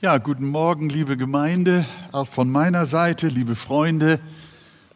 Ja, 0.00 0.18
guten 0.18 0.46
Morgen, 0.46 0.88
liebe 0.88 1.16
Gemeinde, 1.16 1.84
auch 2.12 2.28
von 2.28 2.48
meiner 2.48 2.86
Seite, 2.86 3.26
liebe 3.26 3.56
Freunde 3.56 4.20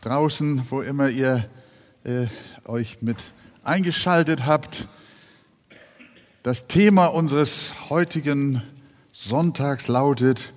draußen, 0.00 0.62
wo 0.71 0.80
immer 0.80 1.08
ihr 1.08 1.50
äh, 2.04 2.28
euch 2.67 3.02
mit 3.02 3.17
eingeschaltet 3.65 4.46
habt. 4.46 4.86
Das 6.44 6.68
Thema 6.68 7.07
unseres 7.07 7.73
heutigen 7.91 8.62
Sonntags 9.12 9.88
lautet, 9.88 10.52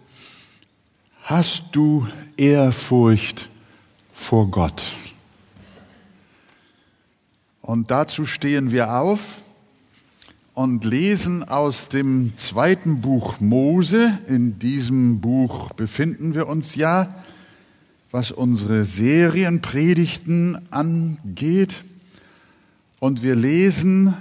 hast 1.23 1.64
du 1.71 2.07
Ehrfurcht 2.38 3.50
vor 4.14 4.52
Gott? 4.52 4.84
Und 7.64 7.89
dazu 7.89 8.27
stehen 8.27 8.71
wir 8.71 8.93
auf 8.93 9.41
und 10.55 10.85
lesen 10.85 11.43
aus 11.43 11.89
dem 11.89 12.35
zweiten 12.38 13.01
Buch 13.01 13.41
Mose. 13.41 14.17
In 14.27 14.57
diesem 14.57 15.20
Buch 15.20 15.73
befinden 15.73 16.34
wir 16.34 16.47
uns 16.47 16.75
ja, 16.75 17.13
was 18.09 18.31
unsere 18.31 18.85
Serienpredigten 18.85 20.71
angeht. 20.71 21.83
Und 22.99 23.21
wir 23.21 23.35
lesen 23.35 24.16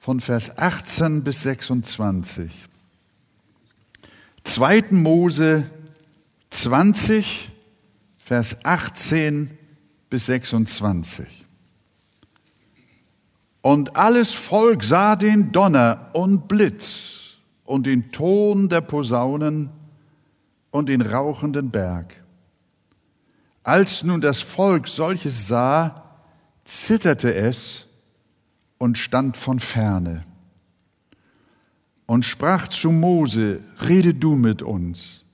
von 0.00 0.20
Vers 0.20 0.56
18 0.56 1.22
bis 1.22 1.42
26. 1.42 2.50
2. 4.44 4.84
Mose 4.92 5.68
20, 6.48 7.50
Vers 8.18 8.64
18 8.64 9.50
bis 10.08 10.24
26. 10.26 11.37
Und 13.68 13.96
alles 13.96 14.32
Volk 14.32 14.82
sah 14.82 15.14
den 15.14 15.52
Donner 15.52 16.08
und 16.14 16.48
Blitz 16.48 17.36
und 17.64 17.84
den 17.84 18.10
Ton 18.12 18.70
der 18.70 18.80
Posaunen 18.80 19.68
und 20.70 20.88
den 20.88 21.02
rauchenden 21.02 21.70
Berg. 21.70 22.14
Als 23.62 24.02
nun 24.02 24.22
das 24.22 24.40
Volk 24.40 24.88
solches 24.88 25.48
sah, 25.48 26.02
zitterte 26.64 27.34
es 27.34 27.84
und 28.78 28.96
stand 28.96 29.36
von 29.36 29.60
ferne 29.60 30.24
und 32.06 32.24
sprach 32.24 32.68
zu 32.68 32.90
Mose, 32.90 33.60
rede 33.86 34.14
du 34.14 34.34
mit 34.34 34.62
uns. 34.62 35.26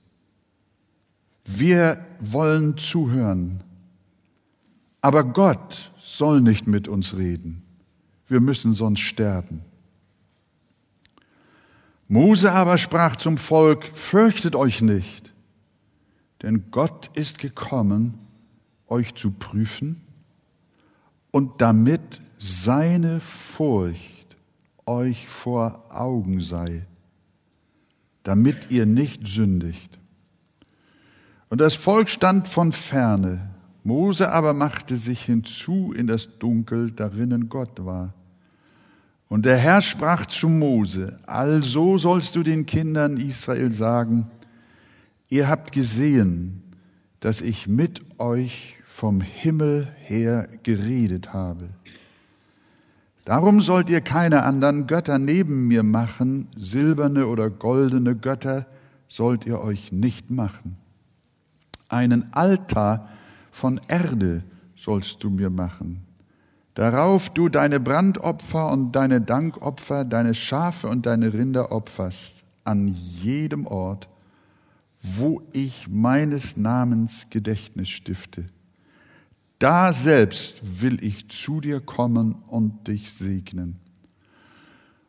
Wir 1.45 2.05
wollen 2.19 2.77
zuhören, 2.77 3.63
aber 4.99 5.23
Gott 5.23 5.93
soll 6.03 6.41
nicht 6.41 6.67
mit 6.67 6.89
uns 6.89 7.15
reden 7.15 7.64
wir 8.27 8.39
müssen 8.39 8.73
sonst 8.73 9.01
sterben. 9.01 9.61
Mose 12.07 12.51
aber 12.51 12.77
sprach 12.77 13.15
zum 13.15 13.37
Volk, 13.37 13.85
fürchtet 13.95 14.55
euch 14.55 14.81
nicht, 14.81 15.33
denn 16.43 16.65
Gott 16.71 17.09
ist 17.13 17.39
gekommen, 17.39 18.19
euch 18.87 19.15
zu 19.15 19.31
prüfen 19.31 20.01
und 21.31 21.61
damit 21.61 22.21
seine 22.37 23.19
Furcht 23.19 24.15
euch 24.85 25.27
vor 25.27 25.83
Augen 25.89 26.41
sei, 26.41 26.85
damit 28.23 28.69
ihr 28.69 28.85
nicht 28.85 29.27
sündigt. 29.27 29.97
Und 31.49 31.61
das 31.61 31.73
Volk 31.73 32.09
stand 32.09 32.47
von 32.47 32.71
ferne, 32.71 33.54
Mose 33.85 34.31
aber 34.31 34.53
machte 34.53 34.95
sich 34.95 35.21
hinzu 35.21 35.93
in 35.93 36.07
das 36.07 36.39
Dunkel, 36.39 36.89
darinnen 36.89 37.49
Gott 37.49 37.85
war. 37.85 38.15
Und 39.29 39.45
der 39.45 39.57
Herr 39.57 39.79
sprach 39.79 40.25
zu 40.25 40.49
Mose, 40.49 41.19
also 41.27 41.99
sollst 41.99 42.35
du 42.35 42.41
den 42.41 42.65
Kindern 42.65 43.17
Israel 43.17 43.71
sagen, 43.71 44.25
ihr 45.29 45.47
habt 45.47 45.71
gesehen, 45.71 46.63
dass 47.19 47.41
ich 47.41 47.67
mit 47.67 48.01
euch 48.19 48.77
vom 48.87 49.21
Himmel 49.21 49.87
her 50.01 50.47
geredet 50.63 51.31
habe. 51.33 51.69
Darum 53.23 53.61
sollt 53.61 53.91
ihr 53.91 54.01
keine 54.01 54.41
anderen 54.45 54.87
Götter 54.87 55.19
neben 55.19 55.67
mir 55.67 55.83
machen, 55.83 56.47
silberne 56.57 57.27
oder 57.27 57.51
goldene 57.51 58.15
Götter 58.15 58.65
sollt 59.07 59.45
ihr 59.45 59.59
euch 59.59 59.91
nicht 59.91 60.31
machen. 60.31 60.77
Einen 61.87 62.33
Altar 62.33 63.09
von 63.55 63.79
Erde 63.87 64.43
sollst 64.75 65.23
du 65.23 65.29
mir 65.29 65.49
machen. 65.49 66.03
Darauf 66.73 67.29
du 67.29 67.47
deine 67.47 67.79
Brandopfer 67.79 68.69
und 68.69 68.91
deine 68.91 69.21
Dankopfer, 69.21 70.03
deine 70.03 70.33
Schafe 70.33 70.89
und 70.89 71.05
deine 71.05 71.33
Rinder 71.33 71.71
opferst, 71.71 72.43
an 72.65 72.89
jedem 72.89 73.65
Ort, 73.65 74.09
wo 75.01 75.41
ich 75.53 75.87
meines 75.87 76.57
Namens 76.57 77.29
Gedächtnis 77.29 77.87
stifte. 77.87 78.45
Da 79.57 79.93
selbst 79.93 80.81
will 80.81 81.01
ich 81.01 81.29
zu 81.29 81.61
dir 81.61 81.79
kommen 81.79 82.35
und 82.47 82.89
dich 82.89 83.13
segnen. 83.13 83.79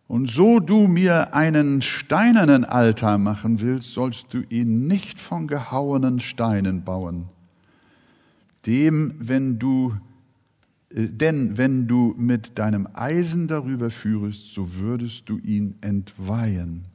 Und 0.06 0.30
so 0.30 0.60
du 0.60 0.86
mir 0.86 1.34
einen 1.34 1.82
steinernen 1.82 2.64
Altar 2.64 3.18
machen 3.18 3.60
willst, 3.60 3.92
sollst 3.92 4.26
du 4.32 4.42
ihn 4.50 4.86
nicht 4.86 5.18
von 5.18 5.48
gehauenen 5.48 6.20
Steinen 6.20 6.84
bauen 6.84 7.28
dem, 8.66 9.14
wenn 9.18 9.58
du, 9.58 9.94
äh, 10.90 11.06
denn 11.08 11.56
wenn 11.58 11.86
du 11.86 12.14
mit 12.18 12.58
deinem 12.58 12.88
Eisen 12.92 13.48
darüber 13.48 13.90
führest, 13.90 14.52
so 14.52 14.74
würdest 14.74 15.28
du 15.28 15.38
ihn 15.38 15.76
entweihen. 15.80 16.86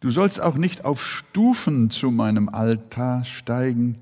Du 0.00 0.10
sollst 0.10 0.40
auch 0.40 0.56
nicht 0.56 0.84
auf 0.84 1.04
Stufen 1.06 1.90
zu 1.90 2.10
meinem 2.10 2.48
Altar 2.48 3.24
steigen, 3.24 3.98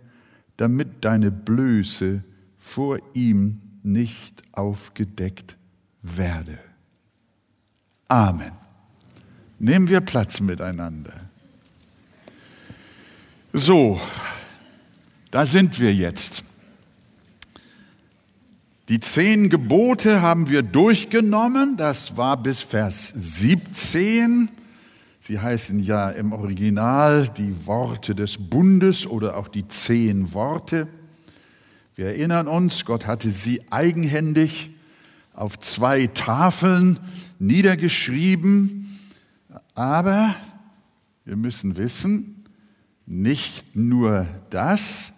damit 0.56 1.04
deine 1.04 1.30
Blöße 1.30 2.24
vor 2.58 2.98
ihm 3.12 3.60
nicht 3.82 4.42
aufgedeckt 4.52 5.56
werde. 6.02 6.58
Amen. 8.08 8.52
Nehmen 9.58 9.88
wir 9.88 10.00
Platz 10.00 10.40
miteinander. 10.40 11.12
So, 13.52 14.00
da 15.30 15.44
sind 15.44 15.78
wir 15.78 15.94
jetzt. 15.94 16.44
Die 18.90 18.98
zehn 18.98 19.50
Gebote 19.50 20.20
haben 20.20 20.50
wir 20.50 20.64
durchgenommen. 20.64 21.76
Das 21.76 22.16
war 22.16 22.36
bis 22.36 22.60
Vers 22.60 23.12
17. 23.14 24.50
Sie 25.20 25.38
heißen 25.38 25.84
ja 25.84 26.10
im 26.10 26.32
Original 26.32 27.28
die 27.28 27.68
Worte 27.68 28.16
des 28.16 28.36
Bundes 28.36 29.06
oder 29.06 29.36
auch 29.36 29.46
die 29.46 29.68
zehn 29.68 30.34
Worte. 30.34 30.88
Wir 31.94 32.06
erinnern 32.06 32.48
uns, 32.48 32.84
Gott 32.84 33.06
hatte 33.06 33.30
sie 33.30 33.62
eigenhändig 33.70 34.70
auf 35.34 35.56
zwei 35.60 36.08
Tafeln 36.08 36.98
niedergeschrieben. 37.38 38.98
Aber 39.76 40.34
wir 41.24 41.36
müssen 41.36 41.76
wissen, 41.76 42.44
nicht 43.06 43.76
nur 43.76 44.26
das, 44.50 45.12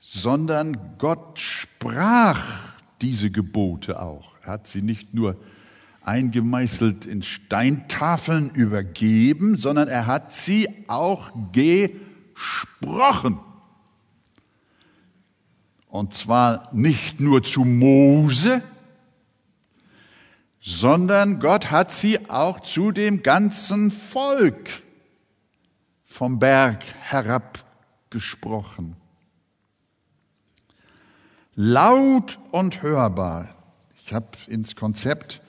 sondern 0.00 0.78
Gott 0.98 1.40
sprach 1.40 2.67
diese 3.02 3.30
Gebote 3.30 4.00
auch. 4.00 4.32
Er 4.42 4.52
hat 4.52 4.68
sie 4.68 4.82
nicht 4.82 5.14
nur 5.14 5.36
eingemeißelt 6.02 7.06
in 7.06 7.22
Steintafeln 7.22 8.50
übergeben, 8.50 9.56
sondern 9.56 9.88
er 9.88 10.06
hat 10.06 10.32
sie 10.32 10.68
auch 10.86 11.30
gesprochen. 11.52 13.38
Und 15.88 16.14
zwar 16.14 16.68
nicht 16.74 17.20
nur 17.20 17.42
zu 17.42 17.64
Mose, 17.64 18.62
sondern 20.60 21.40
Gott 21.40 21.70
hat 21.70 21.92
sie 21.92 22.28
auch 22.28 22.60
zu 22.60 22.92
dem 22.92 23.22
ganzen 23.22 23.90
Volk 23.90 24.82
vom 26.04 26.38
Berg 26.38 26.84
herabgesprochen 27.00 28.97
laut 31.58 32.38
und 32.52 32.82
hörbar. 32.82 33.48
Ich 34.00 34.14
habe 34.14 34.28
ins 34.46 34.76
Konzept 34.76 35.42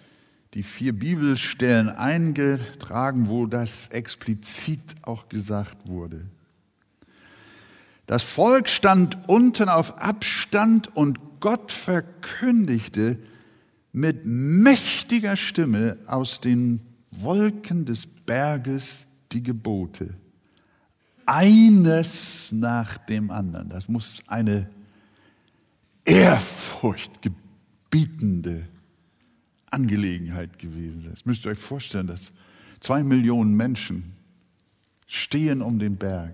die 0.56 0.64
vier 0.64 0.92
Bibelstellen 0.92 1.88
eingetragen, 1.88 3.30
wo 3.30 3.46
das 3.46 3.90
explizit 3.90 4.82
auch 5.04 5.30
gesagt 5.30 5.88
wurde. 5.88 6.26
Das 8.08 8.24
Volk 8.24 8.70
stand 8.70 9.20
unten 9.28 9.70
auf 9.70 10.02
Abstand 10.02 10.96
und 10.96 11.20
Gott 11.40 11.72
verkündigte 11.72 13.20
mit 13.94 14.26
mächtiger 14.26 15.38
Stimme 15.38 15.96
aus 16.08 16.42
den 16.42 16.82
Wolken 17.12 17.86
des 17.86 18.08
Berges 18.08 19.06
die 19.32 19.44
Gebote. 19.44 20.16
Eines 21.28 22.52
nach 22.52 22.98
dem 22.98 23.30
anderen. 23.30 23.70
Das 23.70 23.88
muss 23.88 24.16
eine 24.26 24.68
ehrfurchtgebietende 26.10 28.68
Angelegenheit 29.70 30.58
gewesen. 30.58 31.06
Das 31.10 31.26
müsst 31.26 31.46
ihr 31.46 31.52
euch 31.52 31.60
vorstellen, 31.60 32.08
dass 32.08 32.32
zwei 32.80 33.04
Millionen 33.04 33.54
Menschen 33.56 34.16
stehen 35.06 35.62
um 35.62 35.78
den 35.78 35.98
Berg, 35.98 36.34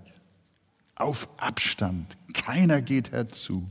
auf 0.96 1.28
Abstand, 1.38 2.16
keiner 2.34 2.82
geht 2.82 3.12
herzu. 3.12 3.70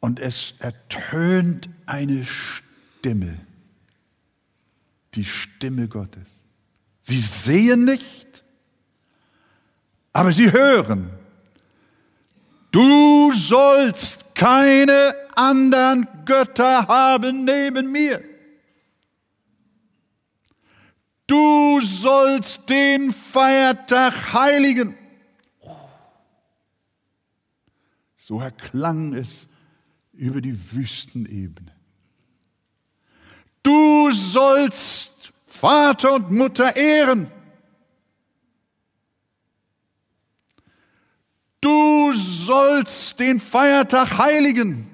Und 0.00 0.18
es 0.18 0.54
ertönt 0.58 1.68
eine 1.84 2.24
Stimme, 2.24 3.38
die 5.14 5.24
Stimme 5.24 5.88
Gottes. 5.88 6.26
Sie 7.02 7.20
sehen 7.20 7.84
nicht, 7.84 8.42
aber 10.14 10.32
sie 10.32 10.52
hören. 10.52 11.10
Du 12.74 13.30
sollst 13.32 14.34
keine 14.34 15.14
anderen 15.36 16.08
Götter 16.24 16.88
haben 16.88 17.44
neben 17.44 17.92
mir. 17.92 18.20
Du 21.28 21.80
sollst 21.82 22.68
den 22.68 23.12
Feiertag 23.12 24.32
heiligen. 24.32 24.98
So 28.26 28.40
erklang 28.40 29.14
es 29.14 29.46
über 30.12 30.40
die 30.40 30.72
Wüstenebene. 30.72 31.72
Du 33.62 34.10
sollst 34.10 35.32
Vater 35.46 36.14
und 36.14 36.32
Mutter 36.32 36.74
ehren. 36.74 37.30
Du 41.60 41.94
sollst 42.14 43.20
den 43.20 43.40
Feiertag 43.40 44.18
heiligen. 44.18 44.90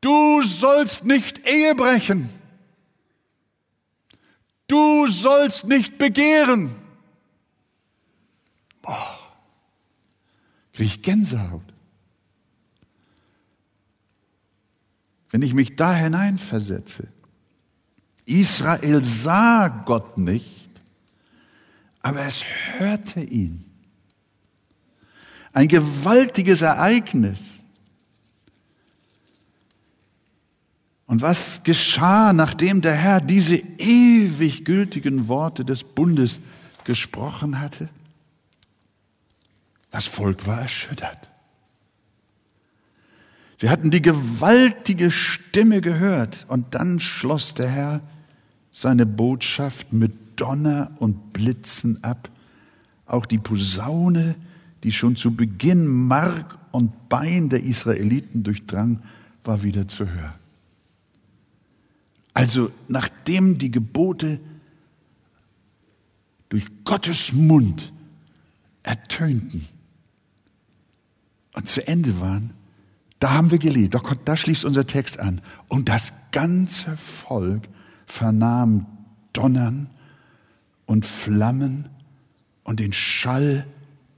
Du 0.00 0.42
sollst 0.42 1.04
nicht 1.04 1.46
Ehe 1.46 1.74
brechen. 1.74 2.28
Du 4.66 5.06
sollst 5.06 5.64
nicht 5.64 5.98
begehren. 5.98 6.74
Boah, 8.82 9.18
krieg 10.72 10.86
ich 10.86 11.02
Gänsehaut. 11.02 11.62
Wenn 15.30 15.42
ich 15.42 15.54
mich 15.54 15.74
da 15.74 15.94
hineinversetze, 15.94 17.08
Israel 18.26 19.02
sah 19.02 19.68
Gott 19.68 20.16
nicht, 20.16 20.70
aber 22.00 22.20
es 22.20 22.44
hörte 22.78 23.20
ihn. 23.20 23.73
Ein 25.54 25.68
gewaltiges 25.68 26.62
Ereignis. 26.62 27.50
Und 31.06 31.22
was 31.22 31.62
geschah, 31.62 32.32
nachdem 32.32 32.80
der 32.80 32.94
Herr 32.94 33.20
diese 33.20 33.54
ewig 33.54 34.64
gültigen 34.64 35.28
Worte 35.28 35.64
des 35.64 35.84
Bundes 35.84 36.40
gesprochen 36.82 37.60
hatte? 37.60 37.88
Das 39.92 40.06
Volk 40.06 40.44
war 40.46 40.62
erschüttert. 40.62 41.30
Sie 43.58 43.70
hatten 43.70 43.92
die 43.92 44.02
gewaltige 44.02 45.12
Stimme 45.12 45.80
gehört 45.80 46.46
und 46.48 46.74
dann 46.74 46.98
schloss 46.98 47.54
der 47.54 47.68
Herr 47.68 48.00
seine 48.72 49.06
Botschaft 49.06 49.92
mit 49.92 50.12
Donner 50.34 50.90
und 50.98 51.32
Blitzen 51.32 52.02
ab. 52.02 52.28
Auch 53.06 53.24
die 53.24 53.38
Posaune, 53.38 54.34
die 54.84 54.92
schon 54.92 55.16
zu 55.16 55.34
Beginn 55.34 55.86
Mark 55.86 56.58
und 56.70 57.08
Bein 57.08 57.48
der 57.48 57.64
Israeliten 57.64 58.42
durchdrang, 58.42 59.02
war 59.42 59.62
wieder 59.62 59.88
zu 59.88 60.08
hören. 60.08 60.34
Also 62.34 62.70
nachdem 62.88 63.58
die 63.58 63.70
Gebote 63.70 64.40
durch 66.48 66.66
Gottes 66.84 67.32
Mund 67.32 67.92
ertönten 68.82 69.66
und 71.54 71.68
zu 71.68 71.86
Ende 71.86 72.20
waren, 72.20 72.52
da 73.20 73.32
haben 73.32 73.50
wir 73.50 73.58
gelesen, 73.58 73.90
da, 73.90 74.02
da 74.24 74.36
schließt 74.36 74.66
unser 74.66 74.86
Text 74.86 75.18
an. 75.18 75.40
Und 75.68 75.88
das 75.88 76.12
ganze 76.30 76.96
Volk 76.96 77.62
vernahm 78.06 78.86
Donnern 79.32 79.88
und 80.84 81.06
Flammen 81.06 81.88
und 82.64 82.80
den 82.80 82.92
Schall 82.92 83.66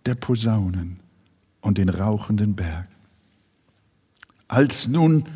der 0.07 0.15
Posaunen 0.15 1.01
und 1.61 1.79
den 1.79 1.89
rauchenden 1.89 2.55
Berg. 2.55 2.89
Als 4.49 4.87
nun 4.87 5.29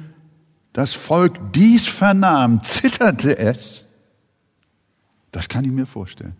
das 0.72 0.93
Volk 0.93 1.52
dies 1.52 1.87
vernahm, 1.87 2.62
zitterte 2.62 3.37
es. 3.38 3.87
Das 5.32 5.49
kann 5.49 5.64
ich 5.64 5.70
mir 5.70 5.87
vorstellen. 5.87 6.37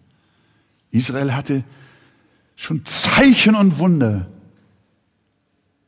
Israel 0.91 1.35
hatte 1.35 1.65
schon 2.57 2.85
Zeichen 2.85 3.55
und 3.55 3.79
Wunder 3.79 4.29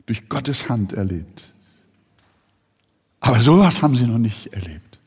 durch 0.06 0.28
Gottes 0.28 0.68
Hand 0.68 0.92
erlebt. 0.92 1.52
Aber 3.20 3.40
sowas 3.40 3.82
haben 3.82 3.96
sie 3.96 4.06
noch 4.06 4.18
nicht 4.18 4.52
erlebt. 4.52 4.98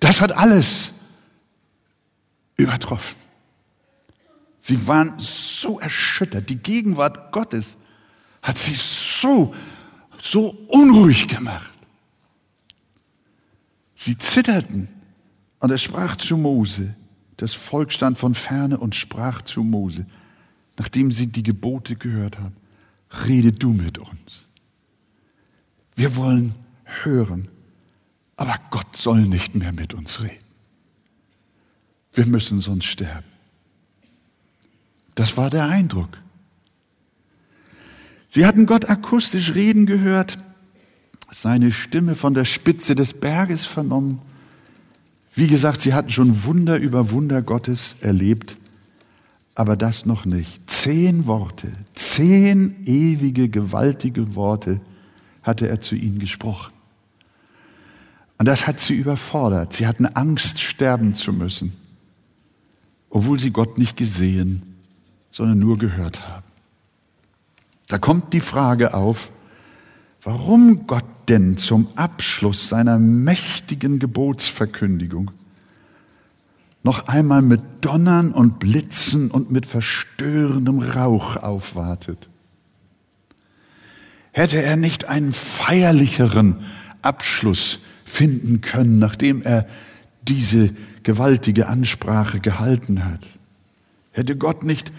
Das 0.00 0.20
hat 0.20 0.32
alles 0.32 0.92
übertroffen. 2.56 3.27
Sie 4.68 4.86
waren 4.86 5.14
so 5.18 5.80
erschüttert. 5.80 6.50
Die 6.50 6.58
Gegenwart 6.58 7.32
Gottes 7.32 7.78
hat 8.42 8.58
sie 8.58 8.74
so 8.74 9.54
so 10.22 10.50
unruhig 10.68 11.26
gemacht. 11.26 11.78
Sie 13.94 14.18
zitterten 14.18 14.88
und 15.60 15.70
er 15.70 15.78
sprach 15.78 16.16
zu 16.16 16.36
Mose. 16.36 16.94
Das 17.38 17.54
Volk 17.54 17.92
stand 17.92 18.18
von 18.18 18.34
ferne 18.34 18.76
und 18.76 18.94
sprach 18.94 19.40
zu 19.40 19.64
Mose, 19.64 20.04
nachdem 20.76 21.12
sie 21.12 21.28
die 21.28 21.42
Gebote 21.42 21.96
gehört 21.96 22.38
haben. 22.38 22.56
Rede 23.26 23.52
du 23.52 23.72
mit 23.72 23.96
uns. 23.96 24.44
Wir 25.96 26.14
wollen 26.14 26.54
hören, 26.84 27.48
aber 28.36 28.60
Gott 28.68 28.98
soll 28.98 29.22
nicht 29.22 29.54
mehr 29.54 29.72
mit 29.72 29.94
uns 29.94 30.20
reden. 30.20 30.44
Wir 32.12 32.26
müssen 32.26 32.60
sonst 32.60 32.84
sterben. 32.84 33.37
Das 35.18 35.36
war 35.36 35.50
der 35.50 35.66
Eindruck. 35.68 36.10
Sie 38.28 38.46
hatten 38.46 38.66
Gott 38.66 38.88
akustisch 38.88 39.52
reden 39.56 39.84
gehört, 39.84 40.38
seine 41.28 41.72
Stimme 41.72 42.14
von 42.14 42.34
der 42.34 42.44
Spitze 42.44 42.94
des 42.94 43.14
Berges 43.14 43.66
vernommen. 43.66 44.22
Wie 45.34 45.48
gesagt, 45.48 45.82
sie 45.82 45.92
hatten 45.92 46.10
schon 46.10 46.44
Wunder 46.44 46.78
über 46.78 47.10
Wunder 47.10 47.42
Gottes 47.42 47.96
erlebt, 48.00 48.58
aber 49.56 49.76
das 49.76 50.06
noch 50.06 50.24
nicht. 50.24 50.70
Zehn 50.70 51.26
Worte, 51.26 51.72
zehn 51.94 52.86
ewige, 52.86 53.48
gewaltige 53.48 54.36
Worte 54.36 54.80
hatte 55.42 55.68
er 55.68 55.80
zu 55.80 55.96
ihnen 55.96 56.20
gesprochen. 56.20 56.72
Und 58.38 58.46
das 58.46 58.68
hat 58.68 58.78
sie 58.78 58.94
überfordert. 58.94 59.72
Sie 59.72 59.88
hatten 59.88 60.06
Angst, 60.06 60.60
sterben 60.60 61.16
zu 61.16 61.32
müssen, 61.32 61.72
obwohl 63.10 63.40
sie 63.40 63.50
Gott 63.50 63.78
nicht 63.78 63.96
gesehen, 63.96 64.67
sondern 65.38 65.60
nur 65.60 65.78
gehört 65.78 66.28
haben. 66.28 66.42
Da 67.86 67.98
kommt 67.98 68.32
die 68.32 68.40
Frage 68.40 68.92
auf, 68.92 69.30
warum 70.20 70.88
Gott 70.88 71.04
denn 71.28 71.56
zum 71.56 71.86
Abschluss 71.94 72.68
seiner 72.68 72.98
mächtigen 72.98 74.00
Gebotsverkündigung 74.00 75.30
noch 76.82 77.06
einmal 77.06 77.42
mit 77.42 77.60
Donnern 77.82 78.32
und 78.32 78.58
Blitzen 78.58 79.30
und 79.30 79.52
mit 79.52 79.64
verstörendem 79.64 80.80
Rauch 80.80 81.36
aufwartet. 81.36 82.28
Hätte 84.32 84.60
er 84.60 84.74
nicht 84.74 85.04
einen 85.04 85.32
feierlicheren 85.32 86.64
Abschluss 87.00 87.78
finden 88.04 88.60
können, 88.60 88.98
nachdem 88.98 89.42
er 89.42 89.68
diese 90.22 90.70
gewaltige 91.04 91.68
Ansprache 91.68 92.40
gehalten 92.40 93.04
hat? 93.04 93.20
Hätte 94.10 94.34
Gott 94.34 94.64
nicht 94.64 94.90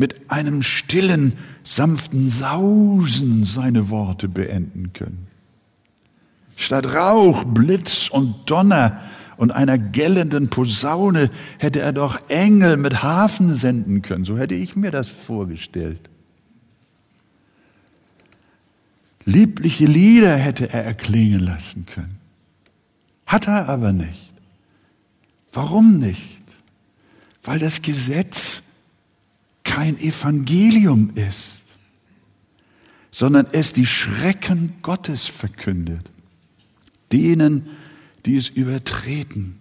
mit 0.00 0.30
einem 0.30 0.62
stillen, 0.62 1.34
sanften 1.62 2.30
Sausen 2.30 3.44
seine 3.44 3.90
Worte 3.90 4.28
beenden 4.28 4.94
können. 4.94 5.26
Statt 6.56 6.86
Rauch, 6.86 7.44
Blitz 7.44 8.08
und 8.08 8.50
Donner 8.50 8.98
und 9.36 9.50
einer 9.50 9.76
gellenden 9.76 10.48
Posaune 10.48 11.30
hätte 11.58 11.80
er 11.80 11.92
doch 11.92 12.30
Engel 12.30 12.78
mit 12.78 13.02
Hafen 13.02 13.52
senden 13.52 14.00
können. 14.00 14.24
So 14.24 14.38
hätte 14.38 14.54
ich 14.54 14.74
mir 14.74 14.90
das 14.90 15.08
vorgestellt. 15.08 16.08
Liebliche 19.26 19.84
Lieder 19.84 20.34
hätte 20.34 20.72
er 20.72 20.82
erklingen 20.82 21.40
lassen 21.40 21.84
können. 21.84 22.16
Hat 23.26 23.48
er 23.48 23.68
aber 23.68 23.92
nicht. 23.92 24.30
Warum 25.52 25.98
nicht? 25.98 26.40
Weil 27.42 27.58
das 27.58 27.82
Gesetz 27.82 28.59
kein 29.70 29.98
Evangelium 29.98 31.12
ist, 31.14 31.62
sondern 33.10 33.46
es 33.52 33.72
die 33.72 33.86
Schrecken 33.86 34.74
Gottes 34.82 35.26
verkündet. 35.26 36.10
Denen, 37.12 37.66
die 38.26 38.36
es 38.36 38.48
übertreten, 38.48 39.60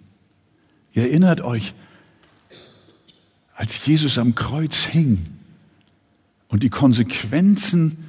Ihr 0.94 1.04
erinnert 1.04 1.42
euch, 1.42 1.74
als 3.54 3.86
Jesus 3.86 4.18
am 4.18 4.36
Kreuz 4.36 4.76
hing 4.86 5.26
und 6.48 6.64
die 6.64 6.70
Konsequenzen 6.70 8.06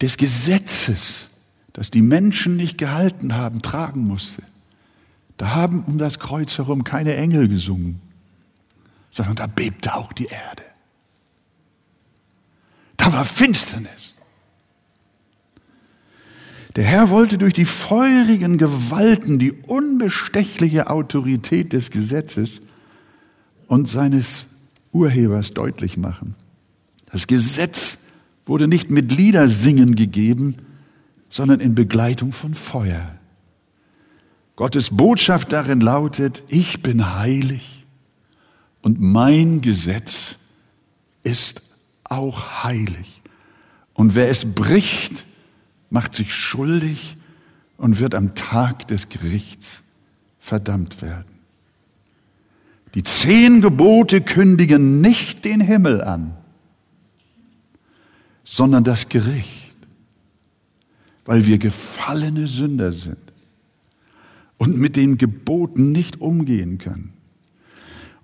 des 0.00 0.16
Gesetzes, 0.16 1.30
das 1.72 1.90
die 1.90 2.02
Menschen 2.02 2.56
nicht 2.56 2.78
gehalten 2.78 3.34
haben, 3.34 3.62
tragen 3.62 4.06
musste. 4.06 4.42
Da 5.36 5.50
haben 5.54 5.84
um 5.84 5.98
das 5.98 6.18
Kreuz 6.18 6.58
herum 6.58 6.84
keine 6.84 7.16
Engel 7.16 7.48
gesungen, 7.48 8.00
sondern 9.16 9.36
da 9.36 9.46
bebte 9.46 9.94
auch 9.94 10.12
die 10.12 10.26
Erde. 10.26 10.62
Da 12.98 13.14
war 13.14 13.24
Finsternis. 13.24 14.14
Der 16.76 16.84
Herr 16.84 17.08
wollte 17.08 17.38
durch 17.38 17.54
die 17.54 17.64
feurigen 17.64 18.58
Gewalten 18.58 19.38
die 19.38 19.52
unbestechliche 19.52 20.90
Autorität 20.90 21.72
des 21.72 21.90
Gesetzes 21.90 22.60
und 23.68 23.88
seines 23.88 24.48
Urhebers 24.92 25.54
deutlich 25.54 25.96
machen. 25.96 26.34
Das 27.06 27.26
Gesetz 27.26 27.98
wurde 28.44 28.68
nicht 28.68 28.90
mit 28.90 29.10
Liedersingen 29.10 29.96
gegeben, 29.96 30.56
sondern 31.30 31.60
in 31.60 31.74
Begleitung 31.74 32.32
von 32.32 32.52
Feuer. 32.52 33.16
Gottes 34.56 34.90
Botschaft 34.90 35.52
darin 35.52 35.80
lautet, 35.80 36.42
ich 36.48 36.82
bin 36.82 37.14
heilig 37.18 37.85
und 38.86 39.00
mein 39.00 39.62
Gesetz 39.62 40.36
ist 41.24 41.74
auch 42.04 42.62
heilig. 42.62 43.20
Und 43.94 44.14
wer 44.14 44.30
es 44.30 44.54
bricht, 44.54 45.26
macht 45.90 46.14
sich 46.14 46.32
schuldig 46.32 47.16
und 47.78 47.98
wird 47.98 48.14
am 48.14 48.36
Tag 48.36 48.86
des 48.86 49.08
Gerichts 49.08 49.82
verdammt 50.38 51.02
werden. 51.02 51.34
Die 52.94 53.02
zehn 53.02 53.60
Gebote 53.60 54.20
kündigen 54.20 55.00
nicht 55.00 55.44
den 55.44 55.60
Himmel 55.60 56.00
an, 56.00 56.36
sondern 58.44 58.84
das 58.84 59.08
Gericht, 59.08 59.78
weil 61.24 61.44
wir 61.46 61.58
gefallene 61.58 62.46
Sünder 62.46 62.92
sind 62.92 63.32
und 64.58 64.78
mit 64.78 64.94
den 64.94 65.18
Geboten 65.18 65.90
nicht 65.90 66.20
umgehen 66.20 66.78
können. 66.78 67.15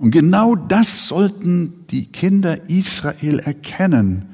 Und 0.02 0.10
genau 0.10 0.56
das 0.56 1.06
sollten 1.06 1.86
die 1.92 2.06
Kinder 2.06 2.68
Israel 2.68 3.38
erkennen. 3.38 4.24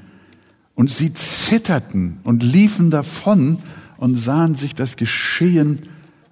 Und 0.75 0.90
sie 0.90 1.12
zitterten 1.12 2.20
und 2.25 2.42
liefen 2.42 2.90
davon 2.90 3.58
und 3.98 4.16
sahen 4.16 4.54
sich 4.54 4.75
das 4.75 4.96
Geschehen 4.96 5.80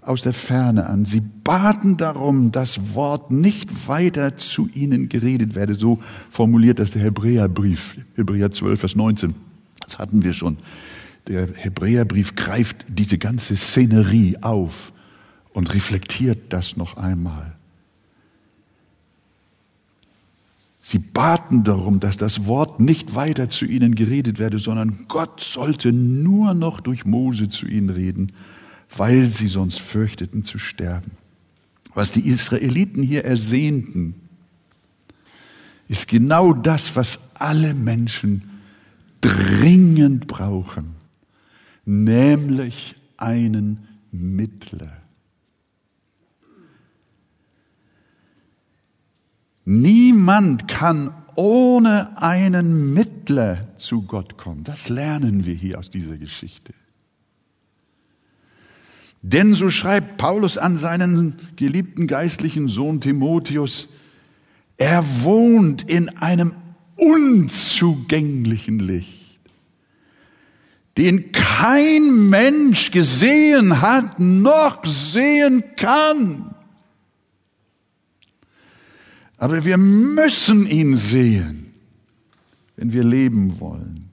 aus 0.00 0.22
der 0.22 0.32
Ferne 0.32 0.86
an. 0.86 1.04
Sie 1.04 1.20
baten 1.20 1.98
darum, 1.98 2.50
das 2.50 2.94
Wort 2.94 3.30
nicht 3.30 3.88
weiter 3.88 4.38
zu 4.38 4.70
ihnen 4.72 5.10
geredet 5.10 5.54
werde. 5.54 5.74
So 5.74 5.98
formuliert 6.30 6.78
das 6.78 6.92
der 6.92 7.02
Hebräerbrief, 7.02 7.98
Hebräer 8.14 8.50
12, 8.50 8.80
Vers 8.80 8.96
19. 8.96 9.34
Das 9.80 9.98
hatten 9.98 10.24
wir 10.24 10.32
schon. 10.32 10.56
Der 11.28 11.46
Hebräerbrief 11.52 12.36
greift 12.36 12.86
diese 12.88 13.18
ganze 13.18 13.54
Szenerie 13.54 14.38
auf 14.40 14.94
und 15.52 15.74
reflektiert 15.74 16.54
das 16.54 16.78
noch 16.78 16.96
einmal. 16.96 17.55
Sie 20.88 20.98
baten 20.98 21.64
darum, 21.64 21.98
dass 21.98 22.16
das 22.16 22.46
Wort 22.46 22.78
nicht 22.78 23.16
weiter 23.16 23.48
zu 23.48 23.64
ihnen 23.64 23.96
geredet 23.96 24.38
werde, 24.38 24.60
sondern 24.60 25.06
Gott 25.08 25.40
sollte 25.40 25.92
nur 25.92 26.54
noch 26.54 26.80
durch 26.80 27.04
Mose 27.04 27.48
zu 27.48 27.66
ihnen 27.66 27.90
reden 27.90 28.32
weil 28.94 29.28
sie 29.28 29.48
sonst 29.48 29.80
fürchteten 29.80 30.44
zu 30.44 30.58
sterben. 30.58 31.12
Was 31.94 32.10
die 32.10 32.28
Israeliten 32.28 33.02
hier 33.02 33.24
ersehnten, 33.24 34.14
ist 35.88 36.08
genau 36.08 36.52
das, 36.52 36.96
was 36.96 37.36
alle 37.38 37.74
Menschen 37.74 38.44
dringend 39.20 40.26
brauchen, 40.26 40.94
nämlich 41.84 42.96
einen 43.16 43.86
Mittler. 44.10 44.96
Niemand 49.68 50.68
kann 50.68 51.10
ohne 51.34 52.22
einen 52.22 52.94
Mittler 52.94 53.66
zu 53.78 54.02
Gott 54.02 54.38
kommen. 54.38 54.62
Das 54.62 54.88
lernen 54.88 55.44
wir 55.44 55.54
hier 55.54 55.78
aus 55.80 55.90
dieser 55.90 56.16
Geschichte. 56.16 56.72
Denn 59.22 59.56
so 59.56 59.68
schreibt 59.68 60.18
Paulus 60.18 60.56
an 60.56 60.78
seinen 60.78 61.34
geliebten 61.56 62.06
geistlichen 62.06 62.68
Sohn 62.68 63.00
Timotheus, 63.00 63.88
er 64.76 65.04
wohnt 65.22 65.82
in 65.82 66.16
einem 66.16 66.52
unzugänglichen 66.94 68.78
Licht, 68.78 69.40
den 70.96 71.32
kein 71.32 72.28
Mensch 72.30 72.92
gesehen 72.92 73.82
hat, 73.82 74.20
noch 74.20 74.84
sehen 74.84 75.64
kann. 75.74 76.54
Aber 79.38 79.64
wir 79.64 79.76
müssen 79.76 80.66
ihn 80.66 80.96
sehen, 80.96 81.72
wenn 82.76 82.92
wir 82.92 83.04
leben 83.04 83.60
wollen. 83.60 84.10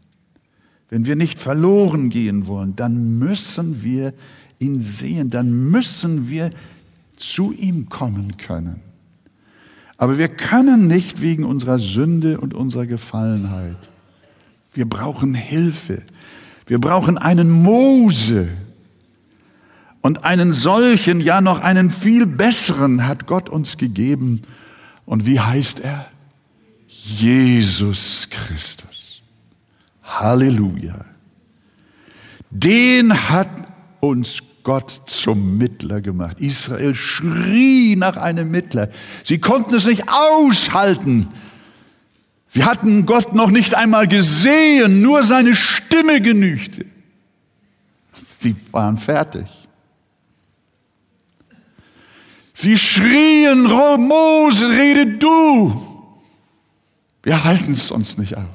Wenn 0.89 1.06
wir 1.06 1.15
nicht 1.15 1.39
verloren 1.39 2.10
gehen 2.10 2.48
wollen, 2.48 2.75
dann 2.75 3.18
müssen 3.18 3.84
wir 3.84 4.13
ihn 4.60 4.82
sehen, 4.82 5.30
dann 5.30 5.72
müssen 5.72 6.30
wir 6.30 6.51
zu 7.15 7.51
ihm 7.51 7.89
kommen 7.89 8.38
können. 8.38 8.82
Aber 9.98 10.18
wir 10.18 10.27
können 10.27 10.88
nicht 10.88 11.22
wegen 11.22 11.46
unserer 11.46 11.80
Sünde 11.80 12.39
und 12.39 12.53
unserer 12.53 12.86
Gefallenheit. 12.86 13.77
Wir 14.74 14.88
brauchen 14.88 15.34
Hilfe. 15.34 16.01
Wir 16.68 16.80
brauchen 16.80 17.18
einen 17.18 17.50
Mose. 17.50 18.50
Und 20.01 20.25
einen 20.25 20.51
solchen, 20.51 21.22
ja 21.22 21.39
noch 21.39 21.62
einen 21.62 21.89
viel 21.89 22.25
besseren 22.25 23.08
hat 23.08 23.25
Gott 23.25 23.50
uns 23.50 23.77
gegeben. 23.77 24.42
Und 25.06 25.26
wie 25.26 25.40
heißt 25.40 25.80
er? 25.80 26.06
Jesus 26.88 28.28
Christus. 28.30 29.22
Halleluja. 30.04 31.06
Den 32.50 33.30
hat 33.30 33.50
uns 34.00 34.40
Gott 34.64 35.02
zum 35.08 35.58
Mittler 35.58 36.02
gemacht. 36.02 36.40
Israel 36.40 36.96
schrie 36.96 37.96
nach 37.96 38.18
einem 38.18 38.50
Mittler. 38.50 38.90
Sie 39.24 39.40
konnten 39.40 39.76
es 39.76 39.86
nicht 39.86 40.04
aushalten. 40.08 41.28
Sie 42.48 42.64
hatten 42.64 43.06
Gott 43.06 43.34
noch 43.34 43.50
nicht 43.50 43.76
einmal 43.76 44.08
gesehen, 44.08 45.02
nur 45.02 45.24
seine 45.24 45.56
Stimme 45.56 46.22
genügte. 46.22 46.86
Sie 48.40 48.56
waren 48.72 48.98
fertig. 48.98 49.62
Sie 52.54 52.78
schrien, 52.78 53.64
Mose, 53.64 54.70
rede 54.70 55.18
du. 55.18 55.82
Wir 57.24 57.44
halten 57.44 57.72
es 57.72 57.88
sonst 57.88 58.20
nicht 58.20 58.38
aus. 58.38 58.46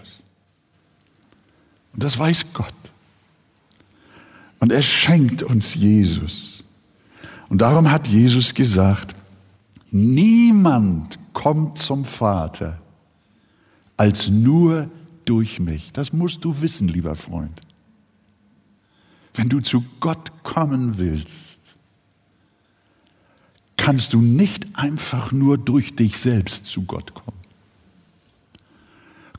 Und 1.92 2.04
das 2.04 2.18
weiß 2.18 2.52
Gott. 2.52 2.72
Und 4.60 4.72
er 4.72 4.82
schenkt 4.82 5.42
uns 5.42 5.74
Jesus. 5.74 6.62
Und 7.48 7.60
darum 7.60 7.90
hat 7.90 8.06
Jesus 8.08 8.54
gesagt, 8.54 9.14
niemand 9.90 11.18
kommt 11.32 11.78
zum 11.78 12.04
Vater 12.04 12.78
als 13.96 14.28
nur 14.28 14.90
durch 15.24 15.58
mich. 15.58 15.92
Das 15.92 16.12
musst 16.12 16.44
du 16.44 16.60
wissen, 16.60 16.88
lieber 16.88 17.14
Freund. 17.14 17.60
Wenn 19.34 19.48
du 19.48 19.60
zu 19.60 19.84
Gott 20.00 20.42
kommen 20.42 20.98
willst, 20.98 21.47
kannst 23.88 24.12
du 24.12 24.20
nicht 24.20 24.66
einfach 24.74 25.32
nur 25.32 25.56
durch 25.56 25.96
dich 25.96 26.18
selbst 26.18 26.66
zu 26.66 26.82
Gott 26.82 27.14
kommen. 27.14 27.40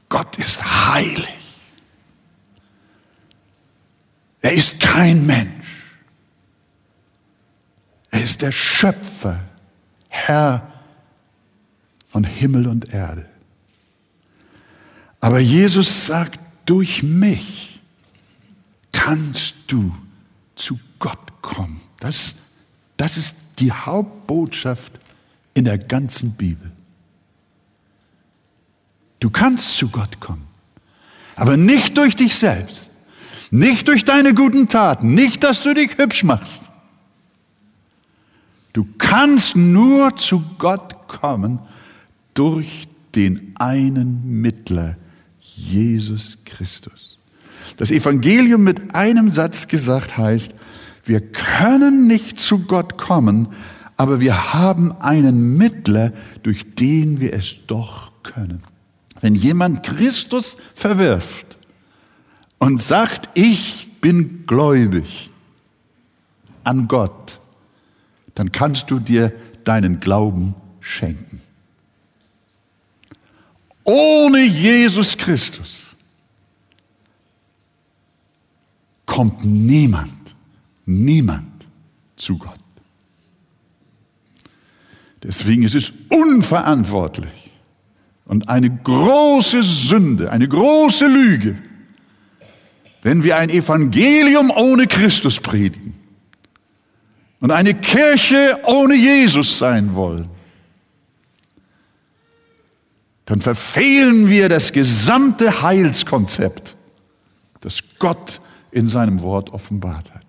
Gott 0.10 0.40
ist 0.40 0.64
heilig. 0.92 1.30
Er 4.42 4.54
ist 4.54 4.80
kein 4.80 5.28
Mensch. 5.28 5.94
Er 8.10 8.24
ist 8.24 8.42
der 8.42 8.52
Schöpfer, 8.52 9.40
Herr 10.08 10.68
von 12.08 12.24
Himmel 12.24 12.66
und 12.70 12.92
Erde. 12.92 13.30
Aber 15.20 15.38
Jesus 15.38 16.08
sagt, 16.08 16.40
durch 16.66 17.04
mich 17.04 17.80
kannst 18.92 19.54
du 19.68 19.96
zu 20.56 20.80
Gott 20.98 21.40
kommen. 21.44 21.82
Das, 22.00 22.34
das 22.98 23.16
ist 23.16 23.36
die 23.60 23.72
Hauptbotschaft 23.72 24.94
in 25.54 25.66
der 25.66 25.78
ganzen 25.78 26.32
Bibel. 26.32 26.72
Du 29.20 29.30
kannst 29.30 29.76
zu 29.78 29.90
Gott 29.90 30.20
kommen, 30.20 30.48
aber 31.36 31.58
nicht 31.58 31.98
durch 31.98 32.16
dich 32.16 32.36
selbst. 32.36 32.90
Nicht 33.52 33.88
durch 33.88 34.06
deine 34.06 34.34
guten 34.34 34.68
Taten, 34.68 35.16
nicht, 35.16 35.44
dass 35.44 35.64
du 35.64 35.74
dich 35.74 35.98
hübsch 35.98 36.24
machst. 36.24 36.66
Du 38.74 38.88
kannst 38.98 39.56
nur 39.56 40.16
zu 40.16 40.44
Gott 40.60 41.08
kommen 41.08 41.60
durch 42.36 42.88
den 43.16 43.56
einen 43.58 44.42
Mittler, 44.42 44.98
Jesus 45.42 46.38
Christus. 46.46 47.18
Das 47.78 47.90
Evangelium 47.90 48.64
mit 48.64 48.94
einem 48.94 49.32
Satz 49.32 49.68
gesagt 49.68 50.18
heißt, 50.18 50.54
wir 51.10 51.22
können 51.22 52.08
nicht 52.08 52.40
zu 52.40 52.60
Gott 52.60 52.98
kommen, 52.98 53.48
aber 53.98 54.22
wir 54.22 54.54
haben 54.54 54.94
einen 55.02 55.58
Mittler, 55.58 56.14
durch 56.44 56.76
den 56.76 57.20
wir 57.20 57.34
es 57.34 57.66
doch 57.68 58.12
können. 58.24 58.62
Wenn 59.20 59.36
jemand 59.36 59.84
Christus 59.84 60.56
verwirft 60.76 61.58
und 62.60 62.82
sagt, 62.82 63.28
ich 63.34 63.90
bin 64.00 64.46
gläubig 64.46 65.30
an 66.64 66.88
Gott, 66.88 67.40
dann 68.36 68.52
kannst 68.52 68.92
du 68.92 69.00
dir 69.00 69.34
deinen 69.64 70.00
Glauben 70.00 70.54
schenken. 70.80 71.42
Ohne 73.84 74.46
Jesus 74.46 75.18
Christus 75.18 75.96
kommt 79.08 79.44
niemand, 79.44 80.19
niemand 80.90 81.66
zu 82.16 82.38
Gott. 82.38 82.60
Deswegen 85.24 85.64
ist 85.64 85.76
es 85.76 85.92
unverantwortlich 86.10 87.52
und 88.26 88.50
eine 88.50 88.70
große 88.70 89.64
Sünde, 89.64 90.32
eine 90.32 90.48
große 90.48 91.08
Lüge, 91.08 91.58
wenn 93.02 93.24
wir 93.24 93.38
ein 93.38 93.50
Evangelium 93.50 94.50
ohne 94.50 94.88
Christus 94.88 95.40
predigen 95.40 95.94
und 97.40 97.52
eine 97.52 97.74
Kirche 97.74 98.60
ohne 98.66 98.96
Jesus 98.96 99.58
sein 99.58 99.96
wollen, 99.96 100.30
dann 103.26 103.42
verfehlen 103.42 104.30
wir 104.30 104.50
das 104.50 104.74
gesamte 104.74 105.62
Heilskonzept, 105.62 106.76
das 107.62 107.80
Gott 108.00 108.42
in 108.72 108.88
seinem 108.88 109.22
Wort 109.22 109.52
offenbart 109.52 110.14
hat. 110.14 110.29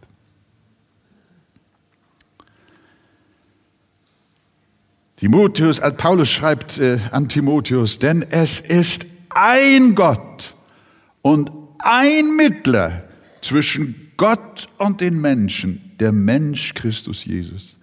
Timotheus, 5.20 5.80
äh, 5.80 5.92
Paulus 5.92 6.30
schreibt 6.30 6.78
äh, 6.78 6.98
an 7.10 7.28
Timotheus, 7.28 7.98
denn 7.98 8.24
es 8.30 8.58
ist 8.58 9.04
ein 9.28 9.94
Gott 9.94 10.54
und 11.20 11.52
ein 11.78 12.36
Mittler 12.36 13.04
zwischen 13.42 14.12
Gott 14.16 14.68
und 14.78 15.02
den 15.02 15.20
Menschen, 15.20 15.92
der 16.00 16.12
Mensch 16.12 16.72
Christus 16.72 17.26
Jesus. 17.26 17.76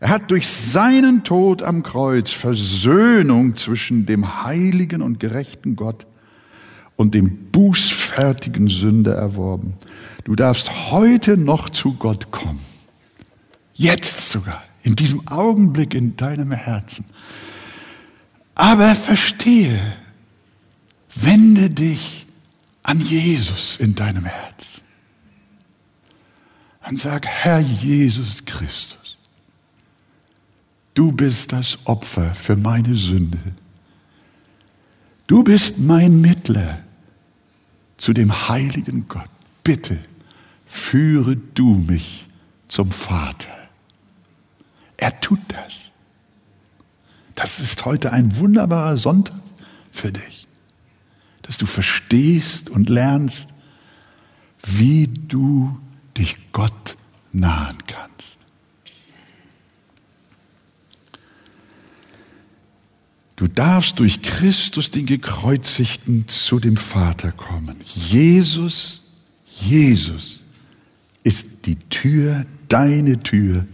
Er 0.00 0.08
hat 0.08 0.32
durch 0.32 0.48
seinen 0.48 1.22
Tod 1.22 1.62
am 1.62 1.84
Kreuz 1.84 2.32
Versöhnung 2.32 3.54
zwischen 3.54 4.04
dem 4.04 4.42
heiligen 4.42 5.02
und 5.02 5.20
gerechten 5.20 5.76
Gott 5.76 6.08
und 6.96 7.14
dem 7.14 7.52
bußfertigen 7.52 8.66
Sünder 8.66 9.14
erworben. 9.14 9.74
Du 10.24 10.34
darfst 10.34 10.90
heute 10.90 11.36
noch 11.36 11.70
zu 11.70 11.94
Gott 11.94 12.32
kommen. 12.32 12.58
Jetzt 13.72 14.30
sogar 14.30 14.60
in 14.82 14.96
diesem 14.96 15.26
Augenblick 15.28 15.94
in 15.94 16.16
deinem 16.16 16.52
Herzen. 16.52 17.04
Aber 18.54 18.94
verstehe, 18.94 19.96
wende 21.14 21.70
dich 21.70 22.26
an 22.82 23.00
Jesus 23.00 23.76
in 23.76 23.94
deinem 23.94 24.24
Herz 24.24 24.80
und 26.88 26.98
sag, 26.98 27.26
Herr 27.26 27.60
Jesus 27.60 28.44
Christus, 28.44 29.16
du 30.94 31.12
bist 31.12 31.52
das 31.52 31.78
Opfer 31.84 32.34
für 32.34 32.56
meine 32.56 32.94
Sünde. 32.94 33.38
Du 35.26 35.44
bist 35.44 35.78
mein 35.78 36.20
Mittler 36.20 36.80
zu 37.96 38.12
dem 38.12 38.48
heiligen 38.48 39.06
Gott. 39.08 39.30
Bitte 39.62 39.98
führe 40.66 41.36
du 41.36 41.74
mich 41.74 42.26
zum 42.68 42.90
Vater. 42.90 43.61
Er 45.02 45.20
tut 45.20 45.40
das. 45.48 45.90
Das 47.34 47.58
ist 47.58 47.84
heute 47.84 48.12
ein 48.12 48.36
wunderbarer 48.36 48.96
Sonntag 48.96 49.34
für 49.90 50.12
dich, 50.12 50.46
dass 51.42 51.58
du 51.58 51.66
verstehst 51.66 52.70
und 52.70 52.88
lernst, 52.88 53.48
wie 54.62 55.08
du 55.08 55.76
dich 56.16 56.36
Gott 56.52 56.96
nahen 57.32 57.78
kannst. 57.88 58.38
Du 63.34 63.48
darfst 63.48 63.98
durch 63.98 64.22
Christus, 64.22 64.92
den 64.92 65.06
Gekreuzigten, 65.06 66.28
zu 66.28 66.60
dem 66.60 66.76
Vater 66.76 67.32
kommen. 67.32 67.80
Jesus, 67.82 69.02
Jesus 69.46 70.44
ist 71.24 71.66
die 71.66 71.74
Tür, 71.88 72.46
deine 72.68 73.20
Tür 73.20 73.64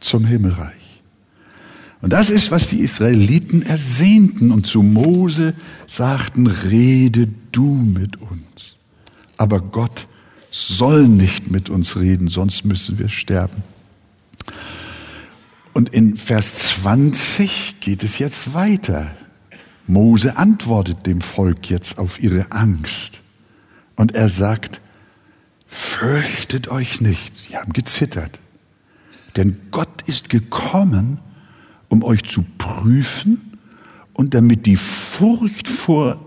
zum 0.00 0.24
Himmelreich. 0.24 0.74
Und 2.02 2.12
das 2.12 2.30
ist, 2.30 2.50
was 2.50 2.68
die 2.68 2.80
Israeliten 2.80 3.62
ersehnten 3.62 4.50
und 4.50 4.66
zu 4.66 4.82
Mose 4.82 5.54
sagten, 5.86 6.46
rede 6.46 7.28
du 7.52 7.74
mit 7.74 8.16
uns. 8.16 8.76
Aber 9.36 9.60
Gott 9.60 10.06
soll 10.50 11.06
nicht 11.06 11.50
mit 11.50 11.68
uns 11.68 11.96
reden, 11.96 12.28
sonst 12.28 12.64
müssen 12.64 12.98
wir 12.98 13.08
sterben. 13.08 13.62
Und 15.72 15.90
in 15.90 16.16
Vers 16.16 16.54
20 16.54 17.76
geht 17.80 18.02
es 18.02 18.18
jetzt 18.18 18.54
weiter. 18.54 19.14
Mose 19.86 20.36
antwortet 20.36 21.06
dem 21.06 21.20
Volk 21.20 21.70
jetzt 21.70 21.98
auf 21.98 22.22
ihre 22.22 22.50
Angst. 22.50 23.20
Und 23.94 24.14
er 24.14 24.28
sagt, 24.28 24.80
fürchtet 25.66 26.68
euch 26.68 27.00
nicht. 27.00 27.36
Sie 27.36 27.56
haben 27.56 27.72
gezittert. 27.72 28.39
Denn 29.36 29.56
Gott 29.70 30.02
ist 30.06 30.28
gekommen, 30.28 31.20
um 31.88 32.02
euch 32.02 32.24
zu 32.24 32.44
prüfen 32.58 33.40
und 34.12 34.34
damit 34.34 34.66
die 34.66 34.76
Furcht 34.76 35.68
vor 35.68 36.18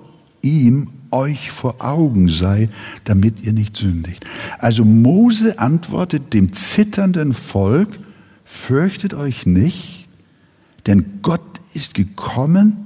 ihm 0.41 0.89
euch 1.13 1.51
vor 1.51 1.75
Augen 1.79 2.27
sei, 2.27 2.69
damit 3.03 3.43
ihr 3.43 3.53
nicht 3.53 3.77
sündigt. 3.77 4.25
Also 4.57 4.83
Mose 4.83 5.59
antwortet 5.59 6.33
dem 6.33 6.53
zitternden 6.53 7.33
Volk, 7.33 7.99
fürchtet 8.43 9.13
euch 9.13 9.45
nicht, 9.45 10.07
denn 10.87 11.19
Gott 11.21 11.61
ist 11.73 11.93
gekommen 11.93 12.77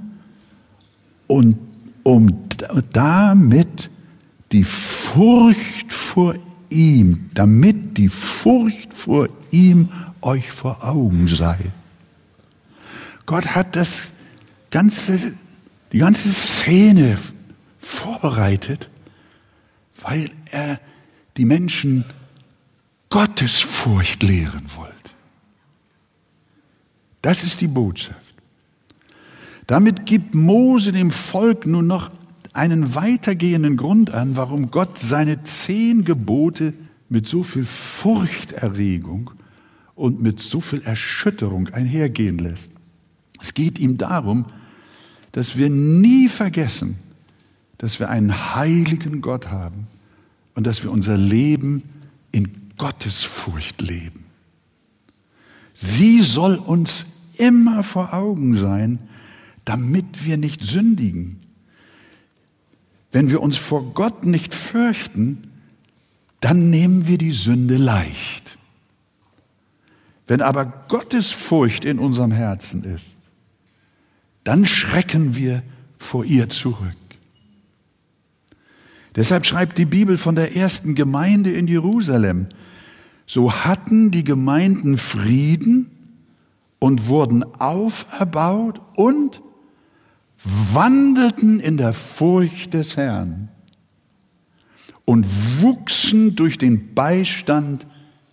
und 1.26 1.56
um 2.02 2.44
damit 2.92 3.90
die 4.52 4.64
Furcht 4.64 5.92
vor 5.92 6.34
ihm, 6.70 7.30
damit 7.34 7.96
die 7.96 8.08
Furcht 8.08 8.94
vor 8.94 9.28
ihm 9.50 9.88
euch 10.20 10.50
vor 10.50 10.84
Augen 10.84 11.28
sei. 11.28 11.58
Gott 13.26 13.54
hat 13.54 13.76
das 13.76 14.12
ganze, 14.70 15.32
die 15.92 15.98
ganze 15.98 16.30
Szene 16.30 17.18
vorbereitet, 17.78 18.88
weil 20.00 20.30
er 20.50 20.80
die 21.36 21.44
Menschen 21.44 22.04
Gottesfurcht 23.10 24.22
lehren 24.22 24.66
wollte. 24.76 24.94
Das 27.22 27.42
ist 27.42 27.60
die 27.60 27.68
Botschaft. 27.68 28.18
Damit 29.66 30.06
gibt 30.06 30.34
Mose 30.34 30.92
dem 30.92 31.10
Volk 31.10 31.66
nun 31.66 31.86
noch 31.86 32.10
einen 32.52 32.94
weitergehenden 32.94 33.76
Grund 33.76 34.12
an, 34.12 34.36
warum 34.36 34.70
Gott 34.70 34.98
seine 34.98 35.44
zehn 35.44 36.04
Gebote 36.04 36.72
mit 37.08 37.28
so 37.28 37.42
viel 37.42 37.64
Furchterregung 37.64 39.30
und 39.98 40.22
mit 40.22 40.40
so 40.40 40.60
viel 40.60 40.82
Erschütterung 40.82 41.68
einhergehen 41.70 42.38
lässt. 42.38 42.70
Es 43.40 43.54
geht 43.54 43.78
ihm 43.78 43.98
darum, 43.98 44.46
dass 45.32 45.56
wir 45.56 45.68
nie 45.70 46.28
vergessen, 46.28 46.98
dass 47.78 48.00
wir 48.00 48.08
einen 48.08 48.54
heiligen 48.54 49.20
Gott 49.20 49.50
haben 49.50 49.86
und 50.54 50.66
dass 50.66 50.82
wir 50.82 50.90
unser 50.90 51.16
Leben 51.16 51.82
in 52.32 52.50
Gottesfurcht 52.76 53.80
leben. 53.80 54.24
Sie 55.74 56.22
soll 56.22 56.56
uns 56.56 57.06
immer 57.36 57.84
vor 57.84 58.12
Augen 58.12 58.56
sein, 58.56 58.98
damit 59.64 60.24
wir 60.24 60.36
nicht 60.36 60.64
sündigen. 60.64 61.40
Wenn 63.12 63.30
wir 63.30 63.40
uns 63.40 63.56
vor 63.56 63.94
Gott 63.94 64.26
nicht 64.26 64.54
fürchten, 64.54 65.50
dann 66.40 66.70
nehmen 66.70 67.06
wir 67.06 67.18
die 67.18 67.32
Sünde 67.32 67.76
leicht. 67.76 68.57
Wenn 70.28 70.42
aber 70.42 70.66
Gottes 70.88 71.30
Furcht 71.32 71.84
in 71.84 71.98
unserem 71.98 72.30
Herzen 72.30 72.84
ist, 72.84 73.16
dann 74.44 74.66
schrecken 74.66 75.34
wir 75.34 75.62
vor 75.96 76.24
ihr 76.24 76.48
zurück. 76.50 76.94
Deshalb 79.16 79.46
schreibt 79.46 79.78
die 79.78 79.86
Bibel 79.86 80.18
von 80.18 80.36
der 80.36 80.54
ersten 80.54 80.94
Gemeinde 80.94 81.50
in 81.50 81.66
Jerusalem, 81.66 82.46
so 83.26 83.52
hatten 83.52 84.10
die 84.10 84.22
Gemeinden 84.22 84.96
Frieden 84.96 85.90
und 86.78 87.08
wurden 87.08 87.42
auferbaut 87.58 88.80
und 88.94 89.42
wandelten 90.44 91.58
in 91.58 91.78
der 91.78 91.94
Furcht 91.94 92.74
des 92.74 92.96
Herrn 92.96 93.48
und 95.04 95.26
wuchsen 95.62 96.36
durch 96.36 96.58
den 96.58 96.94
Beistand 96.94 97.86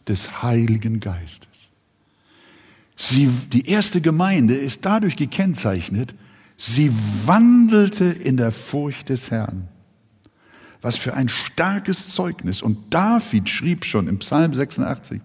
des 0.08 0.44
Heiligen 0.44 1.00
Geistes. 1.00 1.55
Sie, 2.96 3.30
die 3.52 3.68
erste 3.68 4.02
Gemeinde 4.02 4.56
ist 4.56 4.86
dadurch 4.86 5.16
gekennzeichnet, 5.16 6.16
sie 6.58 6.92
wandelte 7.26 8.06
in 8.06 8.38
der 8.38 8.52
Furcht 8.52 9.10
des 9.10 9.32
Herrn. 9.32 9.68
Was 10.82 10.96
für 10.96 11.14
ein 11.14 11.30
starkes 11.30 12.10
Zeugnis. 12.10 12.62
Und 12.62 12.94
David 12.94 13.50
schrieb 13.50 13.86
schon 13.86 14.08
im 14.08 14.20
Psalm 14.20 14.54
86, 14.54 15.22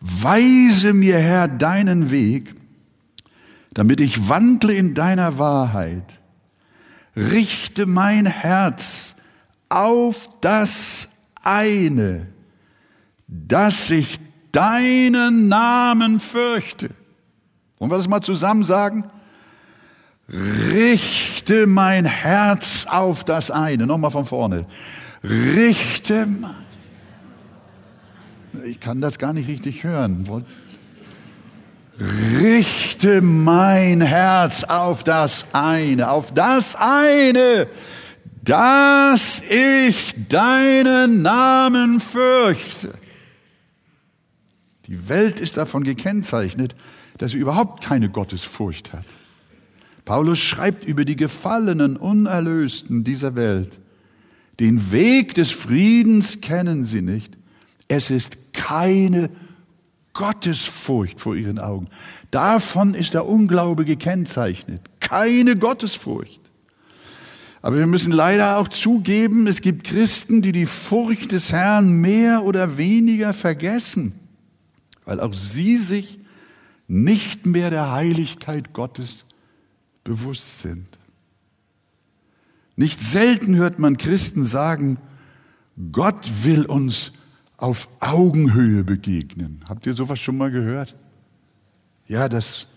Weise 0.00 0.92
mir, 0.92 1.18
Herr, 1.18 1.48
deinen 1.48 2.10
Weg, 2.10 2.54
damit 3.72 4.00
ich 4.00 4.28
wandle 4.28 4.74
in 4.74 4.94
deiner 4.94 5.38
Wahrheit. 5.38 6.20
Richte 7.14 7.86
mein 7.86 8.26
Herz 8.26 9.16
auf 9.68 10.30
das 10.40 11.08
eine, 11.42 12.26
dass 13.26 13.90
ich 13.90 14.18
deinen 14.52 15.48
Namen 15.48 16.20
fürchte. 16.20 16.90
Wollen 17.78 17.90
wir 17.90 17.96
das 17.96 18.08
mal 18.08 18.20
zusammen 18.20 18.64
sagen? 18.64 19.04
Richte 20.28 21.66
mein 21.66 22.04
Herz 22.04 22.86
auf 22.88 23.22
das 23.24 23.50
eine. 23.50 23.86
Nochmal 23.86 24.10
von 24.10 24.24
vorne. 24.24 24.66
Richte 25.22 26.26
mein. 26.26 26.66
Ich 28.64 28.80
kann 28.80 29.00
das 29.00 29.18
gar 29.18 29.32
nicht 29.32 29.48
richtig 29.48 29.84
hören. 29.84 30.26
Richte 32.40 33.22
mein 33.22 34.00
Herz 34.00 34.64
auf 34.64 35.04
das 35.04 35.46
eine, 35.52 36.10
auf 36.10 36.32
das 36.32 36.74
eine, 36.74 37.68
dass 38.42 39.40
ich 39.48 40.14
deinen 40.28 41.22
Namen 41.22 42.00
fürchte. 42.00 42.92
Die 44.86 45.08
Welt 45.08 45.40
ist 45.40 45.56
davon 45.56 45.84
gekennzeichnet, 45.84 46.74
dass 47.18 47.32
sie 47.32 47.38
überhaupt 47.38 47.82
keine 47.82 48.08
Gottesfurcht 48.08 48.92
hat. 48.92 49.04
Paulus 50.04 50.38
schreibt 50.38 50.84
über 50.84 51.04
die 51.04 51.16
gefallenen, 51.16 51.96
unerlösten 51.96 53.02
dieser 53.02 53.34
Welt. 53.34 53.78
Den 54.60 54.92
Weg 54.92 55.34
des 55.34 55.50
Friedens 55.50 56.40
kennen 56.40 56.84
sie 56.84 57.02
nicht. 57.02 57.36
Es 57.88 58.10
ist 58.10 58.52
keine 58.52 59.30
Gottesfurcht 60.12 61.20
vor 61.20 61.34
ihren 61.34 61.58
Augen. 61.58 61.88
Davon 62.30 62.94
ist 62.94 63.14
der 63.14 63.26
Unglaube 63.26 63.84
gekennzeichnet. 63.84 64.80
Keine 65.00 65.56
Gottesfurcht. 65.56 66.40
Aber 67.60 67.78
wir 67.78 67.86
müssen 67.86 68.12
leider 68.12 68.58
auch 68.58 68.68
zugeben, 68.68 69.48
es 69.48 69.60
gibt 69.60 69.84
Christen, 69.84 70.40
die 70.40 70.52
die 70.52 70.66
Furcht 70.66 71.32
des 71.32 71.52
Herrn 71.52 72.00
mehr 72.00 72.44
oder 72.44 72.78
weniger 72.78 73.34
vergessen, 73.34 74.12
weil 75.06 75.20
auch 75.20 75.32
sie 75.32 75.78
sich 75.78 76.18
nicht 76.88 77.46
mehr 77.46 77.70
der 77.70 77.92
Heiligkeit 77.92 78.74
Gottes 78.74 79.24
bewusst 80.04 80.60
sind. 80.60 80.86
Nicht 82.76 83.00
selten 83.00 83.56
hört 83.56 83.78
man 83.78 83.96
Christen 83.96 84.44
sagen, 84.44 84.98
Gott 85.92 86.30
will 86.42 86.66
uns 86.66 87.12
auf 87.56 87.88
Augenhöhe 88.00 88.84
begegnen. 88.84 89.64
Habt 89.68 89.86
ihr 89.86 89.94
sowas 89.94 90.18
schon 90.18 90.36
mal 90.36 90.50
gehört? 90.50 90.94
Ja, 92.06 92.28
das 92.28 92.68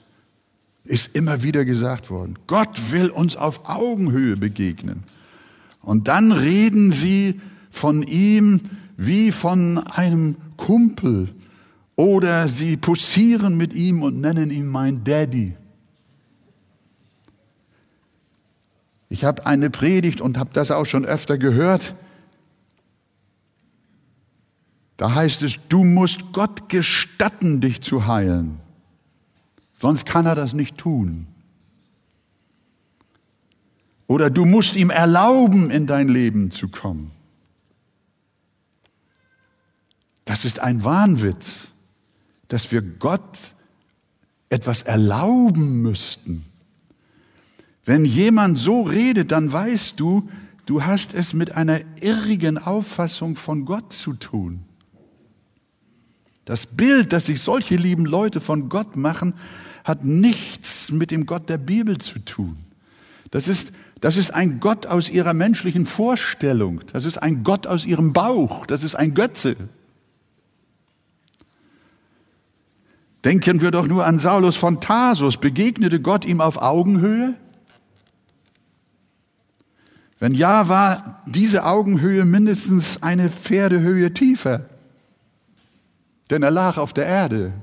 ist 0.85 1.15
immer 1.15 1.43
wieder 1.43 1.65
gesagt 1.65 2.09
worden. 2.09 2.39
Gott 2.47 2.91
will 2.91 3.09
uns 3.09 3.35
auf 3.35 3.69
Augenhöhe 3.69 4.37
begegnen. 4.37 5.03
Und 5.81 6.07
dann 6.07 6.31
reden 6.31 6.91
sie 6.91 7.41
von 7.69 8.03
ihm 8.03 8.61
wie 8.97 9.31
von 9.31 9.77
einem 9.79 10.35
Kumpel 10.57 11.29
oder 11.99 12.47
sie 12.47 12.77
posieren 12.77 13.57
mit 13.57 13.73
ihm 13.73 14.03
und 14.03 14.21
nennen 14.21 14.51
ihn 14.51 14.67
mein 14.67 15.03
Daddy. 15.03 15.57
Ich 19.09 19.25
habe 19.25 19.45
eine 19.45 19.69
Predigt 19.69 20.21
und 20.21 20.37
habe 20.37 20.51
das 20.53 20.71
auch 20.71 20.85
schon 20.85 21.03
öfter 21.03 21.37
gehört. 21.37 21.93
Da 24.95 25.13
heißt 25.13 25.41
es, 25.41 25.57
du 25.67 25.83
musst 25.83 26.31
Gott 26.31 26.69
gestatten, 26.69 27.59
dich 27.59 27.81
zu 27.81 28.07
heilen. 28.07 28.61
Sonst 29.73 30.05
kann 30.05 30.25
er 30.25 30.35
das 30.35 30.53
nicht 30.53 30.77
tun. 30.77 31.27
Oder 34.07 34.29
du 34.29 34.45
musst 34.45 34.77
ihm 34.77 34.89
erlauben, 34.89 35.69
in 35.69 35.85
dein 35.85 36.07
Leben 36.07 36.49
zu 36.49 36.69
kommen. 36.69 37.11
Das 40.23 40.45
ist 40.45 40.61
ein 40.61 40.85
Wahnwitz, 40.85 41.68
dass 42.49 42.71
wir 42.71 42.81
Gott 42.81 43.53
etwas 44.49 44.81
erlauben 44.81 45.81
müssten. 45.81 46.45
Wenn 47.85 48.03
jemand 48.03 48.59
so 48.59 48.81
redet, 48.81 49.31
dann 49.31 49.51
weißt 49.51 49.99
du, 49.99 50.29
du 50.65 50.83
hast 50.83 51.13
es 51.13 51.33
mit 51.33 51.55
einer 51.55 51.79
irrigen 52.01 52.57
Auffassung 52.57 53.35
von 53.35 53.65
Gott 53.65 53.93
zu 53.93 54.13
tun. 54.13 54.61
Das 56.45 56.65
Bild, 56.65 57.13
das 57.13 57.27
sich 57.27 57.41
solche 57.41 57.75
lieben 57.75 58.05
Leute 58.05 58.41
von 58.41 58.69
Gott 58.69 58.95
machen, 58.95 59.33
hat 59.83 60.03
nichts 60.03 60.91
mit 60.91 61.11
dem 61.11 61.25
Gott 61.25 61.47
der 61.47 61.59
Bibel 61.59 61.99
zu 61.99 62.19
tun. 62.19 62.57
Das 63.31 63.47
ist, 63.47 63.71
das 64.01 64.17
ist 64.17 64.33
ein 64.33 64.59
Gott 64.59 64.87
aus 64.87 65.09
ihrer 65.09 65.33
menschlichen 65.33 65.85
Vorstellung. 65.85 66.81
Das 66.91 67.05
ist 67.05 67.17
ein 67.17 67.43
Gott 67.43 67.67
aus 67.67 67.85
ihrem 67.85 68.13
Bauch. 68.13 68.65
Das 68.65 68.83
ist 68.83 68.95
ein 68.95 69.13
Götze. 69.13 69.55
Denken 73.25 73.61
wir 73.61 73.71
doch 73.71 73.87
nur 73.87 74.05
an 74.05 74.17
Saulus 74.17 74.55
von 74.55 74.79
Tarsus. 74.79 75.37
Begegnete 75.37 75.99
Gott 75.99 76.23
ihm 76.23 76.39
auf 76.39 76.61
Augenhöhe? 76.61 77.35
Wenn 80.19 80.33
ja, 80.33 80.67
war 80.67 81.21
diese 81.25 81.65
Augenhöhe 81.65 82.25
mindestens 82.25 83.03
eine 83.03 83.29
Pferdehöhe 83.29 84.13
tiefer. 84.13 84.65
Denn 86.29 86.43
er 86.43 86.51
lag 86.51 86.77
auf 86.77 86.93
der 86.93 87.05
Erde. 87.05 87.53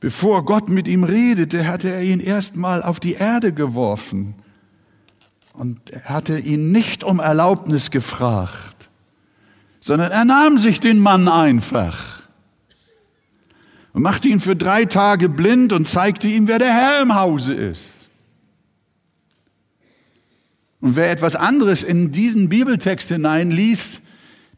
Bevor 0.00 0.44
Gott 0.44 0.68
mit 0.68 0.88
ihm 0.88 1.04
redete, 1.04 1.66
hatte 1.66 1.92
er 1.92 2.02
ihn 2.02 2.20
erstmal 2.20 2.82
auf 2.82 2.98
die 2.98 3.14
Erde 3.14 3.52
geworfen. 3.52 4.34
Und 5.52 5.78
hatte 6.04 6.38
ihn 6.38 6.72
nicht 6.72 7.04
um 7.04 7.20
Erlaubnis 7.20 7.90
gefragt, 7.90 8.88
sondern 9.80 10.10
er 10.10 10.24
nahm 10.24 10.56
sich 10.56 10.80
den 10.80 10.98
Mann 10.98 11.28
einfach 11.28 12.11
und 13.92 14.02
machte 14.02 14.28
ihn 14.28 14.40
für 14.40 14.56
drei 14.56 14.84
Tage 14.84 15.28
blind 15.28 15.72
und 15.72 15.86
zeigte 15.86 16.26
ihm, 16.28 16.48
wer 16.48 16.58
der 16.58 16.72
Herr 16.72 17.02
im 17.02 17.14
Hause 17.14 17.54
ist. 17.54 18.08
Und 20.80 20.96
wer 20.96 21.10
etwas 21.10 21.36
anderes 21.36 21.82
in 21.82 22.10
diesen 22.10 22.48
Bibeltext 22.48 23.08
hineinliest, 23.08 24.00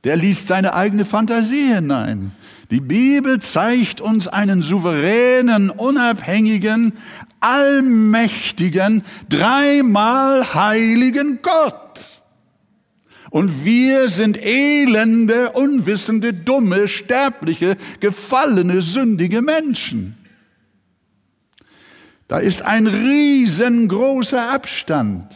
der 0.04 0.16
liest 0.16 0.46
seine 0.48 0.74
eigene 0.74 1.04
Fantasie 1.04 1.74
hinein. 1.74 2.32
Die 2.70 2.80
Bibel 2.80 3.40
zeigt 3.40 4.00
uns 4.00 4.26
einen 4.26 4.62
souveränen, 4.62 5.70
unabhängigen, 5.70 6.94
allmächtigen, 7.40 9.04
dreimal 9.28 10.54
heiligen 10.54 11.40
Gott. 11.42 11.83
Und 13.34 13.64
wir 13.64 14.08
sind 14.10 14.40
elende, 14.40 15.50
unwissende, 15.50 16.32
dumme, 16.32 16.86
sterbliche, 16.86 17.76
gefallene, 17.98 18.80
sündige 18.80 19.42
Menschen. 19.42 20.16
Da 22.28 22.38
ist 22.38 22.62
ein 22.62 22.86
riesengroßer 22.86 24.52
Abstand. 24.52 25.26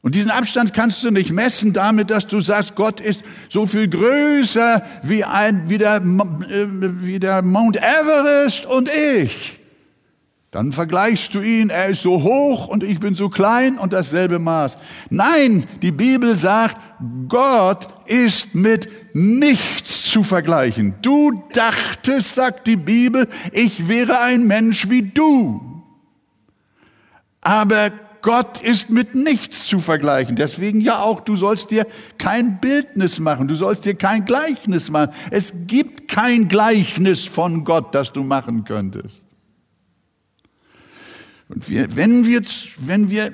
Und 0.00 0.14
diesen 0.14 0.30
Abstand 0.30 0.72
kannst 0.72 1.02
du 1.02 1.10
nicht 1.10 1.30
messen 1.30 1.74
damit, 1.74 2.08
dass 2.08 2.26
du 2.26 2.40
sagst, 2.40 2.74
Gott 2.74 3.02
ist 3.02 3.20
so 3.50 3.66
viel 3.66 3.86
größer 3.88 4.82
wie, 5.02 5.24
ein, 5.24 5.68
wie, 5.68 5.76
der, 5.76 5.96
äh, 5.96 6.66
wie 6.80 7.20
der 7.20 7.42
Mount 7.42 7.76
Everest 7.76 8.64
und 8.64 8.88
ich. 8.88 9.58
Dann 10.54 10.72
vergleichst 10.72 11.34
du 11.34 11.40
ihn, 11.40 11.68
er 11.68 11.88
ist 11.88 12.02
so 12.02 12.22
hoch 12.22 12.68
und 12.68 12.84
ich 12.84 13.00
bin 13.00 13.16
so 13.16 13.28
klein 13.28 13.76
und 13.76 13.92
dasselbe 13.92 14.38
Maß. 14.38 14.78
Nein, 15.10 15.64
die 15.82 15.90
Bibel 15.90 16.36
sagt, 16.36 16.76
Gott 17.28 17.88
ist 18.06 18.54
mit 18.54 18.88
nichts 19.14 20.10
zu 20.10 20.22
vergleichen. 20.22 20.94
Du 21.02 21.42
dachtest, 21.52 22.34
sagt 22.34 22.66
die 22.66 22.76
Bibel, 22.76 23.28
ich 23.52 23.88
wäre 23.88 24.20
ein 24.20 24.46
Mensch 24.46 24.88
wie 24.88 25.02
du. 25.02 25.82
Aber 27.40 27.92
Gott 28.24 28.62
ist 28.62 28.88
mit 28.88 29.14
nichts 29.14 29.66
zu 29.66 29.80
vergleichen. 29.80 30.34
Deswegen 30.34 30.80
ja 30.80 31.00
auch, 31.00 31.20
du 31.20 31.36
sollst 31.36 31.70
dir 31.70 31.86
kein 32.16 32.58
Bildnis 32.58 33.20
machen, 33.20 33.48
du 33.48 33.54
sollst 33.54 33.84
dir 33.84 33.94
kein 33.94 34.24
Gleichnis 34.24 34.90
machen. 34.90 35.12
Es 35.30 35.52
gibt 35.66 36.08
kein 36.08 36.48
Gleichnis 36.48 37.26
von 37.26 37.64
Gott, 37.64 37.94
das 37.94 38.12
du 38.14 38.24
machen 38.24 38.64
könntest. 38.64 39.26
Und 41.50 41.68
wir, 41.68 41.94
wenn 41.94 42.24
wir, 42.24 42.42
wenn 42.78 43.10
wir 43.10 43.32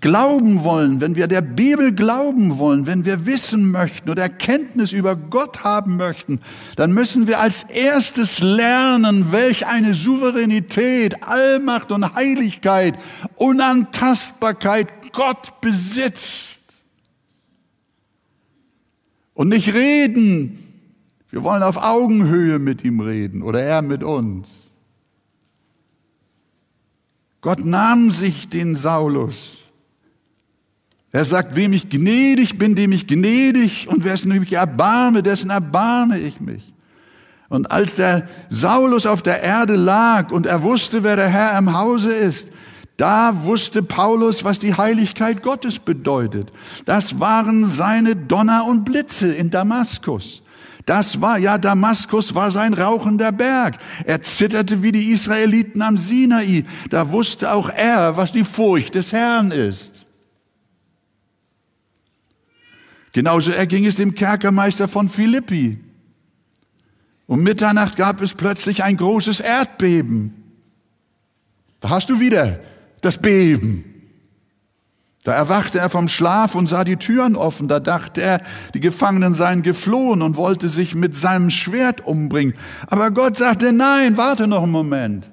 glauben 0.00 0.64
wollen, 0.64 1.02
wenn 1.02 1.14
wir 1.14 1.26
der 1.26 1.42
Bibel 1.42 1.92
glauben 1.92 2.58
wollen, 2.58 2.86
wenn 2.86 3.04
wir 3.04 3.26
wissen 3.26 3.70
möchten 3.70 4.08
oder 4.08 4.22
Erkenntnis 4.22 4.92
über 4.92 5.14
Gott 5.14 5.62
haben 5.62 5.96
möchten, 5.96 6.40
dann 6.76 6.92
müssen 6.92 7.26
wir 7.26 7.38
als 7.38 7.64
erstes 7.64 8.40
lernen, 8.40 9.30
welch 9.30 9.66
eine 9.66 9.92
Souveränität, 9.92 11.22
Allmacht 11.22 11.92
und 11.92 12.14
Heiligkeit, 12.14 12.98
Unantastbarkeit 13.36 15.12
Gott 15.12 15.60
besitzt. 15.60 16.82
Und 19.34 19.48
nicht 19.48 19.74
reden. 19.74 20.60
Wir 21.28 21.42
wollen 21.42 21.62
auf 21.62 21.76
Augenhöhe 21.76 22.58
mit 22.58 22.84
ihm 22.84 23.00
reden 23.00 23.42
oder 23.42 23.60
er 23.62 23.82
mit 23.82 24.02
uns. 24.02 24.70
Gott 27.42 27.64
nahm 27.64 28.10
sich 28.10 28.48
den 28.48 28.76
Saulus 28.76 29.63
er 31.14 31.24
sagt, 31.24 31.54
wem 31.54 31.72
ich 31.72 31.90
gnädig 31.90 32.58
bin, 32.58 32.74
dem 32.74 32.90
ich 32.90 33.06
gnädig 33.06 33.86
und 33.86 34.02
wer 34.02 34.14
es 34.14 34.24
nämlich 34.24 34.52
erbarme, 34.52 35.22
dessen 35.22 35.48
erbarme 35.48 36.18
ich 36.18 36.40
mich. 36.40 36.74
Und 37.48 37.70
als 37.70 37.94
der 37.94 38.26
Saulus 38.50 39.06
auf 39.06 39.22
der 39.22 39.40
Erde 39.40 39.76
lag 39.76 40.32
und 40.32 40.44
er 40.44 40.64
wusste, 40.64 41.04
wer 41.04 41.14
der 41.14 41.28
Herr 41.28 41.56
im 41.56 41.78
Hause 41.78 42.12
ist, 42.12 42.50
da 42.96 43.44
wusste 43.44 43.84
Paulus, 43.84 44.42
was 44.42 44.58
die 44.58 44.74
Heiligkeit 44.74 45.44
Gottes 45.44 45.78
bedeutet. 45.78 46.52
Das 46.84 47.20
waren 47.20 47.70
seine 47.70 48.16
Donner 48.16 48.66
und 48.66 48.84
Blitze 48.84 49.32
in 49.32 49.50
Damaskus. 49.50 50.42
Das 50.84 51.20
war, 51.20 51.38
ja, 51.38 51.58
Damaskus 51.58 52.34
war 52.34 52.50
sein 52.50 52.74
rauchender 52.74 53.30
Berg. 53.30 53.78
Er 54.04 54.20
zitterte 54.20 54.82
wie 54.82 54.90
die 54.90 55.12
Israeliten 55.12 55.80
am 55.80 55.96
Sinai. 55.96 56.64
Da 56.90 57.12
wusste 57.12 57.52
auch 57.52 57.70
er, 57.70 58.16
was 58.16 58.32
die 58.32 58.44
Furcht 58.44 58.96
des 58.96 59.12
Herrn 59.12 59.52
ist. 59.52 59.93
Genauso 63.14 63.52
erging 63.52 63.86
es 63.86 63.94
dem 63.94 64.16
Kerkermeister 64.16 64.88
von 64.88 65.08
Philippi. 65.08 65.78
Um 67.26 67.44
Mitternacht 67.44 67.96
gab 67.96 68.20
es 68.20 68.34
plötzlich 68.34 68.82
ein 68.82 68.96
großes 68.96 69.38
Erdbeben. 69.38 70.34
Da 71.78 71.90
hast 71.90 72.10
du 72.10 72.18
wieder 72.18 72.58
das 73.00 73.18
Beben. 73.18 73.84
Da 75.22 75.32
erwachte 75.32 75.78
er 75.78 75.90
vom 75.90 76.08
Schlaf 76.08 76.56
und 76.56 76.66
sah 76.66 76.82
die 76.82 76.96
Türen 76.96 77.36
offen. 77.36 77.68
Da 77.68 77.78
dachte 77.78 78.20
er, 78.20 78.42
die 78.74 78.80
Gefangenen 78.80 79.32
seien 79.32 79.62
geflohen 79.62 80.20
und 80.20 80.36
wollte 80.36 80.68
sich 80.68 80.96
mit 80.96 81.14
seinem 81.14 81.50
Schwert 81.50 82.04
umbringen. 82.04 82.54
Aber 82.88 83.12
Gott 83.12 83.36
sagte, 83.36 83.72
nein, 83.72 84.16
warte 84.16 84.48
noch 84.48 84.64
einen 84.64 84.72
Moment. 84.72 85.30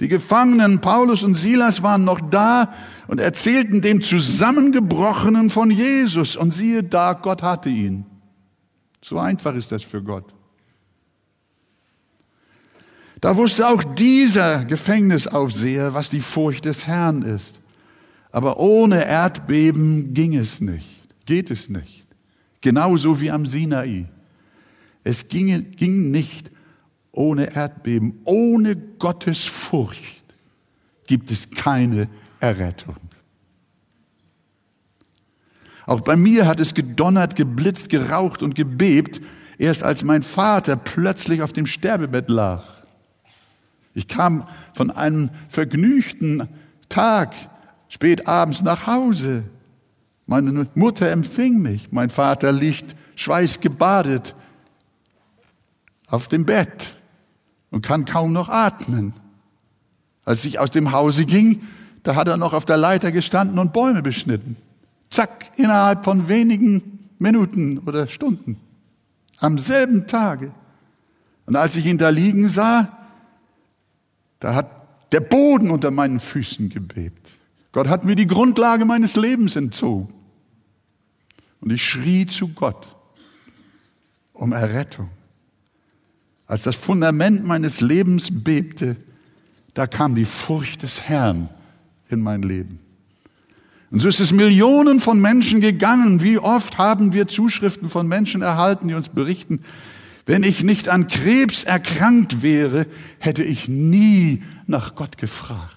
Die 0.00 0.08
Gefangenen, 0.08 0.80
Paulus 0.80 1.22
und 1.22 1.34
Silas, 1.34 1.82
waren 1.82 2.04
noch 2.04 2.20
da 2.20 2.74
und 3.10 3.18
erzählten 3.18 3.80
dem 3.80 4.02
Zusammengebrochenen 4.02 5.50
von 5.50 5.72
Jesus. 5.72 6.36
Und 6.36 6.52
siehe 6.52 6.84
da, 6.84 7.14
Gott 7.14 7.42
hatte 7.42 7.68
ihn. 7.68 8.06
So 9.02 9.18
einfach 9.18 9.52
ist 9.56 9.72
das 9.72 9.82
für 9.82 10.00
Gott. 10.00 10.32
Da 13.20 13.36
wusste 13.36 13.66
auch 13.66 13.82
dieser 13.82 14.64
Gefängnisaufseher, 14.64 15.92
was 15.92 16.08
die 16.08 16.20
Furcht 16.20 16.66
des 16.66 16.86
Herrn 16.86 17.22
ist. 17.22 17.58
Aber 18.30 18.60
ohne 18.60 19.04
Erdbeben 19.04 20.14
ging 20.14 20.36
es 20.36 20.60
nicht, 20.60 20.86
geht 21.26 21.50
es 21.50 21.68
nicht. 21.68 22.06
Genauso 22.60 23.20
wie 23.20 23.32
am 23.32 23.44
Sinai. 23.44 24.06
Es 25.02 25.28
ging, 25.28 25.72
ging 25.72 26.12
nicht 26.12 26.48
ohne 27.10 27.56
Erdbeben, 27.56 28.20
ohne 28.22 28.76
Gottes 28.76 29.42
Furcht 29.46 30.22
gibt 31.08 31.32
es 31.32 31.50
keine 31.50 32.08
Errettung. 32.40 32.96
Auch 35.86 36.00
bei 36.00 36.16
mir 36.16 36.46
hat 36.46 36.60
es 36.60 36.74
gedonnert, 36.74 37.36
geblitzt, 37.36 37.88
geraucht 37.88 38.42
und 38.42 38.54
gebebt, 38.54 39.20
erst 39.58 39.82
als 39.82 40.02
mein 40.02 40.22
Vater 40.22 40.76
plötzlich 40.76 41.42
auf 41.42 41.52
dem 41.52 41.66
Sterbebett 41.66 42.28
lag. 42.28 42.64
Ich 43.94 44.08
kam 44.08 44.46
von 44.74 44.90
einem 44.90 45.30
vergnügten 45.48 46.48
Tag 46.88 47.34
spät 47.88 48.28
abends 48.28 48.62
nach 48.62 48.86
Hause. 48.86 49.44
Meine 50.26 50.66
Mutter 50.74 51.10
empfing 51.10 51.60
mich. 51.60 51.90
Mein 51.90 52.08
Vater 52.08 52.52
liegt 52.52 52.94
schweißgebadet 53.16 54.34
auf 56.06 56.28
dem 56.28 56.46
Bett 56.46 56.94
und 57.70 57.84
kann 57.84 58.04
kaum 58.04 58.32
noch 58.32 58.48
atmen. 58.48 59.12
Als 60.24 60.44
ich 60.44 60.58
aus 60.58 60.70
dem 60.70 60.92
Hause 60.92 61.24
ging, 61.24 61.62
da 62.02 62.14
hat 62.14 62.28
er 62.28 62.36
noch 62.36 62.52
auf 62.52 62.64
der 62.64 62.76
Leiter 62.76 63.12
gestanden 63.12 63.58
und 63.58 63.72
Bäume 63.72 64.02
beschnitten. 64.02 64.56
Zack, 65.10 65.50
innerhalb 65.56 66.04
von 66.04 66.28
wenigen 66.28 67.08
Minuten 67.18 67.78
oder 67.78 68.06
Stunden. 68.06 68.56
Am 69.38 69.58
selben 69.58 70.06
Tage. 70.06 70.52
Und 71.46 71.56
als 71.56 71.76
ich 71.76 71.86
ihn 71.86 71.98
da 71.98 72.08
liegen 72.08 72.48
sah, 72.48 72.88
da 74.38 74.54
hat 74.54 74.70
der 75.12 75.20
Boden 75.20 75.70
unter 75.70 75.90
meinen 75.90 76.20
Füßen 76.20 76.68
gebebt. 76.68 77.30
Gott 77.72 77.88
hat 77.88 78.04
mir 78.04 78.16
die 78.16 78.26
Grundlage 78.26 78.84
meines 78.84 79.16
Lebens 79.16 79.56
entzogen. 79.56 80.12
Und 81.60 81.72
ich 81.72 81.84
schrie 81.84 82.26
zu 82.26 82.48
Gott 82.48 82.94
um 84.32 84.52
Errettung. 84.52 85.10
Als 86.46 86.62
das 86.62 86.74
Fundament 86.74 87.46
meines 87.46 87.80
Lebens 87.80 88.30
bebte, 88.32 88.96
da 89.74 89.86
kam 89.86 90.14
die 90.14 90.24
Furcht 90.24 90.82
des 90.82 91.02
Herrn 91.02 91.50
in 92.12 92.20
mein 92.20 92.42
Leben. 92.42 92.78
Und 93.90 94.00
so 94.00 94.08
ist 94.08 94.20
es 94.20 94.32
Millionen 94.32 95.00
von 95.00 95.20
Menschen 95.20 95.60
gegangen. 95.60 96.22
Wie 96.22 96.38
oft 96.38 96.78
haben 96.78 97.12
wir 97.12 97.26
Zuschriften 97.26 97.88
von 97.88 98.06
Menschen 98.06 98.40
erhalten, 98.40 98.88
die 98.88 98.94
uns 98.94 99.08
berichten, 99.08 99.60
wenn 100.26 100.44
ich 100.44 100.62
nicht 100.62 100.88
an 100.88 101.08
Krebs 101.08 101.64
erkrankt 101.64 102.42
wäre, 102.42 102.86
hätte 103.18 103.42
ich 103.42 103.68
nie 103.68 104.44
nach 104.66 104.94
Gott 104.94 105.18
gefragt. 105.18 105.74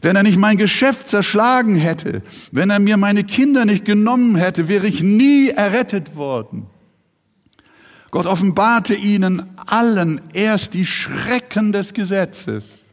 Wenn 0.00 0.14
er 0.16 0.22
nicht 0.22 0.38
mein 0.38 0.56
Geschäft 0.56 1.08
zerschlagen 1.08 1.74
hätte, 1.74 2.22
wenn 2.52 2.70
er 2.70 2.78
mir 2.78 2.96
meine 2.96 3.24
Kinder 3.24 3.64
nicht 3.64 3.84
genommen 3.84 4.36
hätte, 4.36 4.68
wäre 4.68 4.86
ich 4.86 5.02
nie 5.02 5.48
errettet 5.48 6.14
worden. 6.14 6.66
Gott 8.10 8.26
offenbarte 8.26 8.94
ihnen 8.94 9.42
allen 9.56 10.20
erst 10.32 10.74
die 10.74 10.86
Schrecken 10.86 11.72
des 11.72 11.94
Gesetzes 11.94 12.83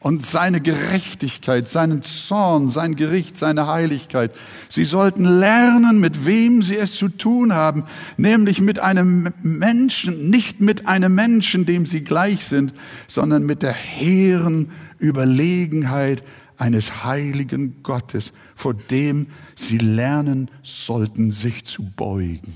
und 0.00 0.24
seine 0.24 0.60
Gerechtigkeit, 0.60 1.68
seinen 1.68 2.02
Zorn, 2.02 2.70
sein 2.70 2.94
Gericht, 2.94 3.36
seine 3.36 3.66
Heiligkeit. 3.66 4.32
Sie 4.68 4.84
sollten 4.84 5.24
lernen, 5.24 6.00
mit 6.00 6.24
wem 6.24 6.62
sie 6.62 6.76
es 6.76 6.94
zu 6.94 7.08
tun 7.08 7.52
haben, 7.52 7.84
nämlich 8.16 8.60
mit 8.60 8.78
einem 8.78 9.32
Menschen, 9.42 10.30
nicht 10.30 10.60
mit 10.60 10.86
einem 10.86 11.14
Menschen, 11.14 11.66
dem 11.66 11.86
sie 11.86 12.04
gleich 12.04 12.44
sind, 12.44 12.72
sondern 13.08 13.44
mit 13.44 13.62
der 13.62 13.72
hehren 13.72 14.70
Überlegenheit 15.00 16.22
eines 16.56 17.04
heiligen 17.04 17.82
Gottes, 17.82 18.32
vor 18.54 18.74
dem 18.74 19.26
sie 19.56 19.78
lernen 19.78 20.50
sollten, 20.62 21.32
sich 21.32 21.64
zu 21.64 21.82
beugen. 21.96 22.54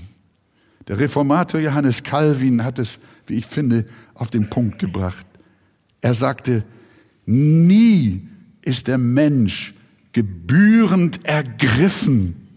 Der 0.87 0.99
Reformator 0.99 1.59
Johannes 1.61 2.03
Calvin 2.03 2.63
hat 2.63 2.79
es, 2.79 2.99
wie 3.27 3.35
ich 3.35 3.45
finde, 3.45 3.85
auf 4.13 4.29
den 4.29 4.49
Punkt 4.49 4.79
gebracht. 4.79 5.25
Er 6.01 6.13
sagte, 6.13 6.63
Nie 7.25 8.27
ist 8.61 8.87
der 8.87 8.97
Mensch 8.97 9.73
gebührend 10.11 11.25
ergriffen 11.25 12.47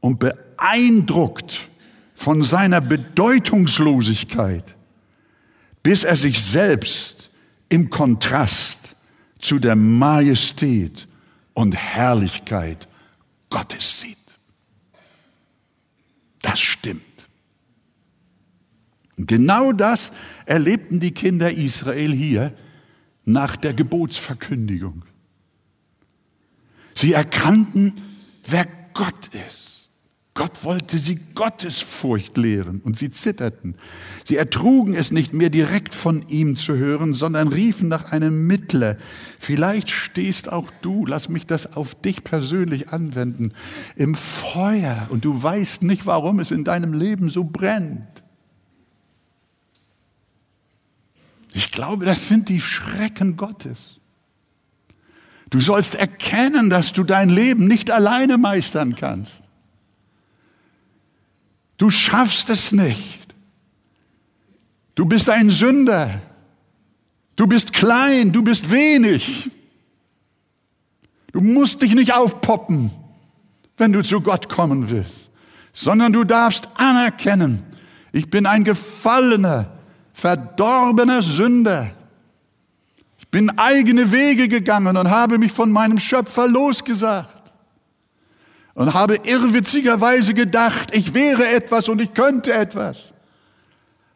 und 0.00 0.18
beeindruckt 0.18 1.68
von 2.14 2.42
seiner 2.42 2.80
Bedeutungslosigkeit, 2.80 4.74
bis 5.82 6.04
er 6.04 6.16
sich 6.16 6.42
selbst 6.42 7.30
im 7.68 7.90
Kontrast 7.90 8.96
zu 9.38 9.58
der 9.58 9.76
Majestät 9.76 11.06
und 11.54 11.76
Herrlichkeit 11.76 12.88
Gottes 13.50 14.00
sieht. 14.00 14.16
Das 16.42 16.60
stimmt. 16.60 17.02
Genau 19.16 19.72
das 19.72 20.12
erlebten 20.44 21.00
die 21.00 21.12
Kinder 21.12 21.50
Israel 21.50 22.12
hier 22.12 22.52
nach 23.26 23.56
der 23.56 23.74
Gebotsverkündigung. 23.74 25.04
Sie 26.94 27.12
erkannten, 27.12 27.92
wer 28.46 28.66
Gott 28.94 29.28
ist. 29.46 29.66
Gott 30.32 30.64
wollte 30.64 30.98
sie 30.98 31.18
Gottesfurcht 31.34 32.36
lehren 32.36 32.82
und 32.84 32.98
sie 32.98 33.10
zitterten. 33.10 33.74
Sie 34.22 34.36
ertrugen 34.36 34.94
es 34.94 35.10
nicht 35.10 35.32
mehr 35.32 35.48
direkt 35.48 35.94
von 35.94 36.28
ihm 36.28 36.56
zu 36.56 36.76
hören, 36.76 37.14
sondern 37.14 37.48
riefen 37.48 37.88
nach 37.88 38.12
einem 38.12 38.46
Mittler. 38.46 38.98
Vielleicht 39.38 39.90
stehst 39.90 40.52
auch 40.52 40.70
du, 40.82 41.06
lass 41.06 41.30
mich 41.30 41.46
das 41.46 41.74
auf 41.74 41.94
dich 41.94 42.22
persönlich 42.22 42.90
anwenden, 42.90 43.52
im 43.96 44.14
Feuer 44.14 45.06
und 45.08 45.24
du 45.24 45.42
weißt 45.42 45.82
nicht, 45.82 46.04
warum 46.04 46.38
es 46.38 46.50
in 46.50 46.64
deinem 46.64 46.92
Leben 46.92 47.30
so 47.30 47.42
brennt. 47.42 48.15
Ich 51.56 51.72
glaube, 51.72 52.04
das 52.04 52.28
sind 52.28 52.50
die 52.50 52.60
Schrecken 52.60 53.38
Gottes. 53.38 53.98
Du 55.48 55.58
sollst 55.58 55.94
erkennen, 55.94 56.68
dass 56.68 56.92
du 56.92 57.02
dein 57.02 57.30
Leben 57.30 57.66
nicht 57.66 57.90
alleine 57.90 58.36
meistern 58.36 58.94
kannst. 58.94 59.32
Du 61.78 61.88
schaffst 61.88 62.50
es 62.50 62.72
nicht. 62.72 63.34
Du 64.96 65.06
bist 65.06 65.30
ein 65.30 65.48
Sünder. 65.48 66.20
Du 67.36 67.46
bist 67.46 67.72
klein, 67.72 68.32
du 68.32 68.42
bist 68.42 68.70
wenig. 68.70 69.50
Du 71.32 71.40
musst 71.40 71.80
dich 71.80 71.94
nicht 71.94 72.12
aufpoppen, 72.12 72.90
wenn 73.78 73.94
du 73.94 74.02
zu 74.02 74.20
Gott 74.20 74.50
kommen 74.50 74.90
willst, 74.90 75.30
sondern 75.72 76.12
du 76.12 76.24
darfst 76.24 76.68
anerkennen, 76.74 77.62
ich 78.12 78.28
bin 78.28 78.44
ein 78.44 78.62
gefallener, 78.62 79.75
verdorbener 80.16 81.20
Sünder. 81.20 81.90
Ich 83.18 83.28
bin 83.28 83.50
eigene 83.58 84.12
Wege 84.12 84.48
gegangen 84.48 84.96
und 84.96 85.10
habe 85.10 85.36
mich 85.36 85.52
von 85.52 85.70
meinem 85.70 85.98
Schöpfer 85.98 86.48
losgesagt 86.48 87.52
und 88.72 88.94
habe 88.94 89.20
irrwitzigerweise 89.24 90.32
gedacht, 90.32 90.94
ich 90.94 91.12
wäre 91.12 91.46
etwas 91.46 91.90
und 91.90 92.00
ich 92.00 92.14
könnte 92.14 92.54
etwas. 92.54 93.12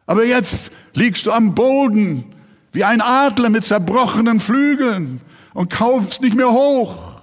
Aber 0.07 0.25
jetzt 0.25 0.71
liegst 0.95 1.27
du 1.27 1.31
am 1.31 1.53
Boden 1.53 2.25
wie 2.71 2.83
ein 2.83 3.01
Adler 3.01 3.49
mit 3.49 3.63
zerbrochenen 3.63 4.39
Flügeln 4.39 5.21
und 5.53 5.69
kaufst 5.69 6.23
nicht 6.23 6.35
mehr 6.35 6.51
hoch. 6.51 7.21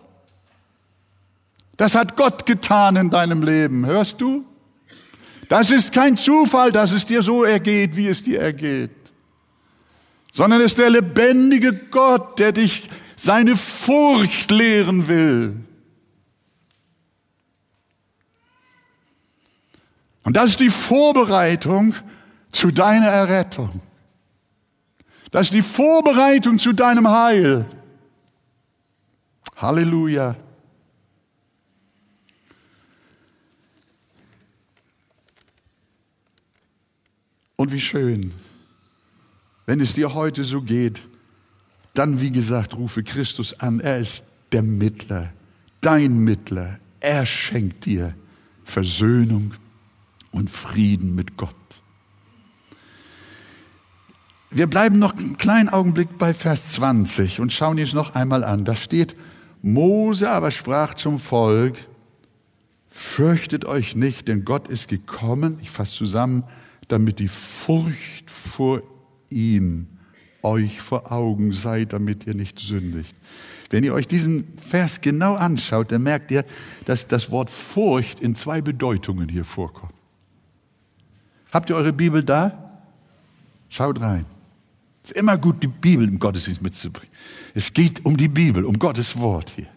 Das 1.76 1.96
hat 1.96 2.16
Gott 2.16 2.46
getan 2.46 2.94
in 2.94 3.10
deinem 3.10 3.42
Leben, 3.42 3.86
hörst 3.86 4.20
du? 4.20 4.44
Das 5.48 5.70
ist 5.70 5.92
kein 5.92 6.16
Zufall, 6.16 6.72
dass 6.72 6.92
es 6.92 7.06
dir 7.06 7.22
so 7.22 7.42
ergeht, 7.42 7.96
wie 7.96 8.08
es 8.08 8.22
dir 8.22 8.40
ergeht, 8.40 8.90
sondern 10.30 10.60
es 10.60 10.72
ist 10.72 10.78
der 10.78 10.90
lebendige 10.90 11.72
Gott, 11.72 12.38
der 12.38 12.52
dich 12.52 12.88
seine 13.16 13.56
Furcht 13.56 14.50
lehren 14.50 15.08
will. 15.08 15.56
Und 20.22 20.36
das 20.36 20.50
ist 20.50 20.60
die 20.60 20.70
Vorbereitung 20.70 21.94
zu 22.52 22.70
deiner 22.70 23.06
Errettung. 23.06 23.80
Das 25.30 25.44
ist 25.44 25.54
die 25.54 25.62
Vorbereitung 25.62 26.58
zu 26.58 26.74
deinem 26.74 27.08
Heil. 27.08 27.64
Halleluja. 29.56 30.36
Und 37.60 37.72
wie 37.72 37.80
schön, 37.80 38.32
wenn 39.66 39.80
es 39.80 39.92
dir 39.92 40.14
heute 40.14 40.44
so 40.44 40.62
geht, 40.62 41.00
dann 41.92 42.20
wie 42.20 42.30
gesagt, 42.30 42.76
rufe 42.76 43.02
Christus 43.02 43.58
an. 43.58 43.80
Er 43.80 43.98
ist 43.98 44.22
der 44.52 44.62
Mittler, 44.62 45.32
dein 45.80 46.18
Mittler. 46.18 46.78
Er 47.00 47.26
schenkt 47.26 47.84
dir 47.84 48.14
Versöhnung 48.64 49.54
und 50.30 50.50
Frieden 50.50 51.16
mit 51.16 51.36
Gott. 51.36 51.56
Wir 54.50 54.68
bleiben 54.68 55.00
noch 55.00 55.16
einen 55.16 55.36
kleinen 55.36 55.68
Augenblick 55.68 56.16
bei 56.16 56.34
Vers 56.34 56.70
20 56.74 57.40
und 57.40 57.52
schauen 57.52 57.80
uns 57.80 57.92
noch 57.92 58.14
einmal 58.14 58.44
an. 58.44 58.64
Da 58.64 58.76
steht, 58.76 59.16
Mose 59.62 60.30
aber 60.30 60.52
sprach 60.52 60.94
zum 60.94 61.18
Volk, 61.18 61.76
fürchtet 62.88 63.64
euch 63.64 63.96
nicht, 63.96 64.28
denn 64.28 64.44
Gott 64.44 64.68
ist 64.68 64.86
gekommen, 64.86 65.58
ich 65.60 65.70
fasse 65.70 65.96
zusammen, 65.96 66.44
damit 66.88 67.18
die 67.18 67.28
Furcht 67.28 68.30
vor 68.30 68.82
ihm 69.30 69.86
euch 70.42 70.80
vor 70.80 71.12
Augen 71.12 71.52
sei, 71.52 71.84
damit 71.84 72.26
ihr 72.26 72.34
nicht 72.34 72.58
sündigt. 72.58 73.14
Wenn 73.70 73.84
ihr 73.84 73.92
euch 73.92 74.06
diesen 74.06 74.56
Vers 74.58 75.00
genau 75.00 75.34
anschaut, 75.34 75.92
dann 75.92 76.02
merkt 76.02 76.30
ihr, 76.30 76.44
dass 76.86 77.06
das 77.06 77.30
Wort 77.30 77.50
Furcht 77.50 78.20
in 78.20 78.34
zwei 78.34 78.62
Bedeutungen 78.62 79.28
hier 79.28 79.44
vorkommt. 79.44 79.92
Habt 81.52 81.70
ihr 81.70 81.76
eure 81.76 81.92
Bibel 81.92 82.22
da? 82.22 82.80
Schaut 83.68 84.00
rein. 84.00 84.24
Es 85.02 85.10
ist 85.10 85.16
immer 85.16 85.36
gut, 85.36 85.62
die 85.62 85.68
Bibel 85.68 86.06
im 86.06 86.18
Gottesdienst 86.18 86.62
mitzubringen. 86.62 87.10
Es 87.54 87.72
geht 87.72 88.04
um 88.04 88.16
die 88.16 88.28
Bibel, 88.28 88.64
um 88.64 88.78
Gottes 88.78 89.18
Wort 89.18 89.52
hier. 89.56 89.68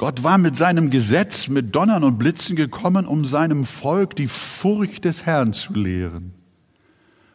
Gott 0.00 0.22
war 0.22 0.38
mit 0.38 0.56
seinem 0.56 0.88
Gesetz, 0.88 1.48
mit 1.48 1.74
Donnern 1.74 2.04
und 2.04 2.16
Blitzen 2.16 2.56
gekommen, 2.56 3.06
um 3.06 3.26
seinem 3.26 3.66
Volk 3.66 4.16
die 4.16 4.28
Furcht 4.28 5.04
des 5.04 5.26
Herrn 5.26 5.52
zu 5.52 5.74
lehren. 5.74 6.32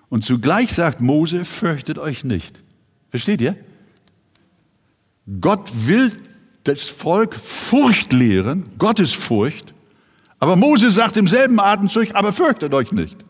Und 0.10 0.26
zugleich 0.26 0.74
sagt 0.74 1.00
Mose, 1.00 1.46
fürchtet 1.46 2.00
euch 2.00 2.24
nicht. 2.24 2.64
Versteht 3.12 3.40
ihr? 3.40 3.56
Gott 5.42 5.70
will 5.86 6.12
das 6.64 6.82
Volk 6.82 7.36
Furcht 7.36 8.12
lehren, 8.12 8.66
Gottes 8.80 9.14
Furcht. 9.14 9.76
Aber 10.40 10.56
Mose 10.56 10.90
sagt 10.90 11.18
im 11.18 11.28
selben 11.28 11.60
Atemzug, 11.60 12.16
aber 12.16 12.34
fürchtet 12.34 12.74
euch 12.74 12.92
nicht. 12.92 13.24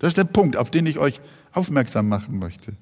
Das 0.00 0.08
ist 0.08 0.18
der 0.18 0.24
Punkt, 0.24 0.56
auf 0.56 0.72
den 0.72 0.84
ich 0.86 0.98
euch 0.98 1.20
aufmerksam 1.52 2.08
machen 2.08 2.40
möchte. 2.40 2.72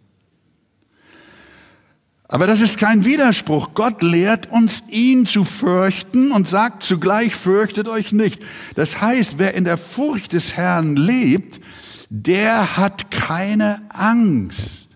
Aber 2.28 2.46
das 2.48 2.60
ist 2.60 2.78
kein 2.78 3.04
Widerspruch. 3.04 3.70
Gott 3.74 4.02
lehrt 4.02 4.50
uns, 4.50 4.82
ihn 4.88 5.26
zu 5.26 5.44
fürchten 5.44 6.32
und 6.32 6.48
sagt 6.48 6.82
zugleich, 6.82 7.36
fürchtet 7.36 7.86
euch 7.86 8.12
nicht. 8.12 8.42
Das 8.74 9.00
heißt, 9.00 9.34
wer 9.38 9.54
in 9.54 9.64
der 9.64 9.78
Furcht 9.78 10.32
des 10.32 10.56
Herrn 10.56 10.96
lebt, 10.96 11.60
der 12.10 12.76
hat 12.76 13.10
keine 13.10 13.82
Angst. 13.90 14.88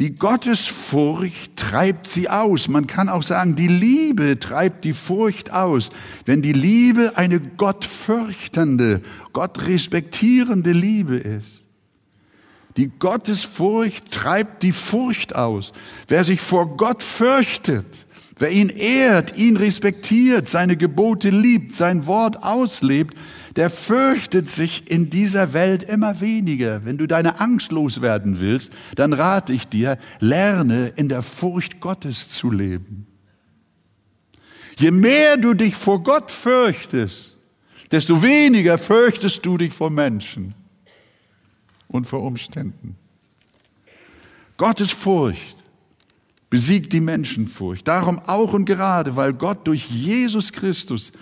Die 0.00 0.16
Gottesfurcht 0.16 1.56
treibt 1.56 2.08
sie 2.08 2.28
aus. 2.28 2.68
Man 2.68 2.86
kann 2.86 3.08
auch 3.08 3.22
sagen, 3.22 3.54
die 3.54 3.68
Liebe 3.68 4.38
treibt 4.38 4.84
die 4.84 4.92
Furcht 4.92 5.52
aus. 5.52 5.90
Wenn 6.24 6.42
die 6.42 6.52
Liebe 6.52 7.16
eine 7.16 7.40
gottfürchtende, 7.40 9.02
gottrespektierende 9.32 10.72
Liebe 10.72 11.16
ist. 11.16 11.63
Die 12.76 12.88
Gottesfurcht 12.88 14.10
treibt 14.10 14.62
die 14.62 14.72
Furcht 14.72 15.34
aus. 15.34 15.72
Wer 16.08 16.24
sich 16.24 16.40
vor 16.40 16.76
Gott 16.76 17.02
fürchtet, 17.02 18.06
wer 18.38 18.50
ihn 18.50 18.68
ehrt, 18.68 19.36
ihn 19.36 19.56
respektiert, 19.56 20.48
seine 20.48 20.76
Gebote 20.76 21.30
liebt, 21.30 21.74
sein 21.74 22.06
Wort 22.06 22.42
auslebt, 22.42 23.16
der 23.54 23.70
fürchtet 23.70 24.50
sich 24.50 24.90
in 24.90 25.08
dieser 25.08 25.52
Welt 25.52 25.84
immer 25.84 26.20
weniger. 26.20 26.84
Wenn 26.84 26.98
du 26.98 27.06
deine 27.06 27.38
Angst 27.38 27.70
loswerden 27.70 28.40
willst, 28.40 28.72
dann 28.96 29.12
rate 29.12 29.52
ich 29.52 29.68
dir, 29.68 29.96
lerne 30.18 30.92
in 30.96 31.08
der 31.08 31.22
Furcht 31.22 31.80
Gottes 31.80 32.28
zu 32.28 32.50
leben. 32.50 33.06
Je 34.76 34.90
mehr 34.90 35.36
du 35.36 35.54
dich 35.54 35.76
vor 35.76 36.02
Gott 36.02 36.32
fürchtest, 36.32 37.36
desto 37.92 38.20
weniger 38.20 38.78
fürchtest 38.78 39.46
du 39.46 39.56
dich 39.56 39.72
vor 39.72 39.90
Menschen 39.90 40.56
und 41.94 42.06
vor 42.06 42.24
Umständen. 42.24 42.96
Gottes 44.56 44.90
Furcht 44.90 45.56
besiegt 46.50 46.92
die 46.92 47.00
Menschenfurcht. 47.00 47.86
Darum 47.86 48.18
auch 48.26 48.52
und 48.52 48.64
gerade, 48.64 49.14
weil 49.14 49.32
Gott 49.32 49.66
durch 49.68 49.88
Jesus 49.88 50.52
Christus 50.52 51.12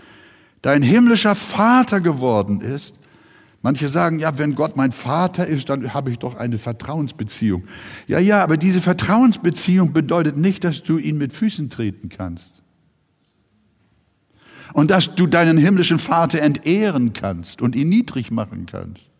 dein 0.62 0.82
himmlischer 0.82 1.34
Vater 1.34 2.00
geworden 2.00 2.62
ist. 2.62 2.98
Manche 3.60 3.88
sagen, 3.90 4.18
ja, 4.18 4.38
wenn 4.38 4.54
Gott 4.54 4.76
mein 4.76 4.92
Vater 4.92 5.46
ist, 5.46 5.68
dann 5.68 5.92
habe 5.92 6.10
ich 6.10 6.18
doch 6.18 6.36
eine 6.36 6.58
Vertrauensbeziehung. 6.58 7.64
Ja, 8.08 8.18
ja, 8.18 8.42
aber 8.42 8.56
diese 8.56 8.80
Vertrauensbeziehung 8.80 9.92
bedeutet 9.92 10.38
nicht, 10.38 10.64
dass 10.64 10.82
du 10.82 10.96
ihn 10.96 11.18
mit 11.18 11.34
Füßen 11.34 11.68
treten 11.68 12.08
kannst. 12.08 12.50
Und 14.72 14.90
dass 14.90 15.14
du 15.14 15.26
deinen 15.26 15.58
himmlischen 15.58 15.98
Vater 15.98 16.40
entehren 16.40 17.12
kannst 17.12 17.60
und 17.60 17.76
ihn 17.76 17.90
niedrig 17.90 18.30
machen 18.30 18.64
kannst. 18.64 19.11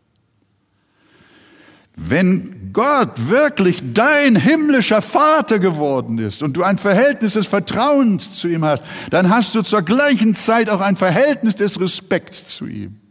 Wenn 1.97 2.71
Gott 2.73 3.29
wirklich 3.29 3.83
dein 3.93 4.35
himmlischer 4.35 5.03
Vater 5.03 5.59
geworden 5.59 6.19
ist 6.19 6.43
und 6.43 6.57
du 6.57 6.63
ein 6.63 6.79
Verhältnis 6.79 7.35
des 7.35 7.47
Vertrauens 7.47 8.33
zu 8.33 8.49
ihm 8.49 8.65
hast, 8.65 8.83
dann 9.11 9.29
hast 9.29 9.55
du 9.55 9.63
zur 9.63 9.83
gleichen 9.83 10.35
Zeit 10.35 10.71
auch 10.71 10.81
ein 10.81 10.97
Verhältnis 10.97 11.55
des 11.55 11.79
Respekts 11.79 12.47
zu 12.47 12.67
ihm. 12.67 13.02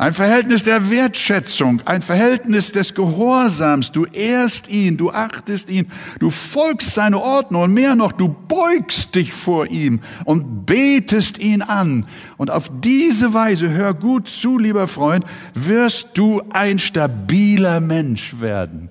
Ein 0.00 0.14
Verhältnis 0.14 0.62
der 0.62 0.88
Wertschätzung, 0.88 1.82
ein 1.84 2.00
Verhältnis 2.00 2.72
des 2.72 2.94
Gehorsams. 2.94 3.92
Du 3.92 4.06
ehrst 4.06 4.66
ihn, 4.70 4.96
du 4.96 5.10
achtest 5.10 5.70
ihn, 5.70 5.92
du 6.20 6.30
folgst 6.30 6.94
seine 6.94 7.20
Ordnung 7.20 7.64
und 7.64 7.74
mehr 7.74 7.94
noch, 7.94 8.12
du 8.12 8.34
beugst 8.48 9.14
dich 9.14 9.34
vor 9.34 9.66
ihm 9.66 10.00
und 10.24 10.64
betest 10.64 11.36
ihn 11.36 11.60
an. 11.60 12.06
Und 12.38 12.50
auf 12.50 12.70
diese 12.80 13.34
Weise, 13.34 13.68
hör 13.68 13.92
gut 13.92 14.26
zu, 14.26 14.58
lieber 14.58 14.88
Freund, 14.88 15.26
wirst 15.52 16.16
du 16.16 16.40
ein 16.48 16.78
stabiler 16.78 17.80
Mensch 17.80 18.40
werden. 18.40 18.88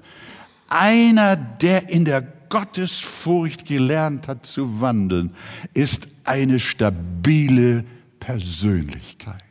Einer, 0.67 1.35
der 1.35 1.89
in 1.89 2.05
der 2.05 2.21
Gottesfurcht 2.49 3.65
gelernt 3.65 4.27
hat 4.27 4.45
zu 4.45 4.79
wandeln, 4.79 5.31
ist 5.73 6.07
eine 6.23 6.59
stabile 6.59 7.83
Persönlichkeit. 8.19 9.48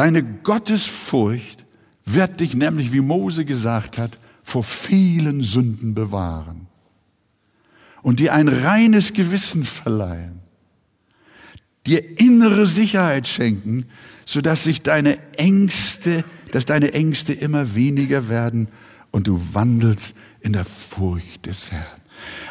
Deine 0.00 0.22
Gottesfurcht 0.22 1.66
wird 2.06 2.40
dich 2.40 2.54
nämlich, 2.54 2.90
wie 2.90 3.02
Mose 3.02 3.44
gesagt 3.44 3.98
hat, 3.98 4.16
vor 4.42 4.64
vielen 4.64 5.42
Sünden 5.42 5.92
bewahren 5.92 6.68
und 8.00 8.18
dir 8.18 8.32
ein 8.32 8.48
reines 8.48 9.12
Gewissen 9.12 9.62
verleihen, 9.62 10.40
dir 11.86 12.18
innere 12.18 12.66
Sicherheit 12.66 13.28
schenken, 13.28 13.84
sodass 14.24 14.64
sich 14.64 14.80
deine 14.80 15.18
Ängste, 15.36 16.24
dass 16.50 16.64
deine 16.64 16.94
Ängste 16.94 17.34
immer 17.34 17.74
weniger 17.74 18.30
werden 18.30 18.68
und 19.10 19.26
du 19.26 19.38
wandelst 19.52 20.14
in 20.40 20.54
der 20.54 20.64
Furcht 20.64 21.44
des 21.44 21.72
Herrn. 21.72 22.00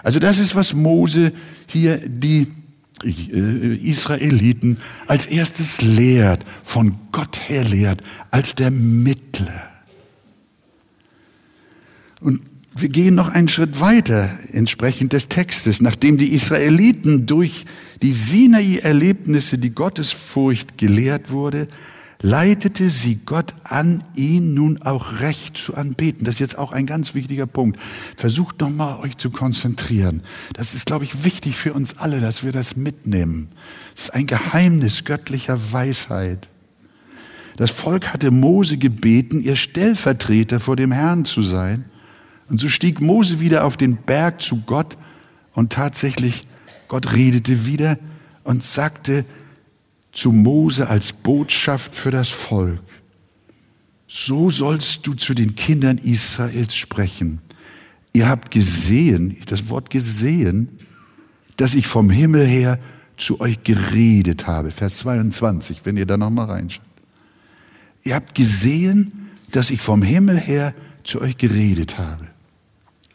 Also 0.03 0.19
das 0.19 0.37
ist, 0.37 0.53
was 0.53 0.75
Mose 0.75 1.33
hier 1.65 1.97
die 1.97 2.45
Israeliten 3.03 4.77
als 5.07 5.25
erstes 5.25 5.81
lehrt, 5.81 6.45
von 6.63 6.95
Gott 7.11 7.39
her 7.47 7.63
lehrt, 7.63 8.01
als 8.31 8.55
der 8.55 8.71
Mittler. 8.71 9.69
Und 12.21 12.41
wir 12.75 12.89
gehen 12.89 13.15
noch 13.15 13.29
einen 13.29 13.47
Schritt 13.47 13.79
weiter 13.79 14.29
entsprechend 14.51 15.13
des 15.13 15.27
Textes. 15.27 15.81
Nachdem 15.81 16.17
die 16.17 16.33
Israeliten 16.33 17.25
durch 17.25 17.65
die 18.01 18.11
Sinai-Erlebnisse 18.11 19.57
die 19.57 19.71
Gottesfurcht 19.71 20.77
gelehrt 20.77 21.31
wurde, 21.31 21.67
leitete 22.21 22.89
sie 22.89 23.19
Gott 23.25 23.53
an, 23.63 24.03
ihn 24.13 24.53
nun 24.53 24.81
auch 24.81 25.19
recht 25.19 25.57
zu 25.57 25.75
anbeten. 25.75 26.25
Das 26.25 26.35
ist 26.35 26.39
jetzt 26.39 26.57
auch 26.57 26.71
ein 26.73 26.85
ganz 26.85 27.15
wichtiger 27.15 27.47
Punkt. 27.47 27.79
Versucht 28.17 28.59
nochmal 28.59 28.99
euch 28.99 29.17
zu 29.17 29.29
konzentrieren. 29.29 30.21
Das 30.53 30.73
ist, 30.73 30.85
glaube 30.85 31.05
ich, 31.05 31.23
wichtig 31.23 31.55
für 31.55 31.73
uns 31.73 31.97
alle, 31.97 32.19
dass 32.19 32.43
wir 32.43 32.51
das 32.51 32.75
mitnehmen. 32.75 33.49
Das 33.95 34.05
ist 34.05 34.13
ein 34.13 34.27
Geheimnis 34.27 35.05
göttlicher 35.05 35.71
Weisheit. 35.71 36.49
Das 37.55 37.71
Volk 37.71 38.13
hatte 38.13 38.31
Mose 38.31 38.77
gebeten, 38.77 39.41
ihr 39.41 39.55
Stellvertreter 39.55 40.59
vor 40.59 40.75
dem 40.75 40.91
Herrn 40.91 41.25
zu 41.25 41.43
sein. 41.43 41.85
Und 42.49 42.59
so 42.59 42.67
stieg 42.67 42.99
Mose 42.99 43.39
wieder 43.39 43.63
auf 43.63 43.77
den 43.77 43.95
Berg 43.95 44.41
zu 44.41 44.61
Gott 44.65 44.97
und 45.53 45.71
tatsächlich, 45.71 46.47
Gott 46.87 47.13
redete 47.13 47.65
wieder 47.65 47.97
und 48.43 48.63
sagte, 48.63 49.25
zu 50.19 50.33
Mose 50.33 50.89
als 50.89 51.13
Botschaft 51.13 51.95
für 51.95 52.11
das 52.11 52.27
Volk. 52.27 52.83
So 54.05 54.49
sollst 54.49 55.07
du 55.07 55.13
zu 55.13 55.33
den 55.33 55.55
Kindern 55.55 55.97
Israels 55.97 56.75
sprechen. 56.75 57.39
Ihr 58.11 58.27
habt 58.27 58.51
gesehen, 58.51 59.37
das 59.45 59.69
Wort 59.69 59.89
gesehen, 59.89 60.79
dass 61.55 61.73
ich 61.73 61.87
vom 61.87 62.09
Himmel 62.09 62.45
her 62.45 62.79
zu 63.15 63.39
euch 63.39 63.63
geredet 63.63 64.45
habe. 64.45 64.71
Vers 64.71 64.97
22, 64.97 65.85
wenn 65.85 65.95
ihr 65.95 66.05
da 66.05 66.17
nochmal 66.17 66.47
reinschaut. 66.47 66.83
Ihr 68.03 68.15
habt 68.15 68.35
gesehen, 68.35 69.29
dass 69.51 69.69
ich 69.69 69.79
vom 69.79 70.01
Himmel 70.01 70.37
her 70.37 70.73
zu 71.05 71.21
euch 71.21 71.37
geredet 71.37 71.97
habe. 71.97 72.27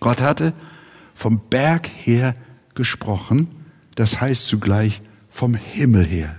Gott 0.00 0.22
hatte 0.22 0.54
vom 1.14 1.38
Berg 1.50 1.86
her 1.86 2.34
gesprochen, 2.74 3.48
das 3.94 4.22
heißt 4.22 4.46
zugleich 4.46 5.02
vom 5.28 5.54
Himmel 5.54 6.06
her. 6.06 6.38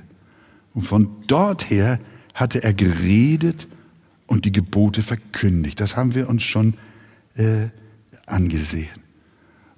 Und 0.75 0.83
von 0.83 1.09
dort 1.25 1.69
her 1.69 1.99
hatte 2.35 2.61
er 2.63 2.73
geredet 2.73 3.67
und 4.27 4.45
die 4.45 4.51
Gebote 4.51 5.01
verkündigt. 5.01 5.79
Das 5.79 5.95
haben 5.95 6.13
wir 6.13 6.29
uns 6.29 6.43
schon 6.43 6.75
äh, 7.35 7.69
angesehen. 8.27 9.01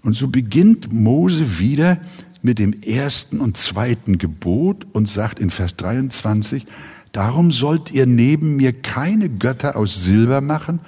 Und 0.01 0.15
so 0.15 0.27
beginnt 0.27 0.91
Mose 0.91 1.59
wieder 1.59 1.97
mit 2.41 2.59
dem 2.59 2.81
ersten 2.81 3.39
und 3.39 3.57
zweiten 3.57 4.17
Gebot 4.17 4.87
und 4.93 5.07
sagt 5.07 5.39
in 5.39 5.49
Vers 5.49 5.75
23, 5.75 6.65
darum 7.11 7.51
sollt 7.51 7.91
ihr 7.91 8.05
neben 8.05 8.55
mir 8.55 8.73
keine 8.73 9.29
Götter 9.29 9.75
aus 9.75 10.03
Silber 10.03 10.41
machen, 10.41 10.79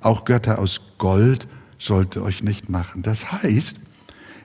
auch 0.00 0.24
Götter 0.24 0.58
aus 0.58 0.80
Gold 0.98 1.46
sollt 1.78 2.16
ihr 2.16 2.22
euch 2.22 2.42
nicht 2.42 2.68
machen. 2.68 3.02
Das 3.02 3.32
heißt, 3.32 3.76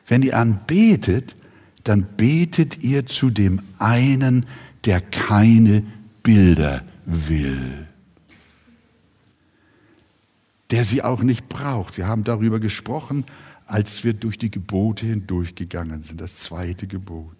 wenn 0.08 0.24
ihr 0.24 0.38
anbetet, 0.38 1.36
dann 1.84 2.06
betet 2.18 2.84
ihr 2.84 3.06
zu 3.06 3.30
dem 3.30 3.62
einen, 3.78 4.46
der 4.86 5.02
keine 5.02 5.84
Bilder 6.24 6.84
will, 7.06 7.88
der 10.72 10.86
sie 10.86 11.02
auch 11.02 11.22
nicht 11.22 11.50
braucht. 11.50 11.98
Wir 11.98 12.08
haben 12.08 12.24
darüber 12.24 12.60
gesprochen, 12.60 13.26
als 13.66 14.04
wir 14.04 14.14
durch 14.14 14.38
die 14.38 14.52
Gebote 14.52 15.06
hindurchgegangen 15.06 16.04
sind, 16.04 16.22
das 16.22 16.36
zweite 16.36 16.88
Gebot. 16.88 17.36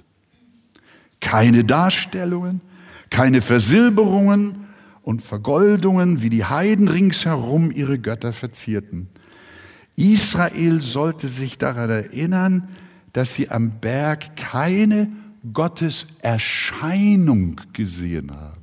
Keine 1.20 1.64
Darstellungen, 1.64 2.62
keine 3.10 3.42
Versilberungen 3.42 4.66
und 5.04 5.22
Vergoldungen, 5.22 6.22
wie 6.22 6.30
die 6.30 6.46
Heiden 6.46 6.88
ringsherum 6.88 7.72
ihre 7.72 8.00
Götter 8.00 8.34
verzierten. 8.34 9.10
Israel 9.96 10.82
sollte 10.82 11.28
sich 11.28 11.58
daran 11.58 11.90
erinnern, 11.90 12.68
dass 13.12 13.36
sie 13.36 13.50
am 13.50 13.80
Berg 13.80 14.36
keine 14.36 15.08
Gottes 15.52 16.08
Erscheinung 16.22 17.60
gesehen 17.74 18.32
haben. 18.32 18.62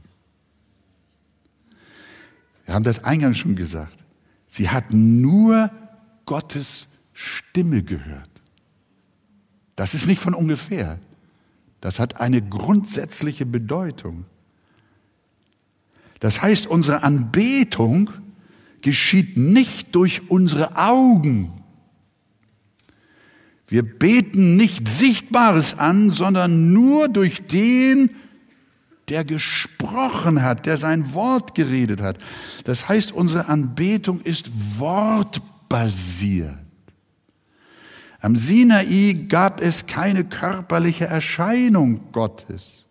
Wir 2.65 2.75
haben 2.75 2.85
das 2.85 3.05
eingangs 3.05 3.39
schon 3.39 3.57
gesagt. 3.57 3.99
Sie 4.49 4.71
hatten 4.71 5.21
nur 5.21 5.71
Gottes 6.25 6.87
Stimme 7.13 7.83
gehört. 7.83 8.31
Das 9.77 9.95
ist 9.95 10.07
nicht 10.07 10.21
von 10.21 10.35
ungefähr. 10.35 10.99
Das 11.81 11.99
hat 11.99 12.21
eine 12.21 12.43
grundsätzliche 12.43 13.47
Bedeutung. 13.47 14.25
Das 16.21 16.43
heißt, 16.43 16.67
unsere 16.67 17.03
Anbetung 17.03 18.11
geschieht 18.83 19.37
nicht 19.37 19.95
durch 19.95 20.31
unsere 20.31 20.77
Augen, 20.77 21.53
wir 23.71 23.85
beten 23.85 24.57
nicht 24.57 24.89
Sichtbares 24.89 25.79
an, 25.79 26.11
sondern 26.11 26.73
nur 26.73 27.09
durch 27.09 27.47
den, 27.47 28.11
der 29.09 29.25
gesprochen 29.25 30.43
hat, 30.43 30.67
der 30.67 30.77
sein 30.77 31.15
Wort 31.15 31.55
geredet 31.55 32.01
hat. 32.03 32.19
Das 32.65 32.89
heißt, 32.89 33.13
unsere 33.13 33.49
Anbetung 33.49 34.21
ist 34.23 34.51
wortbasiert. 34.79 36.59
Am 38.21 38.35
Sinai 38.35 39.27
gab 39.29 39.61
es 39.63 39.87
keine 39.87 40.25
körperliche 40.25 41.07
Erscheinung 41.07 42.01
Gottes. 42.11 42.87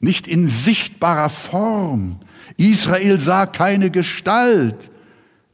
Nicht 0.00 0.26
in 0.26 0.48
sichtbarer 0.48 1.28
Form. 1.28 2.20
Israel 2.56 3.18
sah 3.18 3.44
keine 3.44 3.90
Gestalt 3.90 4.90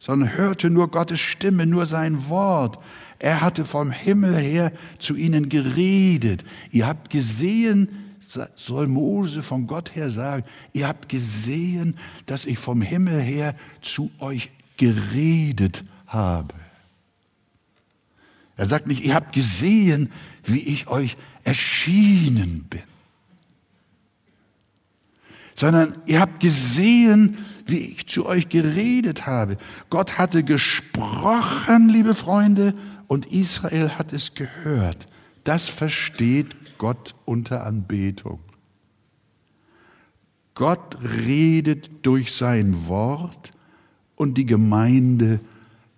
sondern 0.00 0.36
hörte 0.36 0.70
nur 0.70 0.90
Gottes 0.90 1.20
Stimme, 1.20 1.66
nur 1.66 1.86
sein 1.86 2.28
Wort. 2.28 2.82
Er 3.18 3.42
hatte 3.42 3.66
vom 3.66 3.90
Himmel 3.90 4.36
her 4.36 4.72
zu 4.98 5.14
ihnen 5.14 5.50
geredet. 5.50 6.42
Ihr 6.70 6.86
habt 6.86 7.10
gesehen, 7.10 8.16
soll 8.56 8.86
Mose 8.86 9.42
von 9.42 9.66
Gott 9.66 9.94
her 9.94 10.10
sagen, 10.10 10.44
ihr 10.72 10.88
habt 10.88 11.08
gesehen, 11.08 11.96
dass 12.26 12.46
ich 12.46 12.58
vom 12.58 12.80
Himmel 12.80 13.20
her 13.20 13.54
zu 13.82 14.10
euch 14.20 14.50
geredet 14.78 15.84
habe. 16.06 16.54
Er 18.56 18.66
sagt 18.66 18.86
nicht, 18.86 19.02
ihr 19.02 19.14
habt 19.14 19.34
gesehen, 19.34 20.10
wie 20.44 20.60
ich 20.60 20.86
euch 20.86 21.16
erschienen 21.44 22.66
bin, 22.70 22.82
sondern 25.54 25.94
ihr 26.06 26.20
habt 26.20 26.40
gesehen, 26.40 27.36
wie 27.70 27.78
ich 27.78 28.06
zu 28.06 28.26
euch 28.26 28.48
geredet 28.48 29.26
habe. 29.26 29.56
Gott 29.88 30.18
hatte 30.18 30.44
gesprochen, 30.44 31.88
liebe 31.88 32.14
Freunde, 32.14 32.74
und 33.06 33.26
Israel 33.26 33.90
hat 33.90 34.12
es 34.12 34.34
gehört. 34.34 35.08
Das 35.44 35.66
versteht 35.66 36.78
Gott 36.78 37.14
unter 37.24 37.66
Anbetung. 37.66 38.38
Gott 40.54 40.98
redet 41.02 41.90
durch 42.02 42.32
sein 42.34 42.86
Wort 42.86 43.52
und 44.16 44.34
die 44.34 44.46
Gemeinde 44.46 45.40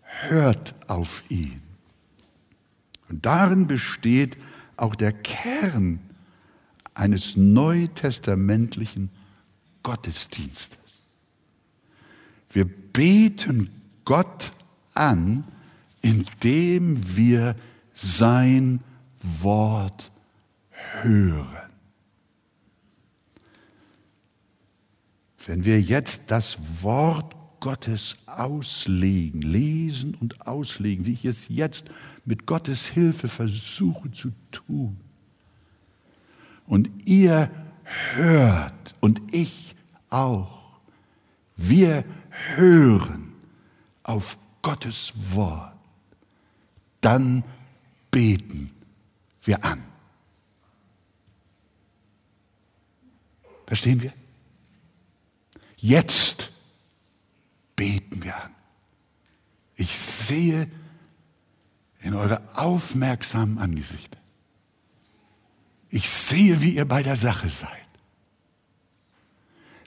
hört 0.02 0.74
auf 0.86 1.24
ihn. 1.28 1.60
Und 3.08 3.26
darin 3.26 3.66
besteht 3.66 4.36
auch 4.76 4.94
der 4.94 5.12
Kern 5.12 5.98
eines 6.94 7.36
neutestamentlichen 7.36 9.10
Gottesdienstes. 9.82 10.81
Wir 12.53 12.66
beten 12.66 13.70
Gott 14.05 14.53
an, 14.94 15.44
indem 16.03 17.16
wir 17.16 17.57
sein 17.94 18.80
Wort 19.22 20.11
hören. 21.03 21.46
Wenn 25.46 25.64
wir 25.64 25.80
jetzt 25.80 26.30
das 26.30 26.59
Wort 26.82 27.34
Gottes 27.61 28.16
auslegen, 28.26 29.40
lesen 29.40 30.14
und 30.14 30.46
auslegen, 30.46 31.07
wie 31.07 31.12
ich 31.12 31.24
es 31.24 31.48
jetzt 31.48 31.90
mit 32.24 32.46
Gottes 32.46 32.86
Hilfe 32.86 33.28
versuche 33.28 34.11
zu 34.12 34.32
tun, 34.50 34.96
und 36.66 36.90
ihr 37.05 37.50
hört 38.14 38.94
und 39.00 39.20
ich 39.32 39.74
auch, 40.11 40.80
wir 41.57 41.96
hören 41.96 42.21
auf 44.02 44.38
Gottes 44.62 45.12
Wort, 45.32 45.72
dann 47.00 47.44
beten 48.10 48.70
wir 49.42 49.64
an. 49.64 49.82
Verstehen 53.66 54.02
wir? 54.02 54.12
Jetzt 55.76 56.52
beten 57.74 58.22
wir 58.22 58.36
an. 58.36 58.54
Ich 59.74 59.98
sehe 59.98 60.70
in 62.00 62.14
eure 62.14 62.42
aufmerksamen 62.56 63.58
Angesichter. 63.58 64.18
Ich 65.88 66.08
sehe, 66.08 66.62
wie 66.62 66.74
ihr 66.74 66.84
bei 66.84 67.02
der 67.02 67.16
Sache 67.16 67.48
seid. 67.48 67.70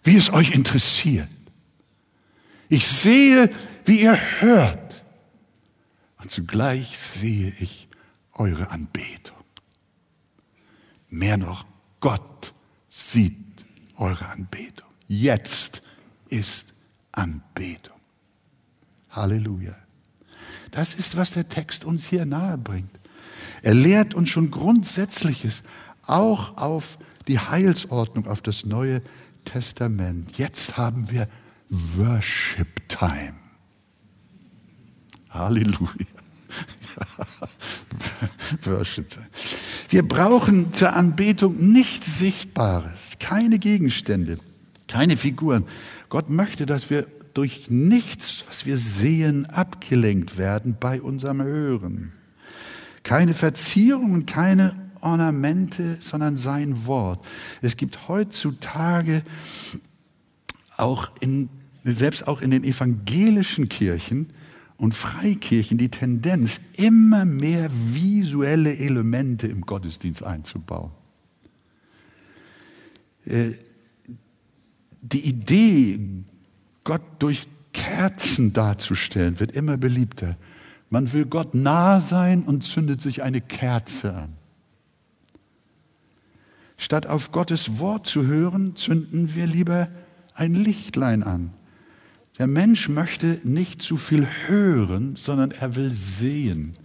Wie 0.04 0.18
es 0.18 0.32
euch 0.32 0.52
interessiert. 0.52 1.30
Ich 2.70 2.88
sehe, 2.88 3.50
wie 3.86 4.02
ihr 4.02 4.18
hört. 4.40 5.04
Und 6.22 6.32
zugleich 6.32 6.98
sehe 6.98 7.54
ich 7.60 7.88
eure 8.34 8.72
Anbetung. 8.72 9.36
Mehr 11.10 11.38
noch, 11.38 11.66
Gott 12.00 12.54
sieht 12.90 13.66
eure 13.98 14.26
Anbetung. 14.28 14.90
Jetzt 15.08 15.82
ist 16.30 16.74
Anbetung. 17.12 17.98
Halleluja. 19.12 19.76
Das 20.72 20.94
ist, 20.94 21.16
was 21.16 21.32
der 21.32 21.48
Text 21.48 21.86
uns 21.86 22.08
hier 22.08 22.26
nahe 22.26 22.58
bringt. 22.58 22.92
Er 23.62 23.74
lehrt 23.74 24.14
uns 24.14 24.30
schon 24.30 24.52
Grundsätzliches, 24.52 25.64
auch 26.06 26.58
auf 26.58 26.98
die 27.28 27.40
Heilsordnung, 27.40 28.28
auf 28.28 28.42
das 28.42 28.66
Neue 28.66 29.02
Testament. 29.46 30.38
Jetzt 30.38 30.78
haben 30.78 31.10
wir 31.12 31.30
Worship 31.70 32.88
Time. 32.88 33.36
Halleluja. 35.30 36.06
Worship 38.66 39.10
Time. 39.10 39.28
Wir 39.90 40.08
brauchen 40.08 40.74
zur 40.74 40.94
Anbetung 40.94 41.74
nichts 41.74 42.20
Sichtbares, 42.20 43.14
keine 43.20 43.60
Gegenstände, 43.60 44.38
keine 44.88 45.18
Figuren. 45.18 45.66
Gott 46.10 46.30
möchte, 46.30 46.66
dass 46.66 46.90
wir 46.90 47.08
durch 47.34 47.70
nichts, 47.70 48.46
was 48.48 48.66
wir 48.66 48.78
sehen, 48.78 49.46
abgelenkt 49.46 50.38
werden 50.38 50.78
bei 50.80 51.02
unserem 51.02 51.42
Hören. 51.42 52.14
Keine 53.04 53.34
Verzierungen, 53.34 54.26
keine 54.26 54.76
Ornamente, 55.02 55.98
sondern 56.00 56.38
sein 56.38 56.86
Wort. 56.88 57.24
Es 57.62 57.78
gibt 57.78 58.08
heutzutage 58.08 59.24
auch 60.78 61.12
in, 61.20 61.50
selbst 61.94 62.28
auch 62.28 62.42
in 62.42 62.52
den 62.52 62.64
evangelischen 62.64 63.70
Kirchen 63.70 64.28
und 64.78 64.94
Freikirchen 64.94 65.78
die 65.78 65.90
Tendenz, 65.90 66.60
immer 66.74 67.26
mehr 67.26 67.70
visuelle 67.72 68.76
Elemente 68.76 69.48
im 69.48 69.62
Gottesdienst 69.62 70.24
einzubauen. 70.24 70.92
Äh, 73.26 73.52
die 75.02 75.22
Idee, 75.22 76.00
Gott 76.84 77.04
durch 77.20 77.48
Kerzen 77.72 78.54
darzustellen, 78.54 79.40
wird 79.40 79.52
immer 79.52 79.78
beliebter. 79.78 80.38
Man 80.90 81.14
will 81.14 81.26
Gott 81.26 81.54
nah 81.54 82.00
sein 82.00 82.44
und 82.44 82.64
zündet 82.64 83.02
sich 83.02 83.22
eine 83.22 83.42
Kerze 83.42 84.14
an. 84.14 84.34
Statt 86.78 87.08
auf 87.08 87.32
Gottes 87.32 87.80
Wort 87.80 88.08
zu 88.08 88.26
hören, 88.26 88.76
zünden 88.76 89.36
wir 89.36 89.48
lieber 89.48 89.90
ein 90.34 90.54
Lichtlein 90.54 91.24
an. 91.24 91.52
Der 92.38 92.48
Mensch 92.48 92.90
möchte 92.90 93.40
nicht 93.44 93.82
zu 93.82 93.96
viel 93.96 94.28
hören, 94.48 95.16
sondern 95.16 95.52
er 95.52 95.76
will 95.76 95.90
sehen. 95.90 96.76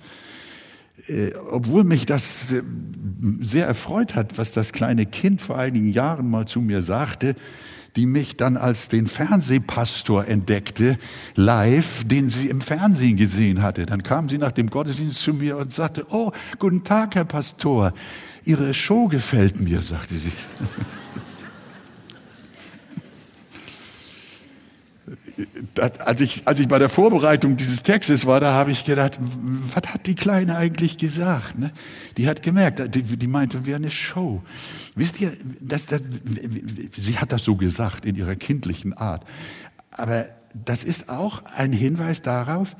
Äh, 1.09 1.33
obwohl 1.51 1.83
mich 1.83 2.07
das 2.07 2.55
sehr 3.41 3.67
erfreut 3.67 4.15
hat, 4.15 4.39
was 4.39 4.53
das 4.53 4.73
kleine 4.73 5.07
Kind 5.07 5.43
vor 5.43 5.59
einigen 5.59 5.93
Jahren 5.93 6.31
mal 6.31 6.47
zu 6.47 6.61
mir 6.61 6.83
sagte, 6.83 7.35
die 7.97 8.07
mich 8.07 8.37
dann 8.37 8.57
als 8.57 8.89
den 8.89 9.09
Fernsehpastor 9.09 10.29
entdeckte, 10.29 10.99
live, 11.35 12.05
den 12.05 12.31
sie 12.31 12.49
im 12.49 12.61
Fernsehen 12.61 13.17
gesehen 13.17 13.63
hatte. 13.63 13.87
Dann 13.87 14.05
kam 14.05 14.29
sie 14.29 14.39
nach 14.39 14.53
dem 14.53 14.71
Gottesdienst 14.71 15.19
zu 15.19 15.35
mir 15.35 15.57
und 15.57 15.73
sagte, 15.73 16.07
oh, 16.11 16.31
guten 16.61 16.85
Tag, 16.85 17.17
Herr 17.17 17.25
Pastor, 17.25 17.93
Ihre 18.45 18.73
Show 18.73 19.09
gefällt 19.09 19.61
mir, 19.61 19.83
sagte 19.83 20.19
sie. 20.19 20.33
als, 25.79 26.21
ich, 26.21 26.47
als 26.47 26.59
ich 26.59 26.69
bei 26.69 26.79
der 26.79 26.89
Vorbereitung 26.89 27.57
dieses 27.57 27.83
Textes 27.83 28.27
war, 28.27 28.41
da 28.41 28.53
habe 28.53 28.71
ich 28.71 28.85
gedacht, 28.85 29.19
was 29.21 29.93
hat 29.93 30.07
die 30.07 30.15
Kleine 30.15 30.57
eigentlich 30.57 30.99
gesagt? 30.99 31.59
Ne? 31.59 31.73
Die 32.17 32.29
hat 32.29 32.43
gemerkt, 32.43 32.95
die, 32.95 33.03
die 33.03 33.27
meinte, 33.27 33.67
wir 33.67 33.77
eine 33.77 33.91
Show. 33.91 34.43
Wisst 34.95 35.21
ihr, 35.21 35.33
das, 35.61 35.87
das, 35.87 36.03
sie 36.97 37.19
hat 37.19 37.33
das 37.33 37.45
so 37.45 37.57
gesagt 37.57 38.05
in 38.05 38.17
ihrer 38.17 38.35
kindlichen 38.35 38.93
Art. 38.93 39.25
Aber 39.91 40.27
das 40.55 40.85
ist 40.85 41.09
auch 41.09 41.43
ein 41.57 41.73
Hinweis 41.73 42.23
darauf, 42.23 42.77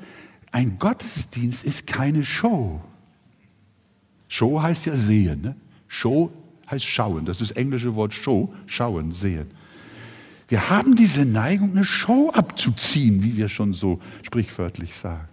ein 0.51 0.77
Gottesdienst 0.79 1.63
ist 1.63 1.87
keine 1.87 2.25
Show. 2.25 2.81
Show 4.27 4.61
heißt 4.61 4.85
ja 4.85 4.95
sehen. 4.95 5.41
Ne? 5.41 5.55
Show 5.87 6.31
heißt 6.69 6.85
schauen. 6.85 7.25
Das 7.25 7.41
ist 7.41 7.51
das 7.51 7.57
englische 7.57 7.95
Wort 7.95 8.13
Show, 8.13 8.53
schauen, 8.65 9.11
sehen. 9.11 9.47
Wir 10.51 10.69
haben 10.69 10.97
diese 10.97 11.23
Neigung, 11.23 11.71
eine 11.71 11.85
Show 11.85 12.29
abzuziehen, 12.31 13.23
wie 13.23 13.37
wir 13.37 13.47
schon 13.47 13.73
so 13.73 14.01
sprichwörtlich 14.21 14.93
sagen. 14.93 15.30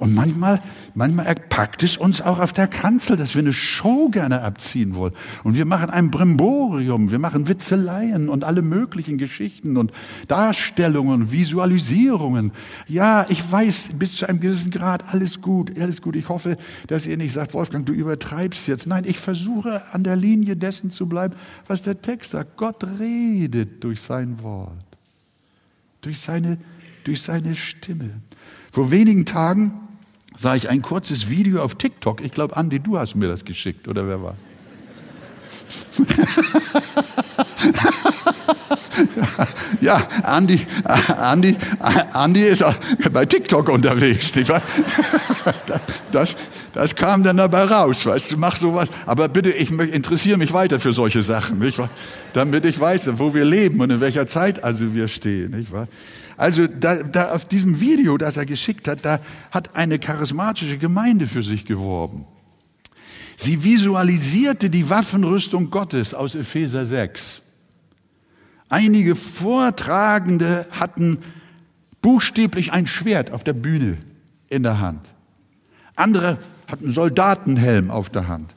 Und 0.00 0.14
manchmal, 0.14 0.62
manchmal 0.94 1.34
packt 1.34 1.82
es 1.82 1.98
uns 1.98 2.22
auch 2.22 2.38
auf 2.38 2.54
der 2.54 2.66
Kanzel, 2.66 3.18
dass 3.18 3.34
wir 3.34 3.42
eine 3.42 3.52
Show 3.52 4.08
gerne 4.08 4.40
abziehen 4.40 4.94
wollen. 4.94 5.12
Und 5.44 5.56
wir 5.56 5.66
machen 5.66 5.90
ein 5.90 6.10
Brimborium, 6.10 7.10
wir 7.10 7.18
machen 7.18 7.48
Witzeleien 7.48 8.30
und 8.30 8.42
alle 8.42 8.62
möglichen 8.62 9.18
Geschichten 9.18 9.76
und 9.76 9.92
Darstellungen, 10.26 11.32
Visualisierungen. 11.32 12.52
Ja, 12.88 13.26
ich 13.28 13.52
weiß, 13.52 13.90
bis 13.98 14.16
zu 14.16 14.26
einem 14.26 14.40
gewissen 14.40 14.70
Grad 14.70 15.12
alles 15.12 15.42
gut, 15.42 15.78
alles 15.78 16.00
gut. 16.00 16.16
Ich 16.16 16.30
hoffe, 16.30 16.56
dass 16.86 17.04
ihr 17.04 17.18
nicht 17.18 17.34
sagt, 17.34 17.52
Wolfgang, 17.52 17.84
du 17.84 17.92
übertreibst 17.92 18.68
jetzt. 18.68 18.86
Nein, 18.86 19.04
ich 19.06 19.18
versuche 19.18 19.82
an 19.92 20.02
der 20.02 20.16
Linie 20.16 20.56
dessen 20.56 20.90
zu 20.90 21.10
bleiben, 21.10 21.34
was 21.66 21.82
der 21.82 22.00
Text 22.00 22.30
sagt. 22.30 22.56
Gott 22.56 22.82
redet 22.98 23.84
durch 23.84 24.00
sein 24.00 24.42
Wort, 24.42 24.72
durch 26.00 26.20
seine, 26.20 26.56
durch 27.04 27.20
seine 27.20 27.54
Stimme. 27.54 28.08
Vor 28.72 28.90
wenigen 28.90 29.26
Tagen 29.26 29.74
sah 30.40 30.54
ich 30.54 30.70
ein 30.70 30.80
kurzes 30.80 31.28
Video 31.28 31.62
auf 31.62 31.74
TikTok. 31.74 32.22
Ich 32.22 32.32
glaube, 32.32 32.56
Andi, 32.56 32.80
du 32.80 32.98
hast 32.98 33.14
mir 33.14 33.28
das 33.28 33.44
geschickt, 33.44 33.86
oder 33.88 34.08
wer 34.08 34.22
war? 34.22 34.36
ja, 39.82 39.96
Andi, 40.22 40.66
Andi, 40.84 41.58
Andi 42.14 42.40
ist 42.40 42.64
bei 43.12 43.26
TikTok 43.26 43.68
unterwegs. 43.68 44.32
Das, 46.12 46.34
das 46.72 46.96
kam 46.96 47.22
dann 47.22 47.36
dabei 47.36 47.64
raus, 47.64 48.04
weißt 48.04 48.32
du, 48.32 48.36
mach 48.36 48.56
sowas. 48.56 48.88
Aber 49.06 49.28
bitte, 49.28 49.52
ich 49.52 49.70
interessiere 49.70 50.38
mich 50.38 50.52
weiter 50.52 50.80
für 50.80 50.92
solche 50.92 51.22
Sachen, 51.22 51.60
nicht 51.60 51.78
wahr? 51.78 51.90
damit 52.32 52.64
ich 52.64 52.78
weiß, 52.78 53.18
wo 53.18 53.32
wir 53.32 53.44
leben 53.44 53.80
und 53.80 53.90
in 53.90 54.00
welcher 54.00 54.26
Zeit 54.26 54.64
also 54.64 54.92
wir 54.92 55.08
stehen. 55.08 55.52
Nicht 55.52 55.72
wahr? 55.72 55.88
Also 56.40 56.66
da, 56.66 57.02
da 57.02 57.32
auf 57.32 57.44
diesem 57.44 57.82
Video, 57.82 58.16
das 58.16 58.38
er 58.38 58.46
geschickt 58.46 58.88
hat, 58.88 59.04
da 59.04 59.20
hat 59.50 59.76
eine 59.76 59.98
charismatische 59.98 60.78
Gemeinde 60.78 61.26
für 61.26 61.42
sich 61.42 61.66
geworben. 61.66 62.24
Sie 63.36 63.62
visualisierte 63.62 64.70
die 64.70 64.88
Waffenrüstung 64.88 65.68
Gottes 65.68 66.14
aus 66.14 66.34
Epheser 66.34 66.86
6. 66.86 67.42
Einige 68.70 69.16
Vortragende 69.16 70.66
hatten 70.70 71.18
buchstäblich 72.00 72.72
ein 72.72 72.86
Schwert 72.86 73.32
auf 73.32 73.44
der 73.44 73.52
Bühne 73.52 73.98
in 74.48 74.62
der 74.62 74.80
Hand. 74.80 75.06
Andere 75.94 76.38
hatten 76.68 76.94
Soldatenhelm 76.94 77.90
auf 77.90 78.08
der 78.08 78.28
Hand. 78.28 78.54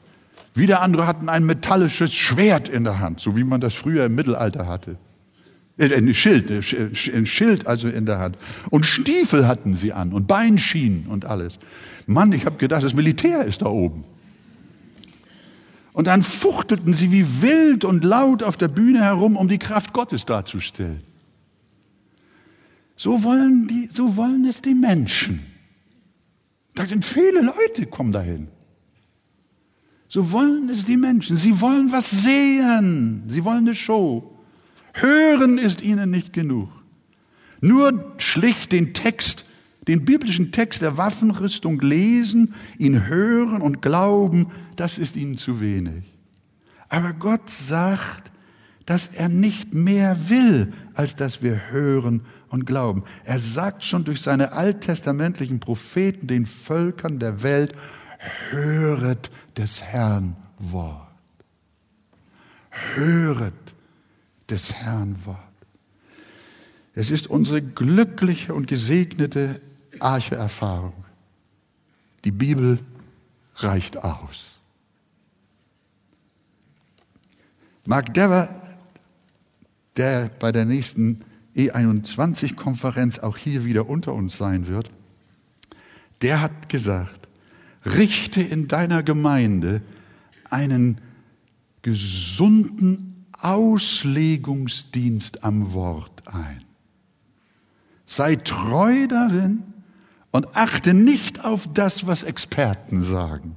Wieder 0.54 0.80
andere 0.80 1.06
hatten 1.06 1.28
ein 1.28 1.44
metallisches 1.44 2.14
Schwert 2.14 2.66
in 2.66 2.84
der 2.84 2.98
Hand, 2.98 3.20
so 3.20 3.36
wie 3.36 3.44
man 3.44 3.60
das 3.60 3.74
früher 3.74 4.06
im 4.06 4.14
Mittelalter 4.14 4.66
hatte. 4.66 4.96
Äh, 5.76 5.94
ein 5.94 6.12
Schild, 6.14 6.50
ein 6.50 7.26
Schild 7.26 7.66
also 7.66 7.88
in 7.88 8.06
der 8.06 8.18
Hand. 8.18 8.38
Und 8.70 8.86
Stiefel 8.86 9.46
hatten 9.46 9.74
sie 9.74 9.92
an 9.92 10.12
und 10.12 10.26
Beinschienen 10.26 11.06
und 11.08 11.24
alles. 11.24 11.58
Mann, 12.06 12.32
ich 12.32 12.46
habe 12.46 12.56
gedacht, 12.56 12.84
das 12.84 12.94
Militär 12.94 13.44
ist 13.44 13.62
da 13.62 13.66
oben. 13.66 14.04
Und 15.92 16.08
dann 16.08 16.22
fuchtelten 16.22 16.92
sie 16.92 17.12
wie 17.12 17.42
wild 17.42 17.84
und 17.84 18.02
laut 18.02 18.42
auf 18.42 18.56
der 18.56 18.68
Bühne 18.68 19.02
herum, 19.02 19.36
um 19.36 19.48
die 19.48 19.58
Kraft 19.58 19.92
Gottes 19.92 20.26
darzustellen. 20.26 21.02
So 22.96 23.22
wollen, 23.24 23.68
die, 23.68 23.88
so 23.92 24.16
wollen 24.16 24.44
es 24.44 24.60
die 24.60 24.74
Menschen. 24.74 25.40
Da 26.74 26.86
sind 26.86 27.04
viele 27.04 27.40
Leute, 27.40 27.86
kommen 27.86 28.12
dahin. 28.12 28.48
So 30.08 30.32
wollen 30.32 30.68
es 30.68 30.84
die 30.84 30.96
Menschen. 30.96 31.36
Sie 31.36 31.60
wollen 31.60 31.90
was 31.90 32.10
sehen. 32.10 33.24
Sie 33.28 33.44
wollen 33.44 33.58
eine 33.58 33.74
Show. 33.74 34.33
Hören 34.94 35.58
ist 35.58 35.82
ihnen 35.82 36.10
nicht 36.10 36.32
genug. 36.32 36.70
Nur 37.60 38.14
schlicht 38.18 38.72
den 38.72 38.94
Text 38.94 39.44
den 39.88 40.04
biblischen 40.04 40.52
Text 40.52 40.82
der 40.82 40.96
Waffenrüstung 40.96 41.80
lesen, 41.80 42.54
ihn 42.78 43.06
hören 43.06 43.60
und 43.60 43.82
glauben, 43.82 44.50
das 44.76 44.98
ist 44.98 45.16
ihnen 45.16 45.36
zu 45.36 45.60
wenig. 45.60 46.04
Aber 46.88 47.12
Gott 47.12 47.50
sagt, 47.50 48.30
dass 48.86 49.08
er 49.08 49.28
nicht 49.28 49.74
mehr 49.74 50.28
will, 50.28 50.72
als 50.94 51.16
dass 51.16 51.42
wir 51.42 51.70
hören 51.70 52.22
und 52.48 52.66
glauben. 52.66 53.02
Er 53.24 53.40
sagt 53.40 53.84
schon 53.84 54.04
durch 54.04 54.20
seine 54.20 54.52
alttestamentlichen 54.52 55.60
Propheten 55.60 56.26
den 56.26 56.46
Völkern 56.46 57.18
der 57.18 57.42
Welt, 57.42 57.72
höret 58.50 59.30
des 59.56 59.82
Herrn 59.82 60.36
Wort. 60.58 61.00
Höret 62.94 63.54
des 64.48 64.72
Herrn 64.72 65.16
Wort. 65.24 65.38
Es 66.94 67.10
ist 67.10 67.26
unsere 67.26 67.60
glückliche 67.60 68.54
und 68.54 68.66
gesegnete 68.66 69.60
Arche-Erfahrung. 70.00 70.92
Die 72.24 72.30
Bibel 72.30 72.78
reicht 73.56 73.96
aus. 73.98 74.44
Mark 77.86 78.14
Dever, 78.14 78.48
der 79.96 80.30
bei 80.38 80.52
der 80.52 80.64
nächsten 80.64 81.22
E21-Konferenz 81.56 83.18
auch 83.18 83.36
hier 83.36 83.64
wieder 83.64 83.88
unter 83.88 84.14
uns 84.14 84.36
sein 84.38 84.66
wird, 84.66 84.90
der 86.22 86.40
hat 86.40 86.68
gesagt, 86.68 87.28
richte 87.84 88.40
in 88.40 88.68
deiner 88.68 89.02
Gemeinde 89.02 89.82
einen 90.48 91.00
gesunden 91.82 93.13
Auslegungsdienst 93.44 95.44
am 95.44 95.72
Wort 95.72 96.26
ein. 96.26 96.64
Sei 98.06 98.36
treu 98.36 99.06
darin, 99.06 99.74
und 100.34 100.56
achte 100.56 100.94
nicht 100.94 101.44
auf 101.44 101.68
das, 101.74 102.08
was 102.08 102.24
Experten 102.24 103.00
sagen, 103.00 103.54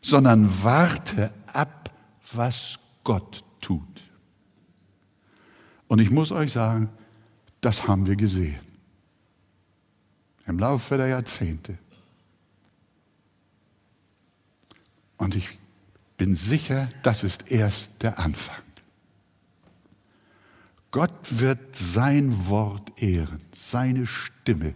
sondern 0.00 0.64
warte 0.64 1.34
ab, 1.52 1.90
was 2.32 2.78
Gott 3.04 3.44
tut. 3.60 4.02
Und 5.86 5.98
ich 5.98 6.10
muss 6.10 6.32
euch 6.32 6.52
sagen, 6.52 6.88
das 7.60 7.86
haben 7.86 8.06
wir 8.06 8.16
gesehen. 8.16 8.58
Im 10.46 10.58
Laufe 10.58 10.96
der 10.96 11.08
Jahrzehnte. 11.08 11.76
Und 15.18 15.34
ich 15.34 15.58
bin 16.16 16.34
sicher, 16.34 16.88
das 17.02 17.22
ist 17.22 17.52
erst 17.52 18.02
der 18.02 18.18
Anfang. 18.18 18.62
Gott 20.96 21.40
wird 21.40 21.76
sein 21.76 22.48
Wort 22.48 23.02
ehren, 23.02 23.42
seine 23.52 24.06
Stimme 24.06 24.72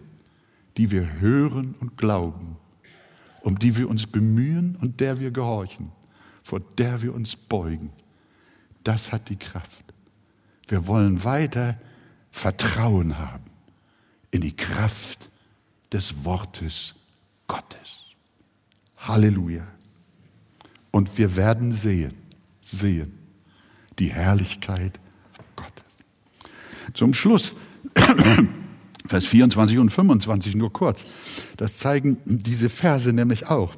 die 0.77 0.91
wir 0.91 1.19
hören 1.19 1.73
und 1.79 1.97
glauben, 1.97 2.57
um 3.41 3.57
die 3.57 3.75
wir 3.75 3.89
uns 3.89 4.05
bemühen 4.05 4.75
und 4.75 4.99
der 4.99 5.19
wir 5.19 5.31
gehorchen, 5.31 5.91
vor 6.43 6.59
der 6.77 7.01
wir 7.01 7.15
uns 7.15 7.35
beugen. 7.35 7.91
Das 8.83 9.11
hat 9.11 9.29
die 9.29 9.35
Kraft. 9.35 9.83
Wir 10.67 10.85
wollen 10.85 11.23
weiter 11.23 11.75
Vertrauen 12.29 13.17
haben 13.17 13.49
in 14.29 14.41
die 14.41 14.55
Kraft 14.55 15.27
des 15.91 16.23
Wortes 16.23 16.93
Gottes. 17.47 18.03
Halleluja. 18.99 19.67
Und 20.91 21.17
wir 21.17 21.35
werden 21.35 21.71
sehen, 21.71 22.13
sehen 22.61 23.11
die 23.97 24.13
Herrlichkeit 24.13 24.93
Gottes. 24.93 25.10
Zum 26.93 27.13
Schluss 27.13 27.55
Vers 29.07 29.25
24 29.25 29.77
und 29.77 29.89
25 29.89 30.55
nur 30.55 30.71
kurz. 30.71 31.05
Das 31.57 31.75
zeigen 31.77 32.17
diese 32.25 32.69
Verse 32.69 33.11
nämlich 33.11 33.47
auch. 33.47 33.75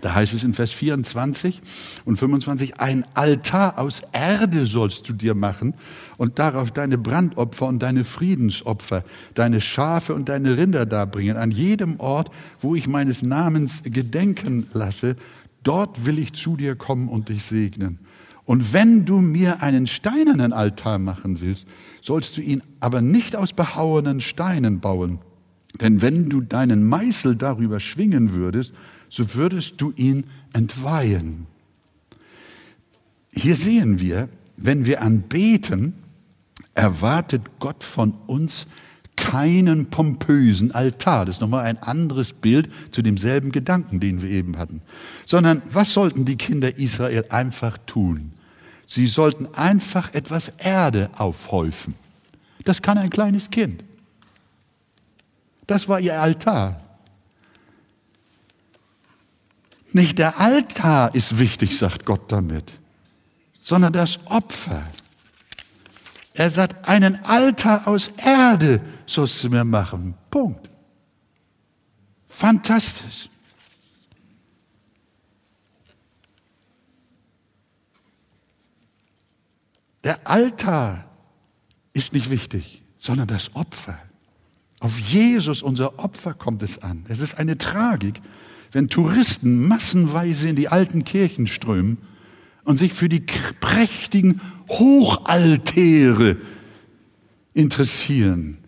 Da 0.00 0.14
heißt 0.14 0.34
es 0.34 0.44
in 0.44 0.52
Vers 0.52 0.72
24 0.72 1.62
und 2.04 2.18
25, 2.18 2.78
ein 2.78 3.06
Altar 3.14 3.78
aus 3.78 4.02
Erde 4.12 4.66
sollst 4.66 5.08
du 5.08 5.14
dir 5.14 5.34
machen 5.34 5.74
und 6.18 6.38
darauf 6.38 6.70
deine 6.70 6.98
Brandopfer 6.98 7.66
und 7.66 7.82
deine 7.82 8.04
Friedensopfer, 8.04 9.04
deine 9.34 9.60
Schafe 9.60 10.14
und 10.14 10.28
deine 10.28 10.58
Rinder 10.58 10.84
darbringen. 10.84 11.36
An 11.36 11.50
jedem 11.50 11.98
Ort, 11.98 12.30
wo 12.60 12.74
ich 12.74 12.86
meines 12.86 13.22
Namens 13.22 13.82
gedenken 13.84 14.66
lasse, 14.74 15.16
dort 15.62 16.04
will 16.04 16.18
ich 16.18 16.34
zu 16.34 16.56
dir 16.56 16.74
kommen 16.74 17.08
und 17.08 17.30
dich 17.30 17.44
segnen. 17.44 17.98
Und 18.46 18.72
wenn 18.72 19.04
du 19.04 19.18
mir 19.18 19.60
einen 19.60 19.88
steinernen 19.88 20.52
Altar 20.52 20.98
machen 20.98 21.40
willst, 21.40 21.66
sollst 22.00 22.36
du 22.36 22.40
ihn 22.40 22.62
aber 22.78 23.00
nicht 23.00 23.34
aus 23.34 23.52
behauenen 23.52 24.20
Steinen 24.20 24.80
bauen. 24.80 25.18
Denn 25.80 26.00
wenn 26.00 26.28
du 26.28 26.40
deinen 26.40 26.88
Meißel 26.88 27.34
darüber 27.36 27.80
schwingen 27.80 28.32
würdest, 28.32 28.72
so 29.08 29.34
würdest 29.34 29.80
du 29.80 29.92
ihn 29.96 30.24
entweihen. 30.52 31.46
Hier 33.32 33.56
sehen 33.56 34.00
wir, 34.00 34.28
wenn 34.56 34.86
wir 34.86 35.02
anbeten, 35.02 35.94
erwartet 36.74 37.42
Gott 37.58 37.82
von 37.82 38.14
uns 38.26 38.68
keinen 39.16 39.86
pompösen 39.86 40.72
Altar. 40.72 41.24
Das 41.24 41.36
ist 41.36 41.40
nochmal 41.40 41.64
ein 41.64 41.82
anderes 41.82 42.32
Bild 42.32 42.68
zu 42.92 43.02
demselben 43.02 43.50
Gedanken, 43.50 43.98
den 43.98 44.22
wir 44.22 44.30
eben 44.30 44.56
hatten. 44.56 44.82
Sondern 45.24 45.62
was 45.72 45.92
sollten 45.92 46.24
die 46.24 46.36
Kinder 46.36 46.78
Israel 46.78 47.24
einfach 47.30 47.78
tun? 47.86 48.32
Sie 48.86 49.06
sollten 49.06 49.52
einfach 49.54 50.14
etwas 50.14 50.48
Erde 50.58 51.10
aufhäufen. 51.16 51.94
Das 52.64 52.82
kann 52.82 52.98
ein 52.98 53.10
kleines 53.10 53.50
Kind. 53.50 53.84
Das 55.66 55.88
war 55.88 56.00
ihr 56.00 56.20
Altar. 56.20 56.80
Nicht 59.92 60.18
der 60.18 60.38
Altar 60.38 61.14
ist 61.14 61.38
wichtig, 61.38 61.76
sagt 61.76 62.04
Gott 62.04 62.30
damit, 62.30 62.70
sondern 63.60 63.92
das 63.92 64.18
Opfer. 64.26 64.86
Er 66.34 66.50
sagt, 66.50 66.86
einen 66.86 67.24
Altar 67.24 67.88
aus 67.88 68.10
Erde 68.18 68.80
sollst 69.06 69.42
du 69.42 69.48
mir 69.48 69.64
machen. 69.64 70.14
Punkt. 70.30 70.68
Fantastisch. 72.28 73.30
Der 80.06 80.24
Altar 80.24 81.04
ist 81.92 82.12
nicht 82.12 82.30
wichtig, 82.30 82.80
sondern 82.96 83.26
das 83.26 83.56
Opfer. 83.56 83.98
Auf 84.78 85.00
Jesus, 85.00 85.62
unser 85.62 85.98
Opfer, 85.98 86.32
kommt 86.32 86.62
es 86.62 86.80
an. 86.80 87.04
Es 87.08 87.18
ist 87.18 87.38
eine 87.38 87.58
Tragik, 87.58 88.20
wenn 88.70 88.88
Touristen 88.88 89.66
massenweise 89.66 90.48
in 90.48 90.54
die 90.54 90.68
alten 90.68 91.02
Kirchen 91.02 91.48
strömen 91.48 91.98
und 92.62 92.78
sich 92.78 92.92
für 92.94 93.08
die 93.08 93.24
prächtigen 93.60 94.40
Hochaltäre 94.68 96.36
interessieren, 97.52 98.58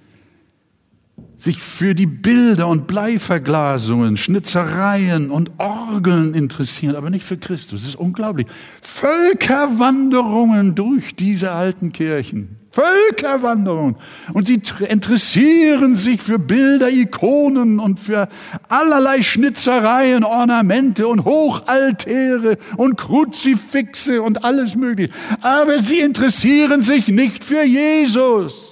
sich 1.38 1.62
für 1.62 1.94
die 1.94 2.06
Bilder 2.06 2.66
und 2.66 2.88
Bleiverglasungen, 2.88 4.16
Schnitzereien 4.16 5.30
und 5.30 5.52
Orgeln 5.58 6.34
interessieren, 6.34 6.96
aber 6.96 7.10
nicht 7.10 7.24
für 7.24 7.38
Christus. 7.38 7.82
Das 7.82 7.88
ist 7.90 7.96
unglaublich. 7.96 8.48
Völkerwanderungen 8.82 10.74
durch 10.74 11.14
diese 11.14 11.52
alten 11.52 11.92
Kirchen. 11.92 12.56
Völkerwanderungen. 12.72 13.96
Und 14.34 14.48
sie 14.48 14.60
interessieren 14.88 15.96
sich 15.96 16.20
für 16.20 16.38
Bilder, 16.38 16.90
Ikonen 16.90 17.78
und 17.78 18.00
für 18.00 18.28
allerlei 18.68 19.22
Schnitzereien, 19.22 20.24
Ornamente 20.24 21.06
und 21.06 21.24
Hochaltäre 21.24 22.58
und 22.76 22.96
Kruzifixe 22.96 24.22
und 24.22 24.44
alles 24.44 24.74
Mögliche. 24.74 25.12
Aber 25.40 25.78
sie 25.78 26.00
interessieren 26.00 26.82
sich 26.82 27.08
nicht 27.08 27.42
für 27.42 27.62
Jesus. 27.64 28.67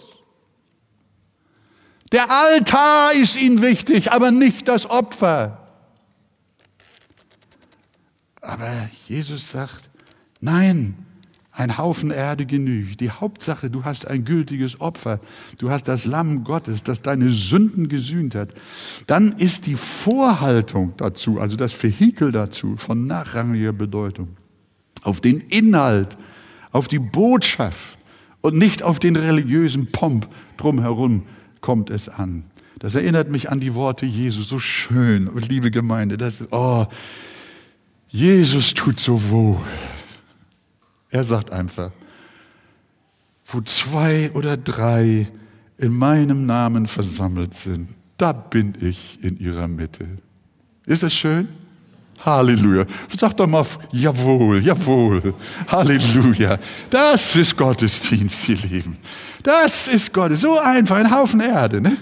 Der 2.13 2.31
Altar 2.31 3.13
ist 3.15 3.37
ihnen 3.37 3.63
wichtig, 3.63 4.13
aber 4.13 4.31
nicht 4.31 4.69
das 4.69 4.89
Opfer. 4.89 5.67
Aber 8.41 8.89
Jesus 9.07 9.51
sagt, 9.51 9.89
nein, 10.41 10.95
ein 11.57 11.79
Haufen 11.79 12.11
Erde 12.11 12.47
genügt. 12.47 13.01
Die 13.01 13.11
Hauptsache, 13.11 13.71
du 13.71 13.85
hast 13.85 14.07
ein 14.07 14.25
gültiges 14.25 14.81
Opfer. 14.81 15.21
Du 15.59 15.71
hast 15.71 15.89
das 15.89 16.05
Lamm 16.05 16.45
Gottes, 16.45 16.83
das 16.83 17.03
deine 17.03 17.31
Sünden 17.31 17.89
gesühnt 17.89 18.35
hat. 18.35 18.51
Dann 19.07 19.33
ist 19.33 19.67
die 19.67 19.75
Vorhaltung 19.75 20.93
dazu, 20.99 21.41
also 21.41 21.57
das 21.57 21.73
Vehikel 21.83 22.31
dazu, 22.31 22.77
von 22.77 23.07
nachrangiger 23.07 23.73
Bedeutung. 23.73 24.37
Auf 25.03 25.21
den 25.21 25.41
Inhalt, 25.41 26.17
auf 26.73 26.89
die 26.89 26.99
Botschaft 26.99 27.99
und 28.43 28.57
nicht 28.57 28.83
auf 28.83 28.99
den 28.99 29.17
religiösen 29.17 29.91
Pomp 29.91 30.29
drumherum 30.59 31.23
kommt 31.61 31.91
es 31.91 32.09
an. 32.09 32.45
Das 32.79 32.95
erinnert 32.95 33.31
mich 33.31 33.51
an 33.51 33.61
die 33.61 33.75
Worte 33.75 34.05
Jesus, 34.07 34.49
so 34.49 34.59
schön, 34.59 35.31
liebe 35.49 35.71
Gemeinde. 35.71 36.19
Das, 36.19 36.45
oh, 36.51 36.87
Jesus 38.09 38.75
tut 38.75 39.01
so 39.01 39.31
wohl. 39.31 39.61
Er 41.11 41.25
sagt 41.25 41.51
einfach, 41.53 41.91
wo 43.47 43.61
zwei 43.63 44.31
oder 44.33 44.57
drei 44.57 45.29
in 45.79 45.93
meinem 45.93 46.47
Namen 46.47 46.87
versammelt 46.87 47.55
sind, 47.55 47.89
da 48.19 48.33
bin 48.33 48.75
ich 48.81 49.19
in 49.23 49.39
ihrer 49.39 49.69
Mitte. 49.69 50.07
Ist 50.87 51.03
das 51.03 51.13
schön? 51.13 51.49
Halleluja. 52.25 52.87
Sag 53.17 53.37
doch 53.37 53.47
mal, 53.47 53.65
jawohl, 53.93 54.63
jawohl. 54.63 55.35
Halleluja. 55.69 56.59
Das 56.91 57.37
ist 57.37 57.57
Gottesdienst, 57.57 58.49
ihr 58.49 58.57
Lieben. 58.57 58.99
Das 59.43 59.87
ist 59.89 60.13
Gottes. 60.13 60.41
So 60.41 60.59
einfach, 60.59 60.97
ein 60.97 61.11
Haufen 61.11 61.41
Erde. 61.41 61.81
Ne? 61.81 61.97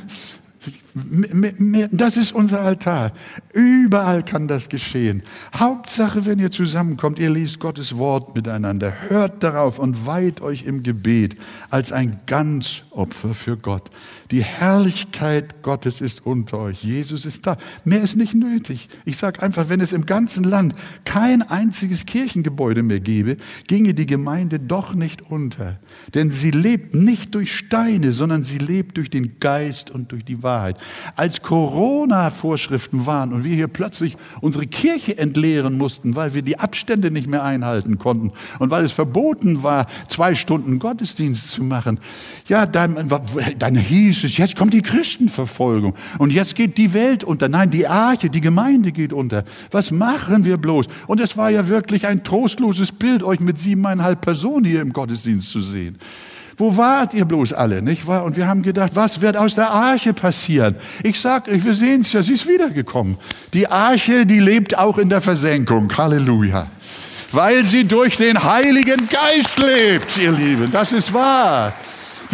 Das 1.90 2.16
ist 2.16 2.32
unser 2.32 2.61
Altar. 2.61 3.12
Überall 3.53 4.22
kann 4.22 4.47
das 4.47 4.68
geschehen. 4.68 5.24
Hauptsache, 5.57 6.24
wenn 6.24 6.38
ihr 6.38 6.53
zusammenkommt, 6.53 7.18
ihr 7.18 7.30
liest 7.30 7.59
Gottes 7.59 7.97
Wort 7.97 8.36
miteinander, 8.36 8.95
hört 9.09 9.42
darauf 9.42 9.80
und 9.80 10.07
weiht 10.07 10.40
euch 10.40 10.64
im 10.64 10.84
Gebet 10.84 11.36
als 11.70 11.90
ein 11.90 12.20
Ganzopfer 12.26 13.34
für 13.34 13.57
Gott. 13.57 13.90
Die 14.30 14.42
Herrlichkeit 14.42 15.62
Gottes 15.62 16.01
ist 16.01 16.24
unter 16.26 16.59
euch. 16.59 16.82
Jesus 16.82 17.26
ist 17.26 17.47
da. 17.47 17.57
Mehr 17.84 18.03
ist 18.03 18.16
nicht 18.16 18.34
nötig. 18.34 18.88
Ich 19.05 19.16
sage 19.16 19.42
einfach, 19.42 19.68
wenn 19.68 19.80
es 19.80 19.92
im 19.92 20.07
ganzen 20.07 20.45
Land 20.45 20.74
kein 21.05 21.42
einziges 21.42 22.07
Kirchengebäude 22.07 22.82
mehr 22.82 23.01
gäbe, 23.01 23.36
ginge 23.66 23.95
die 23.95 24.07
Gemeinde 24.07 24.59
doch 24.59 24.95
nicht 24.95 25.22
unter. 25.30 25.78
Denn 26.14 26.30
sie 26.30 26.53
lebt 26.53 26.95
nicht 26.95 27.34
durch 27.34 27.55
Steine, 27.55 28.12
sondern 28.12 28.42
sie 28.42 28.59
lebt 28.59 28.97
durch 28.97 29.11
den 29.11 29.40
Geist 29.40 29.90
und 29.90 30.12
durch 30.12 30.24
die 30.24 30.42
Wahrheit. 30.42 30.78
Als 31.16 31.43
Corona-Vorschriften 31.43 33.07
waren 33.07 33.32
und 33.32 33.45
wir 33.45 33.55
hier 33.55 33.68
plötzlich 33.68 34.16
unsere 34.41 34.66
Kirche 34.66 35.18
entleeren 35.18 35.78
mussten, 35.78 36.16
weil 36.16 36.35
wir 36.35 36.43
die 36.43 36.59
Abstände 36.59 37.11
nicht 37.11 37.26
mehr 37.26 37.43
einhalten 37.43 37.99
konnten 37.99 38.32
und 38.59 38.70
weil 38.70 38.85
es 38.85 38.93
verboten 38.93 39.62
war, 39.62 39.87
zwei 40.09 40.35
Stunden 40.35 40.78
Gottesdienst 40.78 41.51
zu 41.51 41.62
machen, 41.62 42.01
ja, 42.49 42.66
dann, 42.66 43.11
dann 43.59 43.76
hieß 43.76 44.24
es, 44.24 44.37
jetzt 44.37 44.57
kommt 44.57 44.74
die 44.74 44.82
Christenverfolgung 44.82 45.95
und 46.18 46.30
jetzt 46.30 46.55
geht 46.55 46.78
die 46.78 46.93
Welt 46.93 47.24
unter. 47.24 47.49
Nein, 47.49 47.70
die 47.70 47.87
Arche, 47.87 48.30
die 48.30 48.41
Gemeinde 48.41 48.93
geht 48.93 49.12
unter. 49.12 49.45
Was 49.70 49.91
machen 49.91 50.45
wir 50.45 50.57
bloß? 50.57 50.87
Und 51.07 51.20
es 51.20 51.37
war 51.37 51.51
ja 51.51 51.68
wirklich 51.68 52.07
ein 52.07 52.24
trostloses 52.24 52.93
Bild, 52.93 53.22
euch 53.22 53.41
mit 53.41 53.59
siebeneinhalb 53.59 54.20
Personen 54.20 54.64
hier 54.64 54.80
im 54.80 54.93
Gottesdienst 54.93 55.51
zu 55.51 55.61
sehen. 55.61 55.99
Wo 56.57 56.77
wart 56.77 57.15
ihr 57.15 57.25
bloß 57.25 57.53
alle, 57.53 57.83
nicht 57.83 58.07
wahr? 58.07 58.25
Und 58.25 58.37
wir 58.37 58.47
haben 58.47 58.63
gedacht, 58.63 58.93
was 58.95 59.21
wird 59.21 59.37
aus 59.37 59.55
der 59.55 59.71
Arche 59.71 60.13
passieren? 60.13 60.77
Ich 61.03 61.21
sag 61.21 61.49
euch, 61.49 61.65
wir 61.65 61.75
sehen 61.75 62.03
es 62.03 62.13
ja, 62.13 62.23
sie 62.23 62.35
ist 62.35 62.47
wiedergekommen. 62.47 63.17
Die 63.53 63.67
Arche, 63.67 64.25
die 64.25 64.39
lebt 64.39 64.79
auch 64.79 64.99
in 64.99 65.09
der 65.09 65.21
Versenkung. 65.21 65.91
Halleluja. 65.97 66.69
Weil 67.33 67.65
sie 67.65 67.85
durch 67.85 68.17
den 68.17 68.45
Heiligen 68.45 69.09
Geist 69.09 69.59
lebt, 69.59 70.17
ihr 70.19 70.31
Lieben. 70.31 70.71
Das 70.71 70.93
ist 70.93 71.13
wahr. 71.13 71.73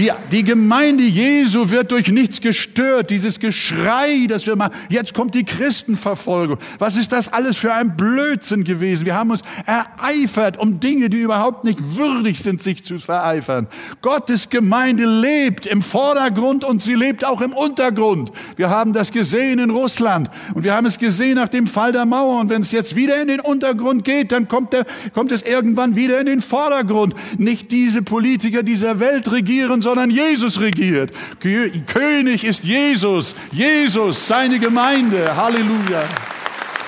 Die, 0.00 0.10
die 0.32 0.44
Gemeinde 0.44 1.04
Jesu 1.04 1.68
wird 1.68 1.90
durch 1.90 2.08
nichts 2.08 2.40
gestört. 2.40 3.10
Dieses 3.10 3.38
Geschrei, 3.38 4.24
das 4.26 4.46
wir 4.46 4.56
machen. 4.56 4.72
Jetzt 4.88 5.12
kommt 5.12 5.34
die 5.34 5.44
Christenverfolgung. 5.44 6.56
Was 6.78 6.96
ist 6.96 7.12
das 7.12 7.30
alles 7.30 7.58
für 7.58 7.74
ein 7.74 7.98
Blödsinn 7.98 8.64
gewesen? 8.64 9.04
Wir 9.04 9.14
haben 9.14 9.30
uns 9.30 9.42
ereifert 9.66 10.56
um 10.56 10.80
Dinge, 10.80 11.10
die 11.10 11.20
überhaupt 11.20 11.64
nicht 11.64 11.98
würdig 11.98 12.38
sind, 12.38 12.62
sich 12.62 12.82
zu 12.82 12.98
vereifern. 12.98 13.66
Gottes 14.00 14.48
Gemeinde 14.48 15.04
lebt 15.04 15.66
im 15.66 15.82
Vordergrund 15.82 16.64
und 16.64 16.80
sie 16.80 16.94
lebt 16.94 17.22
auch 17.22 17.42
im 17.42 17.52
Untergrund. 17.52 18.32
Wir 18.56 18.70
haben 18.70 18.94
das 18.94 19.12
gesehen 19.12 19.58
in 19.58 19.68
Russland 19.68 20.30
und 20.54 20.64
wir 20.64 20.72
haben 20.72 20.86
es 20.86 20.98
gesehen 20.98 21.34
nach 21.34 21.50
dem 21.50 21.66
Fall 21.66 21.92
der 21.92 22.06
Mauer. 22.06 22.40
Und 22.40 22.48
wenn 22.48 22.62
es 22.62 22.72
jetzt 22.72 22.96
wieder 22.96 23.20
in 23.20 23.28
den 23.28 23.40
Untergrund 23.40 24.04
geht, 24.04 24.32
dann 24.32 24.48
kommt, 24.48 24.72
der, 24.72 24.86
kommt 25.12 25.30
es 25.30 25.42
irgendwann 25.42 25.94
wieder 25.94 26.18
in 26.20 26.24
den 26.24 26.40
Vordergrund. 26.40 27.14
Nicht 27.36 27.70
diese 27.70 28.00
Politiker 28.00 28.62
dieser 28.62 28.98
Welt 28.98 29.30
regieren, 29.30 29.82
sondern 29.82 29.89
Jesus 30.10 30.60
regiert. 30.60 31.12
König 31.40 32.44
ist 32.44 32.64
Jesus. 32.64 33.34
Jesus, 33.52 34.26
seine 34.26 34.58
Gemeinde. 34.58 35.36
Halleluja. 35.36 36.04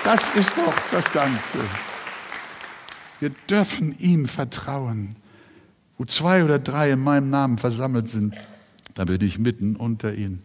Das 0.05 0.35
ist 0.35 0.51
doch 0.57 0.75
das 0.91 1.11
Ganze. 1.13 1.59
Wir 3.21 3.31
dürfen 3.49 3.95
ihm 3.99 4.27
vertrauen. 4.27 5.17
Wo 5.97 6.05
zwei 6.05 6.45
oder 6.45 6.59
drei 6.59 6.91
in 6.91 7.01
meinem 7.01 7.31
Namen 7.31 7.59
versammelt 7.59 8.09
sind, 8.09 8.35
da 8.95 9.05
bin 9.05 9.21
ich 9.21 9.39
mitten 9.39 9.77
unter 9.77 10.15
ihnen. 10.15 10.43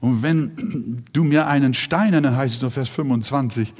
Und 0.00 0.22
wenn 0.22 1.02
du 1.12 1.24
mir 1.24 1.46
einen 1.46 1.72
steinernen, 1.72 2.36
heißt 2.36 2.56
es 2.56 2.62
noch 2.62 2.72
Vers 2.72 2.90
25, 2.90 3.72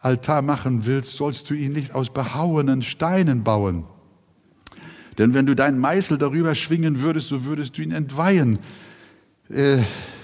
Altar 0.00 0.42
machen 0.42 0.86
willst, 0.86 1.16
sollst 1.16 1.50
du 1.50 1.54
ihn 1.54 1.72
nicht 1.72 1.94
aus 1.94 2.10
behauenen 2.10 2.82
Steinen 2.82 3.42
bauen, 3.42 3.84
denn 5.18 5.34
wenn 5.34 5.46
du 5.46 5.54
deinen 5.54 5.78
Meißel 5.78 6.18
darüber 6.18 6.54
schwingen 6.54 7.00
würdest, 7.00 7.28
so 7.28 7.44
würdest 7.44 7.78
du 7.78 7.82
ihn 7.82 7.92
entweihen. 7.92 8.58
Äh, 9.48 9.78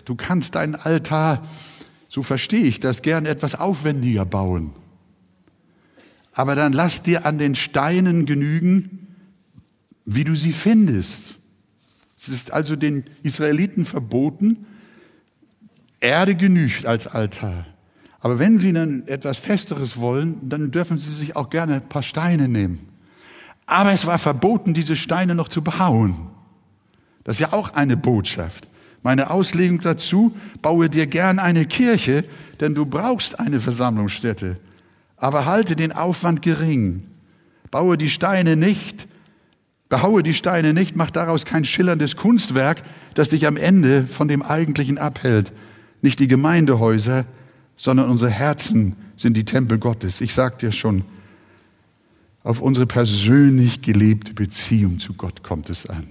du 0.05 0.15
kannst 0.15 0.55
deinen 0.55 0.75
Altar, 0.75 1.47
so 2.09 2.23
verstehe 2.23 2.65
ich 2.65 2.81
das, 2.81 3.03
gern 3.03 3.27
etwas 3.27 3.55
aufwendiger 3.55 4.25
bauen. 4.25 4.73
Aber 6.33 6.55
dann 6.55 6.73
lass 6.73 7.03
dir 7.03 7.27
an 7.27 7.39
den 7.39 7.55
Steinen 7.55 8.27
genügen, 8.27 9.07
wie 10.05 10.25
du 10.25 10.35
sie 10.35 10.53
findest. 10.53 11.37
Es 12.17 12.29
ist 12.29 12.53
also 12.53 12.77
den 12.77 13.05
Israeliten 13.23 13.85
verboten, 13.85 14.67
Erde 16.01 16.35
genügt 16.35 16.87
als 16.87 17.07
Altar. 17.07 17.67
Aber 18.21 18.39
wenn 18.39 18.59
sie 18.59 18.73
dann 18.73 19.07
etwas 19.07 19.39
Festeres 19.39 19.99
wollen, 19.99 20.49
dann 20.49 20.71
dürfen 20.71 20.99
sie 20.99 21.15
sich 21.15 21.37
auch 21.37 21.49
gerne 21.49 21.77
ein 21.77 21.89
paar 21.89 22.03
Steine 22.03 22.49
nehmen. 22.49 22.90
Aber 23.71 23.93
es 23.93 24.05
war 24.05 24.19
verboten, 24.19 24.75
diese 24.75 24.97
Steine 24.97 25.37
noch 25.37 25.47
zu 25.47 25.63
behauen. 25.63 26.17
Das 27.23 27.37
ist 27.37 27.41
ja 27.41 27.53
auch 27.53 27.73
eine 27.75 27.97
Botschaft. 27.97 28.67
Meine 29.05 29.31
Auslegung 29.31 29.81
dazu, 29.81 30.37
baue 30.61 30.91
dir 30.91 31.07
gern 31.07 31.39
eine 31.39 31.67
Kirche, 31.67 32.25
denn 32.59 32.75
du 32.75 32.85
brauchst 32.85 33.39
eine 33.39 33.61
Versammlungsstätte. 33.61 34.57
Aber 35.17 35.45
halte 35.47 35.77
den 35.77 35.93
Aufwand 35.93 36.43
gering. 36.43 37.05
Baue 37.71 37.97
die 37.97 38.11
Steine 38.11 38.57
nicht, 38.57 39.07
behaue 39.89 40.25
die 40.25 40.35
Steine 40.35 40.75
nicht, 40.75 40.97
mach 40.97 41.13
daraus 41.13 41.45
kein 41.45 41.65
schillerndes 41.65 42.17
Kunstwerk, 42.17 42.83
das 43.15 43.29
dich 43.29 43.47
am 43.47 43.57
Ende 43.57 44.05
von 44.05 44.27
dem 44.27 44.43
Eigentlichen 44.43 44.99
abhält. 44.99 45.53
Nicht 46.03 46.19
die 46.19 46.27
Gemeindehäuser, 46.27 47.25
sondern 47.77 48.11
unsere 48.11 48.33
Herzen 48.33 48.97
sind 49.17 49.37
die 49.37 49.45
Tempel 49.45 49.79
Gottes. 49.79 50.21
Ich 50.21 50.35
sag 50.35 50.59
dir 50.59 50.73
schon, 50.73 51.05
auf 52.43 52.61
unsere 52.61 52.87
persönlich 52.87 53.83
gelebte 53.83 54.35
Beziehung 54.35 54.99
zu 54.99 55.15
Gott 55.15 55.43
kommt 55.43 55.71
es 55.71 55.87
an. 55.87 56.09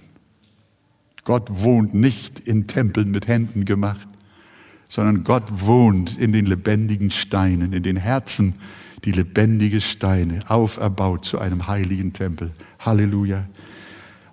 Gott 1.24 1.50
wohnt 1.50 1.94
nicht 1.94 2.40
in 2.40 2.68
Tempeln 2.68 3.12
mit 3.12 3.28
Händen 3.28 3.66
gemacht, 3.66 4.08
sondern 4.90 5.24
Gott 5.24 5.44
wohnt 5.50 6.18
in 6.18 6.34
den 6.34 6.46
lebendigen 6.46 7.12
Steinen, 7.12 7.74
in 7.74 7.84
den 7.84 7.98
Herzen, 7.98 8.56
die 9.06 9.12
lebendige 9.12 9.82
Steine, 9.82 10.50
auferbaut 10.50 11.26
zu 11.26 11.40
einem 11.40 11.68
heiligen 11.68 12.14
Tempel. 12.14 12.52
Halleluja. 12.80 13.48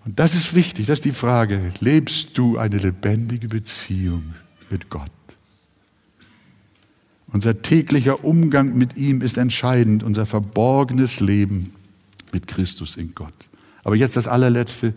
Und 0.04 0.18
das 0.18 0.34
ist 0.34 0.54
wichtig, 0.54 0.86
das 0.86 1.00
ist 1.00 1.04
die 1.04 1.12
Frage, 1.12 1.72
lebst 1.80 2.38
du 2.38 2.58
eine 2.58 2.78
lebendige 2.78 3.48
Beziehung 3.48 4.34
mit 4.70 4.88
Gott? 4.88 5.10
Unser 7.32 7.60
täglicher 7.60 8.24
Umgang 8.24 8.76
mit 8.76 8.96
ihm 8.96 9.20
ist 9.20 9.36
entscheidend, 9.36 10.02
unser 10.02 10.26
verborgenes 10.26 11.20
Leben 11.20 11.72
mit 12.32 12.46
Christus 12.46 12.96
in 12.96 13.14
Gott. 13.14 13.34
Aber 13.84 13.96
jetzt 13.96 14.16
das 14.16 14.28
allerletzte. 14.28 14.94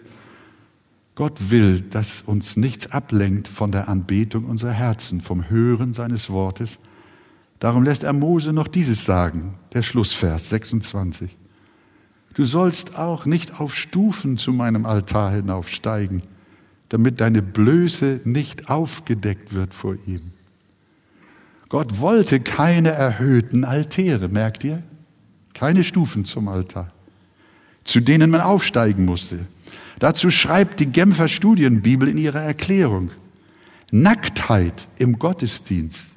Gott 1.15 1.51
will, 1.51 1.81
dass 1.81 2.21
uns 2.21 2.55
nichts 2.55 2.91
ablenkt 2.91 3.47
von 3.47 3.71
der 3.71 3.89
Anbetung 3.89 4.45
unserer 4.45 4.71
Herzen, 4.71 5.21
vom 5.21 5.49
Hören 5.49 5.93
seines 5.93 6.29
Wortes. 6.29 6.79
Darum 7.59 7.83
lässt 7.83 8.03
er 8.03 8.13
Mose 8.13 8.53
noch 8.53 8.67
dieses 8.67 9.03
sagen, 9.03 9.55
der 9.73 9.81
Schlussvers 9.81 10.49
26. 10.49 11.35
Du 12.35 12.45
sollst 12.45 12.97
auch 12.97 13.25
nicht 13.25 13.59
auf 13.59 13.75
Stufen 13.75 14.37
zu 14.37 14.53
meinem 14.53 14.85
Altar 14.85 15.33
hinaufsteigen, 15.33 16.23
damit 16.87 17.19
deine 17.19 17.41
Blöße 17.41 18.21
nicht 18.23 18.69
aufgedeckt 18.69 19.53
wird 19.53 19.73
vor 19.73 19.95
ihm. 20.07 20.31
Gott 21.67 21.99
wollte 21.99 22.39
keine 22.39 22.89
erhöhten 22.89 23.65
Altäre, 23.65 24.29
merkt 24.29 24.63
ihr? 24.63 24.83
keine 25.59 25.83
Stufen 25.83 26.23
zum 26.23 26.47
Altar, 26.47 26.89
zu 27.89 28.01
denen 28.01 28.29
man 28.29 28.41
aufsteigen 28.41 29.05
musste. 29.05 29.39
Dazu 29.97 30.29
schreibt 30.29 30.79
die 30.79 30.85
Genfer 30.85 31.27
Studienbibel 31.27 32.07
in 32.07 32.19
ihrer 32.19 32.41
Erklärung, 32.41 33.09
Nacktheit 33.89 34.87
im 34.99 35.17
Gottesdienst, 35.17 36.11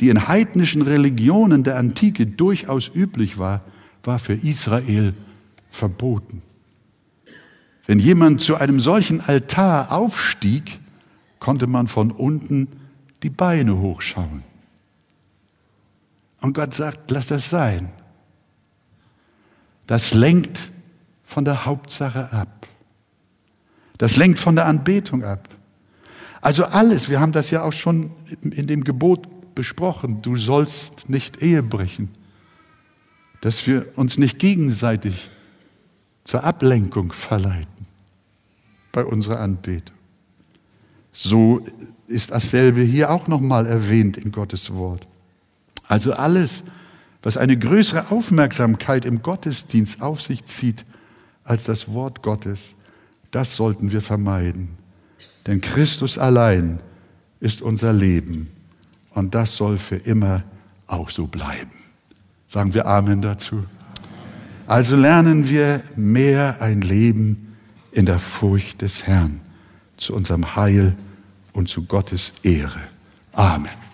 die 0.00 0.08
in 0.08 0.28
heidnischen 0.28 0.80
Religionen 0.80 1.62
der 1.62 1.76
Antike 1.76 2.26
durchaus 2.26 2.90
üblich 2.94 3.38
war, 3.38 3.60
war 4.02 4.18
für 4.18 4.32
Israel 4.32 5.12
verboten. 5.68 6.40
Wenn 7.86 7.98
jemand 7.98 8.40
zu 8.40 8.56
einem 8.56 8.80
solchen 8.80 9.20
Altar 9.20 9.92
aufstieg, 9.92 10.78
konnte 11.38 11.66
man 11.66 11.86
von 11.88 12.10
unten 12.10 12.68
die 13.22 13.30
Beine 13.30 13.78
hochschauen. 13.78 14.42
Und 16.40 16.54
Gott 16.54 16.72
sagt, 16.72 17.10
lass 17.10 17.26
das 17.26 17.50
sein. 17.50 17.90
Das 19.86 20.14
lenkt 20.14 20.70
von 21.28 21.44
der 21.44 21.66
Hauptsache 21.66 22.32
ab. 22.32 22.66
Das 23.98 24.16
lenkt 24.16 24.38
von 24.38 24.56
der 24.56 24.64
Anbetung 24.64 25.22
ab. 25.22 25.46
Also 26.40 26.64
alles, 26.64 27.10
wir 27.10 27.20
haben 27.20 27.32
das 27.32 27.50
ja 27.50 27.64
auch 27.64 27.74
schon 27.74 28.12
in 28.40 28.66
dem 28.66 28.82
Gebot 28.82 29.54
besprochen, 29.54 30.22
du 30.22 30.36
sollst 30.36 31.10
nicht 31.10 31.42
Ehe 31.42 31.62
brechen, 31.62 32.08
dass 33.42 33.66
wir 33.66 33.86
uns 33.96 34.16
nicht 34.16 34.38
gegenseitig 34.38 35.28
zur 36.24 36.44
Ablenkung 36.44 37.12
verleiten 37.12 37.86
bei 38.90 39.04
unserer 39.04 39.40
Anbetung. 39.40 39.96
So 41.12 41.62
ist 42.06 42.30
dasselbe 42.30 42.80
hier 42.80 43.10
auch 43.10 43.28
nochmal 43.28 43.66
erwähnt 43.66 44.16
in 44.16 44.32
Gottes 44.32 44.72
Wort. 44.72 45.06
Also 45.88 46.14
alles, 46.14 46.62
was 47.22 47.36
eine 47.36 47.58
größere 47.58 48.10
Aufmerksamkeit 48.10 49.04
im 49.04 49.20
Gottesdienst 49.20 50.00
auf 50.00 50.22
sich 50.22 50.46
zieht 50.46 50.86
als 51.48 51.64
das 51.64 51.92
Wort 51.94 52.22
Gottes, 52.22 52.74
das 53.30 53.56
sollten 53.56 53.90
wir 53.90 54.02
vermeiden. 54.02 54.68
Denn 55.46 55.62
Christus 55.62 56.18
allein 56.18 56.78
ist 57.40 57.62
unser 57.62 57.92
Leben 57.92 58.50
und 59.14 59.34
das 59.34 59.56
soll 59.56 59.78
für 59.78 59.96
immer 59.96 60.42
auch 60.86 61.08
so 61.08 61.26
bleiben. 61.26 61.72
Sagen 62.46 62.74
wir 62.74 62.86
Amen 62.86 63.22
dazu. 63.22 63.64
Also 64.66 64.94
lernen 64.94 65.48
wir 65.48 65.82
mehr 65.96 66.60
ein 66.60 66.82
Leben 66.82 67.56
in 67.92 68.04
der 68.04 68.18
Furcht 68.18 68.82
des 68.82 69.06
Herrn 69.06 69.40
zu 69.96 70.14
unserem 70.14 70.54
Heil 70.54 70.94
und 71.54 71.70
zu 71.70 71.84
Gottes 71.84 72.34
Ehre. 72.42 72.88
Amen. 73.32 73.87